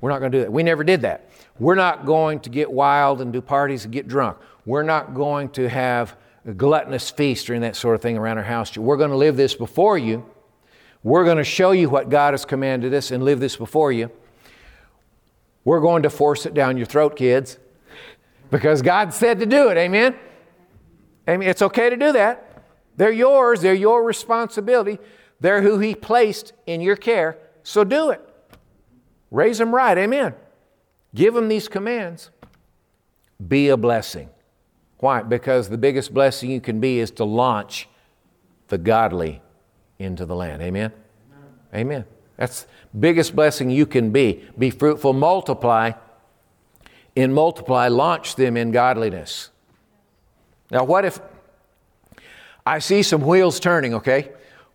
We're 0.00 0.10
not 0.10 0.20
going 0.20 0.32
to 0.32 0.38
do 0.38 0.42
that. 0.44 0.52
We 0.52 0.62
never 0.62 0.82
did 0.82 1.02
that. 1.02 1.30
We're 1.58 1.74
not 1.74 2.06
going 2.06 2.40
to 2.40 2.50
get 2.50 2.72
wild 2.72 3.20
and 3.20 3.30
do 3.30 3.42
parties 3.42 3.84
and 3.84 3.92
get 3.92 4.08
drunk. 4.08 4.38
We're 4.64 4.82
not 4.82 5.12
going 5.12 5.50
to 5.50 5.68
have 5.68 6.16
a 6.46 6.54
gluttonous 6.54 7.10
feast 7.10 7.50
or 7.50 7.60
that 7.60 7.76
sort 7.76 7.94
of 7.94 8.00
thing 8.00 8.16
around 8.16 8.38
our 8.38 8.44
house. 8.44 8.74
We're 8.76 8.96
going 8.96 9.10
to 9.10 9.16
live 9.16 9.36
this 9.36 9.54
before 9.54 9.98
you. 9.98 10.24
We're 11.02 11.24
going 11.24 11.38
to 11.38 11.44
show 11.44 11.70
you 11.70 11.88
what 11.88 12.08
God 12.08 12.34
has 12.34 12.44
commanded 12.44 12.92
us 12.92 13.10
and 13.10 13.24
live 13.24 13.40
this 13.40 13.56
before 13.56 13.92
you. 13.92 14.10
We're 15.64 15.80
going 15.80 16.02
to 16.02 16.10
force 16.10 16.46
it 16.46 16.54
down 16.54 16.76
your 16.76 16.86
throat, 16.86 17.16
kids, 17.16 17.58
because 18.50 18.82
God 18.82 19.12
said 19.12 19.38
to 19.40 19.46
do 19.46 19.68
it. 19.68 19.76
Amen? 19.76 20.16
Amen. 21.28 21.48
It's 21.48 21.62
okay 21.62 21.90
to 21.90 21.96
do 21.96 22.12
that. 22.12 22.62
They're 22.96 23.12
yours, 23.12 23.60
they're 23.60 23.74
your 23.74 24.02
responsibility. 24.02 24.98
They're 25.40 25.62
who 25.62 25.78
He 25.78 25.94
placed 25.94 26.52
in 26.66 26.80
your 26.80 26.96
care, 26.96 27.38
so 27.62 27.84
do 27.84 28.10
it. 28.10 28.20
Raise 29.30 29.58
them 29.58 29.74
right. 29.74 29.96
Amen. 29.96 30.34
Give 31.14 31.34
them 31.34 31.48
these 31.48 31.68
commands. 31.68 32.30
Be 33.46 33.68
a 33.68 33.76
blessing. 33.76 34.30
Why? 34.98 35.22
Because 35.22 35.68
the 35.68 35.78
biggest 35.78 36.12
blessing 36.12 36.50
you 36.50 36.60
can 36.60 36.80
be 36.80 36.98
is 36.98 37.10
to 37.12 37.24
launch 37.24 37.88
the 38.66 38.78
godly 38.78 39.40
into 39.98 40.24
the 40.24 40.34
land. 40.34 40.62
Amen? 40.62 40.92
Amen. 41.74 42.04
That's 42.36 42.66
biggest 42.98 43.34
blessing 43.34 43.70
you 43.70 43.84
can 43.84 44.10
be. 44.10 44.44
Be 44.56 44.70
fruitful, 44.70 45.12
multiply. 45.12 45.92
In 47.16 47.32
multiply, 47.32 47.88
launch 47.88 48.36
them 48.36 48.56
in 48.56 48.70
godliness. 48.70 49.50
Now, 50.70 50.84
what 50.84 51.04
if 51.04 51.20
I 52.64 52.78
see 52.78 53.02
some 53.02 53.22
wheels 53.22 53.58
turning, 53.58 53.94
okay? 53.94 54.30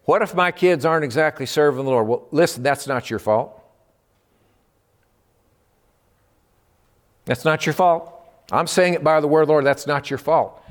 What 0.05 0.21
if 0.21 0.36
my 0.36 0.51
kids 0.51 0.84
aren't 0.84 1.05
exactly 1.05 1.45
serving 1.45 1.86
the 1.86 1.91
Lord? 1.91 2.07
Well, 2.07 2.28
listen, 2.32 2.63
that's 2.63 2.88
not 2.88 3.09
your 3.09 3.19
fault. 3.19 3.63
That's 7.26 7.45
not 7.45 7.65
your 7.65 7.74
fault. 7.74 8.09
I'm 8.51 8.67
saying 8.67 8.95
it 8.95 9.03
by 9.03 9.21
the 9.21 9.28
word 9.28 9.43
of 9.43 9.47
the 9.47 9.53
Lord, 9.53 9.65
that's 9.65 9.88
not 9.88 10.09
your 10.09 10.17
fault. 10.17 10.61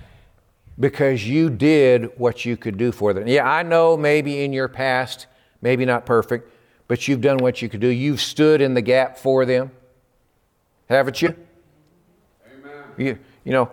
Because 0.79 1.27
you 1.29 1.51
did 1.51 2.18
what 2.18 2.45
you 2.45 2.57
could 2.57 2.77
do 2.77 2.93
for 2.93 3.12
them. 3.12 3.27
Yeah, 3.29 3.49
I 3.49 3.62
know 3.62 3.97
maybe 3.97 4.43
in 4.43 4.53
your 4.53 4.68
past, 4.68 5.27
maybe 5.61 5.85
not 5.85 6.07
perfect, 6.07 6.51
but 6.89 7.07
you've 7.07 7.20
done 7.20 7.39
what 7.39 7.62
you 7.62 7.68
could 7.68 7.81
do. 7.81 7.89
You've 7.89 8.20
stood 8.20 8.61
in 8.61 8.75
the 8.75 8.83
gap 8.83 9.18
for 9.18 9.45
them. 9.45 9.70
Haven't 10.89 11.20
you? 11.23 11.37
Amen. 12.47 12.85
You, 12.97 13.18
you 13.45 13.53
know, 13.53 13.70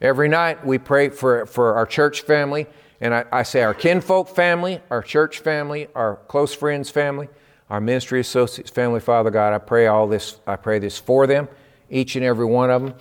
every 0.00 0.28
night 0.28 0.64
we 0.64 0.78
pray 0.78 1.08
for, 1.08 1.46
for 1.46 1.74
our 1.74 1.86
church 1.86 2.22
family, 2.22 2.66
and 3.00 3.14
I, 3.14 3.24
I 3.32 3.42
say 3.42 3.62
our 3.62 3.74
kinfolk 3.74 4.28
family, 4.28 4.80
our 4.90 5.02
church 5.02 5.40
family, 5.40 5.88
our 5.94 6.16
close 6.28 6.54
friends 6.54 6.88
family 6.88 7.28
our 7.70 7.80
ministry 7.80 8.20
associates, 8.20 8.70
family, 8.70 9.00
Father 9.00 9.30
God, 9.30 9.52
I 9.52 9.58
pray 9.58 9.86
all 9.86 10.06
this, 10.06 10.38
I 10.46 10.56
pray 10.56 10.78
this 10.78 10.98
for 10.98 11.26
them, 11.26 11.48
each 11.90 12.16
and 12.16 12.24
every 12.24 12.44
one 12.44 12.70
of 12.70 12.82
them. 12.82 12.94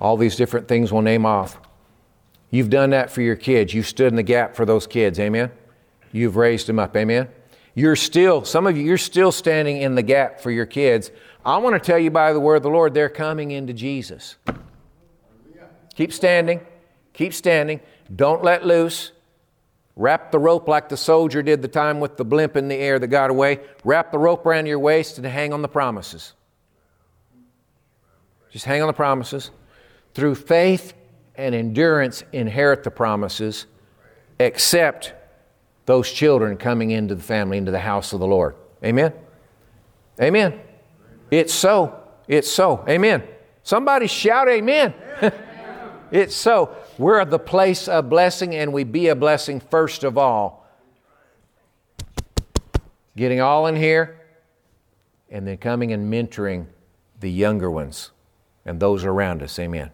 All 0.00 0.16
these 0.16 0.34
different 0.34 0.66
things 0.66 0.90
we'll 0.90 1.02
name 1.02 1.26
off. 1.26 1.60
You've 2.50 2.70
done 2.70 2.90
that 2.90 3.10
for 3.10 3.20
your 3.20 3.36
kids. 3.36 3.74
You've 3.74 3.86
stood 3.86 4.08
in 4.08 4.16
the 4.16 4.22
gap 4.22 4.56
for 4.56 4.64
those 4.64 4.86
kids. 4.86 5.20
Amen. 5.20 5.52
You've 6.10 6.36
raised 6.36 6.66
them 6.66 6.78
up. 6.78 6.96
Amen. 6.96 7.28
You're 7.74 7.96
still, 7.96 8.44
some 8.44 8.66
of 8.66 8.76
you, 8.76 8.82
you're 8.82 8.98
still 8.98 9.30
standing 9.30 9.76
in 9.76 9.94
the 9.94 10.02
gap 10.02 10.40
for 10.40 10.50
your 10.50 10.66
kids. 10.66 11.10
I 11.44 11.58
want 11.58 11.80
to 11.80 11.86
tell 11.86 11.98
you 11.98 12.10
by 12.10 12.32
the 12.32 12.40
word 12.40 12.56
of 12.56 12.62
the 12.62 12.70
Lord, 12.70 12.94
they're 12.94 13.08
coming 13.08 13.50
into 13.52 13.72
Jesus. 13.72 14.36
Keep 15.94 16.12
standing. 16.12 16.60
Keep 17.12 17.34
standing. 17.34 17.80
Don't 18.14 18.42
let 18.42 18.66
loose. 18.66 19.12
Wrap 19.96 20.32
the 20.32 20.38
rope 20.38 20.66
like 20.66 20.88
the 20.88 20.96
soldier 20.96 21.42
did 21.42 21.60
the 21.60 21.68
time 21.68 22.00
with 22.00 22.16
the 22.16 22.24
blimp 22.24 22.56
in 22.56 22.68
the 22.68 22.74
air 22.74 22.98
that 22.98 23.08
got 23.08 23.28
away. 23.30 23.60
Wrap 23.84 24.12
the 24.12 24.18
rope 24.18 24.46
around 24.46 24.64
your 24.64 24.78
waist 24.78 25.18
and 25.18 25.26
hang 25.26 25.52
on 25.52 25.60
the 25.60 25.68
promises. 25.68 26.32
Just 28.50 28.64
hang 28.64 28.80
on 28.80 28.86
the 28.86 28.94
promises. 28.94 29.50
Through 30.20 30.34
faith 30.34 30.92
and 31.34 31.54
endurance, 31.54 32.24
inherit 32.30 32.84
the 32.84 32.90
promises, 32.90 33.64
except 34.38 35.14
those 35.86 36.12
children 36.12 36.58
coming 36.58 36.90
into 36.90 37.14
the 37.14 37.22
family, 37.22 37.56
into 37.56 37.70
the 37.70 37.78
house 37.78 38.12
of 38.12 38.20
the 38.20 38.26
Lord. 38.26 38.54
Amen? 38.84 39.14
Amen. 40.20 40.60
It's 41.30 41.54
so. 41.54 42.02
It's 42.28 42.52
so. 42.52 42.84
Amen. 42.86 43.22
Somebody 43.62 44.08
shout 44.08 44.46
amen. 44.50 44.92
it's 46.10 46.36
so. 46.36 46.76
We're 46.98 47.24
the 47.24 47.38
place 47.38 47.88
of 47.88 48.10
blessing, 48.10 48.54
and 48.54 48.74
we 48.74 48.84
be 48.84 49.08
a 49.08 49.16
blessing 49.16 49.58
first 49.58 50.04
of 50.04 50.18
all. 50.18 50.66
Getting 53.16 53.40
all 53.40 53.68
in 53.68 53.76
here, 53.76 54.20
and 55.30 55.46
then 55.46 55.56
coming 55.56 55.94
and 55.94 56.12
mentoring 56.12 56.66
the 57.20 57.30
younger 57.30 57.70
ones 57.70 58.10
and 58.66 58.78
those 58.78 59.06
around 59.06 59.42
us. 59.42 59.58
Amen. 59.58 59.90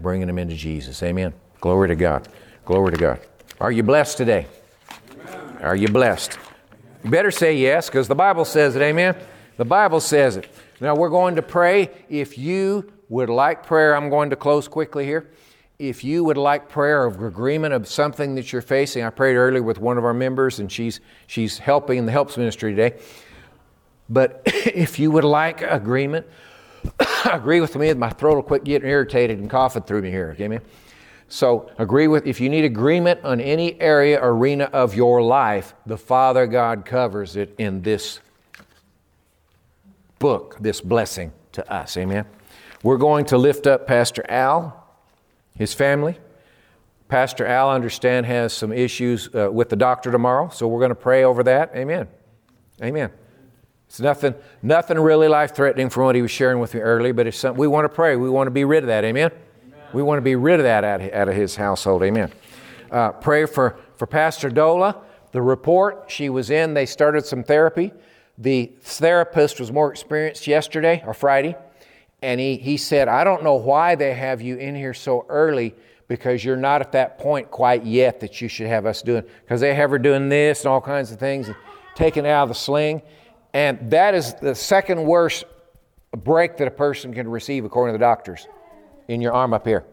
Bringing 0.00 0.26
them 0.26 0.38
into 0.38 0.54
Jesus. 0.54 1.02
Amen. 1.02 1.32
Glory 1.60 1.88
to 1.88 1.96
God. 1.96 2.28
Glory 2.64 2.92
to 2.92 2.98
God. 2.98 3.20
Are 3.60 3.72
you 3.72 3.82
blessed 3.82 4.16
today? 4.16 4.46
Amen. 5.10 5.58
Are 5.62 5.76
you 5.76 5.88
blessed? 5.88 6.38
You 7.02 7.10
better 7.10 7.30
say 7.30 7.56
yes 7.56 7.88
because 7.88 8.08
the 8.08 8.14
Bible 8.14 8.44
says 8.44 8.76
it. 8.76 8.82
Amen. 8.82 9.16
The 9.56 9.64
Bible 9.64 10.00
says 10.00 10.36
it. 10.36 10.48
Now 10.80 10.94
we're 10.94 11.10
going 11.10 11.36
to 11.36 11.42
pray. 11.42 11.90
If 12.08 12.36
you 12.36 12.92
would 13.08 13.28
like 13.28 13.64
prayer, 13.66 13.94
I'm 13.96 14.10
going 14.10 14.30
to 14.30 14.36
close 14.36 14.68
quickly 14.68 15.04
here 15.04 15.30
if 15.78 16.04
you 16.04 16.22
would 16.24 16.36
like 16.36 16.68
prayer 16.68 17.04
of 17.04 17.22
agreement 17.22 17.74
of 17.74 17.88
something 17.88 18.36
that 18.36 18.52
you're 18.52 18.62
facing, 18.62 19.02
I 19.02 19.10
prayed 19.10 19.34
earlier 19.34 19.62
with 19.62 19.78
one 19.78 19.98
of 19.98 20.04
our 20.04 20.14
members, 20.14 20.60
and 20.60 20.70
she's 20.70 21.00
she's 21.26 21.58
helping 21.58 21.98
in 21.98 22.06
the 22.06 22.12
helps 22.12 22.36
ministry 22.36 22.74
today. 22.74 22.98
But 24.08 24.42
if 24.46 24.98
you 24.98 25.10
would 25.10 25.24
like 25.24 25.62
agreement, 25.62 26.26
agree 27.32 27.60
with 27.60 27.76
me. 27.76 27.92
My 27.94 28.10
throat 28.10 28.36
will 28.36 28.42
quit 28.42 28.64
getting 28.64 28.88
irritated 28.88 29.38
and 29.38 29.48
coughing 29.48 29.82
through 29.82 30.02
me 30.02 30.10
here. 30.10 30.30
Okay, 30.32 30.48
man. 30.48 30.60
So 31.28 31.70
agree 31.78 32.06
with 32.06 32.26
if 32.26 32.40
you 32.40 32.48
need 32.48 32.64
agreement 32.64 33.24
on 33.24 33.40
any 33.40 33.80
area 33.80 34.22
arena 34.22 34.64
of 34.64 34.94
your 34.94 35.22
life, 35.22 35.74
the 35.86 35.96
Father 35.96 36.46
God 36.46 36.84
covers 36.84 37.36
it 37.36 37.54
in 37.58 37.82
this 37.82 38.20
book, 40.18 40.56
this 40.60 40.80
blessing 40.80 41.32
to 41.52 41.72
us. 41.72 41.96
Amen. 41.96 42.26
We're 42.82 42.98
going 42.98 43.24
to 43.26 43.38
lift 43.38 43.66
up 43.66 43.86
Pastor 43.86 44.24
Al 44.28 44.84
his 45.56 45.72
family. 45.72 46.18
Pastor 47.08 47.46
Al, 47.46 47.68
I 47.68 47.74
understand, 47.74 48.26
has 48.26 48.52
some 48.52 48.72
issues 48.72 49.28
uh, 49.34 49.50
with 49.50 49.68
the 49.68 49.76
doctor 49.76 50.10
tomorrow, 50.10 50.48
so 50.48 50.66
we're 50.66 50.80
going 50.80 50.90
to 50.90 50.94
pray 50.94 51.24
over 51.24 51.42
that. 51.44 51.70
Amen. 51.74 52.08
Amen. 52.82 53.10
It's 53.94 54.00
nothing, 54.00 54.34
nothing 54.60 54.98
really 54.98 55.28
life 55.28 55.54
threatening 55.54 55.88
from 55.88 56.02
what 56.02 56.16
he 56.16 56.22
was 56.22 56.32
sharing 56.32 56.58
with 56.58 56.74
me 56.74 56.80
earlier, 56.80 57.12
but 57.12 57.28
it's 57.28 57.38
something 57.38 57.60
we 57.60 57.68
want 57.68 57.84
to 57.84 57.88
pray. 57.88 58.16
We 58.16 58.28
want 58.28 58.48
to 58.48 58.50
be 58.50 58.64
rid 58.64 58.82
of 58.82 58.88
that. 58.88 59.04
Amen. 59.04 59.30
Amen. 59.30 59.80
We 59.92 60.02
want 60.02 60.18
to 60.18 60.22
be 60.22 60.34
rid 60.34 60.58
of 60.58 60.64
that 60.64 60.82
out, 60.82 61.28
of 61.28 61.34
his 61.36 61.54
household. 61.54 62.02
Amen. 62.02 62.32
Uh, 62.90 63.12
pray 63.12 63.46
for, 63.46 63.78
for 63.94 64.08
Pastor 64.08 64.50
Dola. 64.50 64.96
The 65.30 65.40
report 65.40 66.06
she 66.08 66.28
was 66.28 66.50
in, 66.50 66.74
they 66.74 66.86
started 66.86 67.24
some 67.24 67.44
therapy. 67.44 67.92
The 68.36 68.72
therapist 68.80 69.60
was 69.60 69.70
more 69.70 69.92
experienced 69.92 70.48
yesterday 70.48 71.00
or 71.06 71.14
Friday 71.14 71.56
and 72.24 72.40
he, 72.40 72.56
he 72.56 72.78
said, 72.78 73.06
I 73.06 73.22
don't 73.22 73.44
know 73.44 73.56
why 73.56 73.96
they 73.96 74.14
have 74.14 74.40
you 74.40 74.56
in 74.56 74.74
here 74.74 74.94
so 74.94 75.26
early 75.28 75.74
because 76.08 76.42
you're 76.42 76.56
not 76.56 76.80
at 76.80 76.92
that 76.92 77.18
point 77.18 77.50
quite 77.50 77.84
yet 77.84 78.20
that 78.20 78.40
you 78.40 78.48
should 78.48 78.66
have 78.66 78.86
us 78.86 79.02
doing. 79.02 79.24
Because 79.42 79.60
they 79.60 79.74
have 79.74 79.90
her 79.90 79.98
doing 79.98 80.30
this 80.30 80.60
and 80.60 80.68
all 80.68 80.80
kinds 80.80 81.12
of 81.12 81.18
things, 81.18 81.48
and 81.48 81.56
taking 81.94 82.24
it 82.24 82.30
out 82.30 82.44
of 82.44 82.48
the 82.48 82.54
sling. 82.54 83.02
And 83.54 83.90
that 83.92 84.14
is 84.14 84.34
the 84.34 84.54
second 84.54 85.04
worst 85.04 85.44
break 86.12 86.56
that 86.58 86.68
a 86.68 86.72
person 86.72 87.14
can 87.14 87.28
receive, 87.28 87.64
according 87.64 87.94
to 87.94 87.98
the 87.98 88.04
doctors, 88.04 88.46
in 89.08 89.20
your 89.20 89.32
arm 89.32 89.54
up 89.54 89.66
here. 89.66 89.84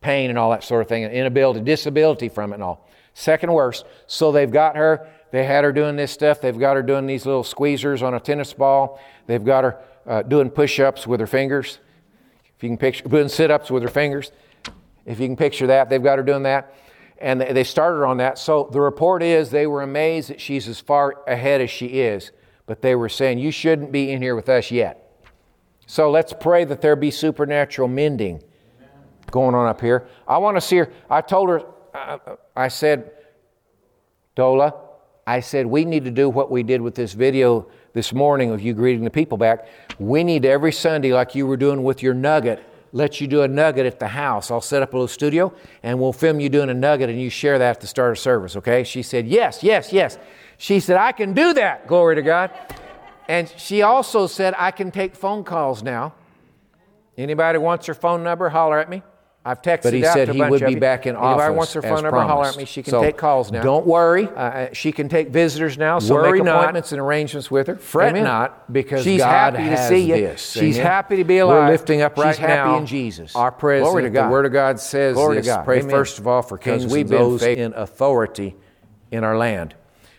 Pain 0.00 0.28
and 0.28 0.38
all 0.38 0.50
that 0.50 0.64
sort 0.64 0.82
of 0.82 0.88
thing, 0.88 1.04
and 1.04 1.12
inability, 1.14 1.60
disability 1.60 2.28
from 2.28 2.52
it 2.52 2.56
and 2.56 2.62
all. 2.62 2.86
second 3.14 3.52
worst. 3.52 3.86
So 4.06 4.32
they've 4.32 4.50
got 4.50 4.76
her, 4.76 5.08
they 5.30 5.44
had 5.44 5.64
her 5.64 5.72
doing 5.72 5.96
this 5.96 6.12
stuff. 6.12 6.40
They've 6.40 6.58
got 6.58 6.76
her 6.76 6.82
doing 6.82 7.06
these 7.06 7.24
little 7.24 7.42
squeezers 7.42 8.02
on 8.02 8.14
a 8.14 8.20
tennis 8.20 8.52
ball. 8.52 9.00
They've 9.26 9.44
got 9.44 9.64
her 9.64 9.78
uh, 10.06 10.22
doing 10.22 10.50
push 10.50 10.78
ups 10.80 11.06
with 11.06 11.20
her 11.20 11.26
fingers. 11.26 11.78
If 12.56 12.62
you 12.62 12.68
can 12.68 12.76
picture, 12.76 13.08
doing 13.08 13.28
sit 13.28 13.50
ups 13.50 13.70
with 13.70 13.82
her 13.82 13.88
fingers. 13.88 14.32
If 15.04 15.20
you 15.20 15.26
can 15.26 15.36
picture 15.36 15.68
that, 15.68 15.88
they've 15.88 16.02
got 16.02 16.18
her 16.18 16.24
doing 16.24 16.42
that. 16.42 16.74
And 17.18 17.40
they 17.40 17.64
started 17.64 18.04
on 18.04 18.18
that. 18.18 18.38
So 18.38 18.68
the 18.70 18.80
report 18.80 19.22
is 19.22 19.50
they 19.50 19.66
were 19.66 19.82
amazed 19.82 20.28
that 20.28 20.40
she's 20.40 20.68
as 20.68 20.80
far 20.80 21.22
ahead 21.26 21.60
as 21.60 21.70
she 21.70 21.86
is. 22.00 22.32
But 22.66 22.82
they 22.82 22.94
were 22.94 23.08
saying, 23.08 23.38
You 23.38 23.50
shouldn't 23.50 23.92
be 23.92 24.10
in 24.10 24.20
here 24.20 24.34
with 24.34 24.48
us 24.48 24.70
yet. 24.70 25.02
So 25.86 26.10
let's 26.10 26.32
pray 26.32 26.64
that 26.64 26.80
there 26.80 26.96
be 26.96 27.10
supernatural 27.12 27.88
mending 27.88 28.42
going 29.30 29.54
on 29.54 29.68
up 29.68 29.80
here. 29.80 30.06
I 30.26 30.38
want 30.38 30.56
to 30.56 30.60
see 30.60 30.76
her. 30.76 30.92
I 31.08 31.20
told 31.20 31.48
her, 31.48 31.62
uh, 31.94 32.18
I 32.54 32.68
said, 32.68 33.10
Dola, 34.36 34.74
I 35.26 35.40
said, 35.40 35.66
we 35.66 35.84
need 35.84 36.04
to 36.04 36.10
do 36.10 36.28
what 36.28 36.50
we 36.50 36.62
did 36.62 36.80
with 36.80 36.94
this 36.94 37.12
video 37.12 37.68
this 37.94 38.12
morning 38.12 38.50
of 38.50 38.60
you 38.60 38.74
greeting 38.74 39.04
the 39.04 39.10
people 39.10 39.38
back. 39.38 39.66
We 39.98 40.22
need 40.22 40.44
every 40.44 40.72
Sunday, 40.72 41.12
like 41.12 41.34
you 41.34 41.46
were 41.46 41.56
doing 41.56 41.82
with 41.82 42.02
your 42.02 42.14
nugget, 42.14 42.62
let 42.96 43.20
you 43.20 43.26
do 43.26 43.42
a 43.42 43.48
nugget 43.48 43.84
at 43.84 44.00
the 44.00 44.08
house. 44.08 44.50
I'll 44.50 44.62
set 44.62 44.80
up 44.82 44.94
a 44.94 44.96
little 44.96 45.06
studio 45.06 45.52
and 45.82 46.00
we'll 46.00 46.14
film 46.14 46.40
you 46.40 46.48
doing 46.48 46.70
a 46.70 46.74
nugget 46.74 47.10
and 47.10 47.20
you 47.20 47.28
share 47.28 47.58
that 47.58 47.76
at 47.76 47.80
the 47.82 47.86
start 47.86 48.10
of 48.10 48.18
service, 48.18 48.56
okay? 48.56 48.84
She 48.84 49.02
said, 49.02 49.28
Yes, 49.28 49.62
yes, 49.62 49.92
yes. 49.92 50.18
She 50.56 50.80
said, 50.80 50.96
I 50.96 51.12
can 51.12 51.34
do 51.34 51.52
that, 51.52 51.86
glory 51.86 52.14
to 52.14 52.22
God. 52.22 52.50
And 53.28 53.52
she 53.58 53.82
also 53.82 54.26
said, 54.26 54.54
I 54.56 54.70
can 54.70 54.90
take 54.90 55.14
phone 55.14 55.44
calls 55.44 55.82
now. 55.82 56.14
Anybody 57.18 57.58
wants 57.58 57.84
her 57.86 57.92
phone 57.92 58.22
number, 58.22 58.48
holler 58.48 58.78
at 58.78 58.88
me. 58.88 59.02
I've 59.48 59.62
texted 59.62 59.82
but 59.84 59.92
he 59.94 60.04
out 60.04 60.12
said 60.14 60.24
to 60.24 60.30
a 60.32 60.34
he 60.34 60.40
bunch 60.40 60.50
would 60.50 60.62
of 60.62 60.66
be 60.66 60.74
you. 60.74 60.80
back 60.80 61.06
in 61.06 61.14
Anybody 61.14 61.40
office 61.42 61.56
wants 61.56 61.72
her 61.74 61.82
phone 61.82 62.02
number, 62.02 62.18
holler 62.20 62.26
promised. 62.26 62.56
at 62.56 62.60
me. 62.60 62.64
She 62.64 62.82
can 62.82 62.90
So, 62.90 63.00
take 63.00 63.16
calls 63.16 63.52
now. 63.52 63.62
don't 63.62 63.86
worry. 63.86 64.28
Uh, 64.34 64.66
she 64.72 64.90
can 64.90 65.08
take 65.08 65.28
visitors 65.28 65.78
now, 65.78 66.00
so 66.00 66.14
Worry 66.14 66.38
make 66.38 66.44
not. 66.46 66.56
appointments 66.62 66.90
and 66.90 67.00
arrangements 67.00 67.48
with 67.48 67.68
her. 67.68 67.76
Fret 67.76 68.08
Amen. 68.10 68.24
not, 68.24 68.72
because 68.72 69.04
she's 69.04 69.20
God 69.20 69.54
happy 69.54 69.62
has 69.68 69.88
to 69.88 69.94
see 69.94 70.02
you. 70.08 70.14
this. 70.16 70.50
She's 70.50 70.76
Amen. 70.78 70.86
happy 70.90 71.16
to 71.18 71.24
be 71.24 71.38
alive. 71.38 71.62
We're 71.68 71.70
lifting 71.70 72.02
up 72.02 72.18
right 72.18 72.34
she's 72.34 72.38
happy 72.40 72.52
now 72.70 72.78
in 72.78 72.86
Jesus. 72.86 73.36
our 73.36 73.52
president. 73.52 73.90
Glory 73.92 74.02
to 74.02 74.10
God. 74.10 74.26
The 74.26 74.32
Word 74.32 74.46
of 74.46 74.52
God 74.52 74.80
says 74.80 75.14
Glory 75.14 75.36
this. 75.36 75.46
to 75.46 75.50
God. 75.52 75.64
Pray 75.64 75.78
Amen. 75.78 75.90
first 75.90 76.18
of 76.18 76.26
all 76.26 76.42
for 76.42 76.58
kings 76.58 76.84
we've 76.92 77.02
and 77.02 77.10
those 77.10 77.40
faith- 77.40 77.58
in 77.58 77.72
authority 77.74 78.56
in 79.12 79.22
our 79.22 79.38
land. 79.38 79.76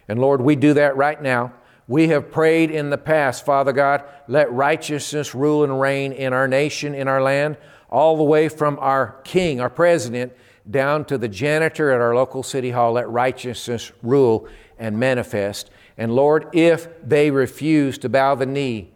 And 0.08 0.20
Lord, 0.20 0.40
we 0.40 0.56
do 0.56 0.74
that 0.76 0.96
right 0.96 1.22
now. 1.22 1.52
We 1.90 2.08
have 2.10 2.32
prayed 2.32 2.72
in 2.72 2.90
the 2.90 2.98
past, 2.98 3.46
Father 3.46 3.72
God, 3.74 4.04
let 4.28 4.52
righteousness 4.54 5.36
rule 5.36 5.64
and 5.66 5.80
reign 5.82 6.12
in 6.14 6.34
our 6.34 6.48
nation, 6.48 6.94
in 6.94 7.08
our 7.08 7.22
land, 7.22 7.58
all 7.90 8.18
the 8.18 8.24
way 8.24 8.50
from 8.50 8.78
our 8.80 9.20
king, 9.24 9.62
our 9.62 9.70
president, 9.70 10.34
down 10.70 11.06
to 11.06 11.18
the 11.18 11.28
janitor 11.28 11.92
at 11.92 12.02
our 12.02 12.14
local 12.14 12.44
city 12.44 12.72
hall. 12.72 12.94
Let 12.94 13.10
righteousness 13.10 13.92
rule 14.04 14.48
and 14.78 15.00
manifest. 15.00 15.70
And 15.98 16.14
Lord, 16.14 16.50
if 16.54 16.88
they 17.04 17.32
refuse 17.32 17.98
to 18.00 18.10
bow 18.10 18.36
the 18.36 18.46
knee 18.46 18.92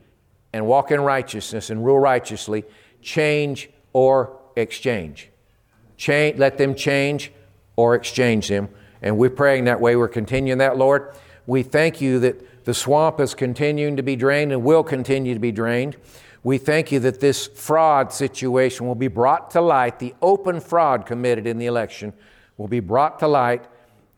and 0.53 0.67
walk 0.67 0.91
in 0.91 1.01
righteousness 1.01 1.69
and 1.69 1.83
rule 1.83 1.99
righteously, 1.99 2.65
change 3.01 3.69
or 3.93 4.37
exchange. 4.55 5.29
Change, 5.97 6.37
let 6.37 6.57
them 6.57 6.75
change 6.75 7.31
or 7.75 7.95
exchange 7.95 8.49
them. 8.49 8.69
And 9.01 9.17
we're 9.17 9.29
praying 9.29 9.65
that 9.65 9.79
way. 9.79 9.95
We're 9.95 10.07
continuing 10.07 10.59
that, 10.59 10.77
Lord. 10.77 11.13
We 11.47 11.63
thank 11.63 12.01
you 12.01 12.19
that 12.19 12.65
the 12.65 12.73
swamp 12.73 13.19
is 13.19 13.33
continuing 13.33 13.97
to 13.97 14.03
be 14.03 14.15
drained 14.15 14.51
and 14.51 14.63
will 14.63 14.83
continue 14.83 15.33
to 15.33 15.39
be 15.39 15.51
drained. 15.51 15.97
We 16.43 16.57
thank 16.57 16.91
you 16.91 16.99
that 17.01 17.19
this 17.19 17.47
fraud 17.47 18.11
situation 18.11 18.87
will 18.87 18.95
be 18.95 19.07
brought 19.07 19.51
to 19.51 19.61
light. 19.61 19.99
The 19.99 20.15
open 20.21 20.59
fraud 20.59 21.05
committed 21.05 21.45
in 21.45 21.59
the 21.59 21.67
election 21.67 22.13
will 22.57 22.67
be 22.67 22.79
brought 22.79 23.19
to 23.19 23.27
light 23.27 23.65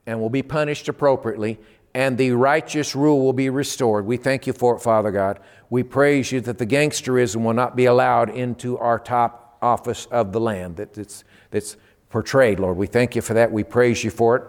and 0.05 0.19
will 0.19 0.29
be 0.29 0.43
punished 0.43 0.87
appropriately, 0.87 1.59
and 1.93 2.17
the 2.17 2.31
righteous 2.31 2.95
rule 2.95 3.21
will 3.21 3.33
be 3.33 3.49
restored. 3.49 4.05
We 4.05 4.17
thank 4.17 4.47
you 4.47 4.53
for 4.53 4.75
it, 4.75 4.79
Father 4.79 5.11
God. 5.11 5.39
We 5.69 5.83
praise 5.83 6.31
you 6.31 6.41
that 6.41 6.57
the 6.57 6.65
gangsterism 6.65 7.43
will 7.43 7.53
not 7.53 7.75
be 7.75 7.85
allowed 7.85 8.29
into 8.29 8.77
our 8.77 8.99
top 8.99 9.57
office 9.61 10.05
of 10.07 10.31
the 10.31 10.39
land 10.39 10.77
that 10.77 10.97
it's, 10.97 11.23
that's 11.51 11.77
portrayed, 12.09 12.59
Lord. 12.59 12.77
We 12.77 12.87
thank 12.87 13.15
you 13.15 13.21
for 13.21 13.33
that. 13.33 13.51
We 13.51 13.63
praise 13.63 14.03
you 14.03 14.11
for 14.11 14.35
it. 14.37 14.43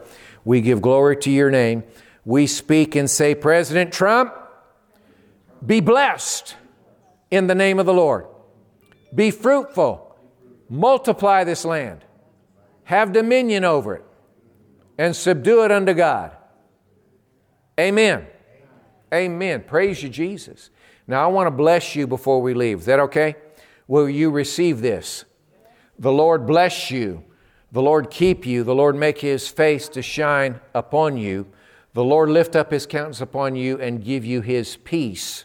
We 0.45 0.61
give 0.61 0.83
glory 0.83 1.17
to 1.19 1.31
your 1.31 1.51
name. 1.51 1.85
We 2.25 2.47
speak 2.47 2.95
and 2.95 3.09
say, 3.09 3.35
President 3.35 3.93
Trump, 3.93 4.35
be 5.65 5.81
blessed 5.81 6.57
in 7.35 7.47
the 7.47 7.55
name 7.55 7.79
of 7.79 7.87
the 7.87 7.95
Lord. 7.95 8.27
Be 9.15 9.31
fruitful, 9.31 10.17
multiply 10.69 11.45
this 11.45 11.65
land, 11.65 12.05
have 12.85 13.13
dominion 13.13 13.65
over 13.65 13.95
it, 13.97 14.05
and 14.99 15.15
subdue 15.15 15.65
it 15.65 15.73
unto 15.73 15.95
God. 15.95 16.37
Amen. 17.79 18.27
Amen. 19.13 19.63
Praise 19.67 20.03
you, 20.03 20.09
Jesus. 20.09 20.71
Now, 21.07 21.25
I 21.25 21.27
want 21.27 21.47
to 21.47 21.51
bless 21.51 21.95
you 21.95 22.07
before 22.07 22.41
we 22.41 22.55
leave. 22.55 22.81
Is 22.81 22.87
that 22.87 23.01
okay? 23.01 23.37
Will 23.87 24.09
you 24.09 24.31
receive 24.31 24.81
this? 24.81 25.25
The 25.99 26.13
Lord 26.13 26.47
bless 26.47 26.91
you. 26.91 27.25
The 27.73 27.83
Lord 27.83 28.11
keep 28.11 28.47
you. 28.47 28.65
The 28.65 28.75
Lord 28.75 28.97
make 28.97 29.19
his 29.19 29.49
face 29.49 29.89
to 29.91 30.03
shine 30.03 30.61
upon 30.75 31.17
you. 31.17 31.47
The 31.93 32.05
Lord 32.05 32.29
lift 32.29 32.57
up 32.57 32.73
his 32.73 32.87
countenance 32.87 33.21
upon 33.21 33.55
you 33.55 33.79
and 33.81 34.05
give 34.05 34.25
you 34.25 34.41
his 34.41 34.77
peace. 34.77 35.45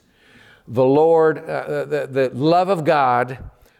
The 0.69 0.85
Lord, 0.85 1.39
uh, 1.39 1.85
the, 1.85 2.07
the 2.09 2.29
love 2.29 2.69
of 2.69 2.85
God, 2.85 3.39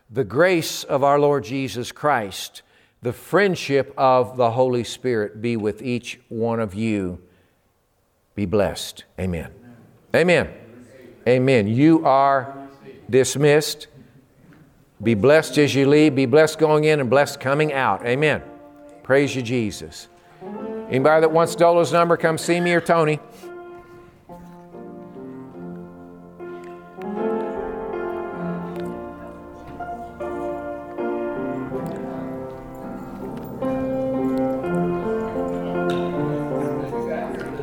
the 0.09 0.23
grace 0.23 0.83
of 0.83 1.03
our 1.03 1.19
Lord 1.19 1.43
Jesus 1.43 1.91
Christ, 1.91 2.63
the 3.01 3.13
friendship 3.13 3.93
of 3.95 4.37
the 4.37 4.51
Holy 4.51 4.83
Spirit 4.83 5.41
be 5.41 5.55
with 5.55 5.81
each 5.81 6.19
one 6.29 6.59
of 6.59 6.73
you. 6.73 7.21
Be 8.35 8.45
blessed. 8.45 9.05
Amen. 9.19 9.51
Amen. 10.15 10.51
Amen. 11.27 11.67
You 11.67 12.05
are 12.05 12.67
dismissed. 13.09 13.87
Be 15.01 15.13
blessed 15.13 15.59
as 15.59 15.75
you 15.75 15.87
leave. 15.87 16.15
Be 16.15 16.25
blessed 16.25 16.57
going 16.57 16.85
in 16.85 16.99
and 16.99 17.09
blessed 17.09 17.39
coming 17.39 17.71
out. 17.71 18.05
Amen. 18.05 18.41
Praise 19.03 19.35
you, 19.35 19.41
Jesus. 19.41 20.07
Anybody 20.89 21.21
that 21.21 21.31
wants 21.31 21.55
Dola's 21.55 21.93
number, 21.93 22.17
come 22.17 22.37
see 22.37 22.59
me 22.59 22.73
or 22.73 22.81
Tony. 22.81 23.19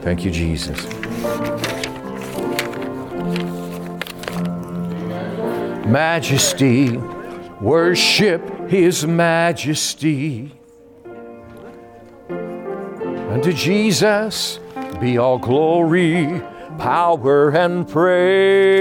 Thank 0.07 0.25
you, 0.25 0.31
Jesus. 0.31 0.87
Majesty, 5.85 6.97
worship 7.61 8.71
His 8.71 9.05
majesty. 9.05 10.53
Unto 12.31 13.53
Jesus 13.53 14.61
be 15.01 15.19
all 15.19 15.39
glory, 15.39 16.41
power, 16.79 17.51
and 17.51 17.89
praise. 17.89 18.77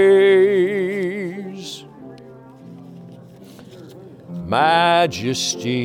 Majesty, 4.46 5.76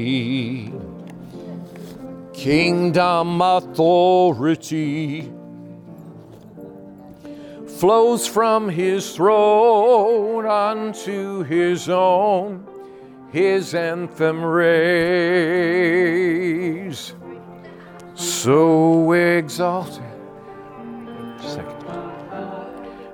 kingdom 2.41 3.39
authority 3.39 5.31
flows 7.77 8.25
from 8.25 8.67
his 8.67 9.15
throne 9.15 10.47
unto 10.47 11.43
his 11.43 11.87
own, 11.87 12.65
his 13.31 13.75
anthem 13.75 14.43
raise. 14.43 14.73
So 18.15 19.11
exalted. 19.11 20.01
Second. 21.39 21.85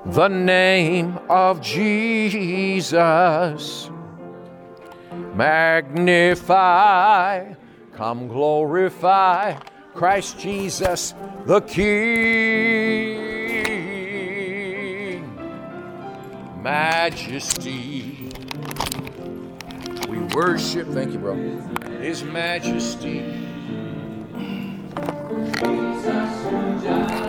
The 0.05 0.29
name 0.29 1.19
of 1.29 1.59
Jesus. 1.59 2.89
Magnify, 5.35 6.75
come 7.97 8.27
glorify 8.27 9.57
Christ 9.95 10.39
Jesus 10.39 11.15
the 11.47 11.61
King. 11.61 13.17
Majesty. 16.61 18.29
We 20.07 20.19
worship, 20.35 20.87
thank 20.89 21.13
you, 21.13 21.19
bro, 21.19 21.33
His 21.99 22.23
majesty. 22.23 23.23
Jesus, 25.55 27.26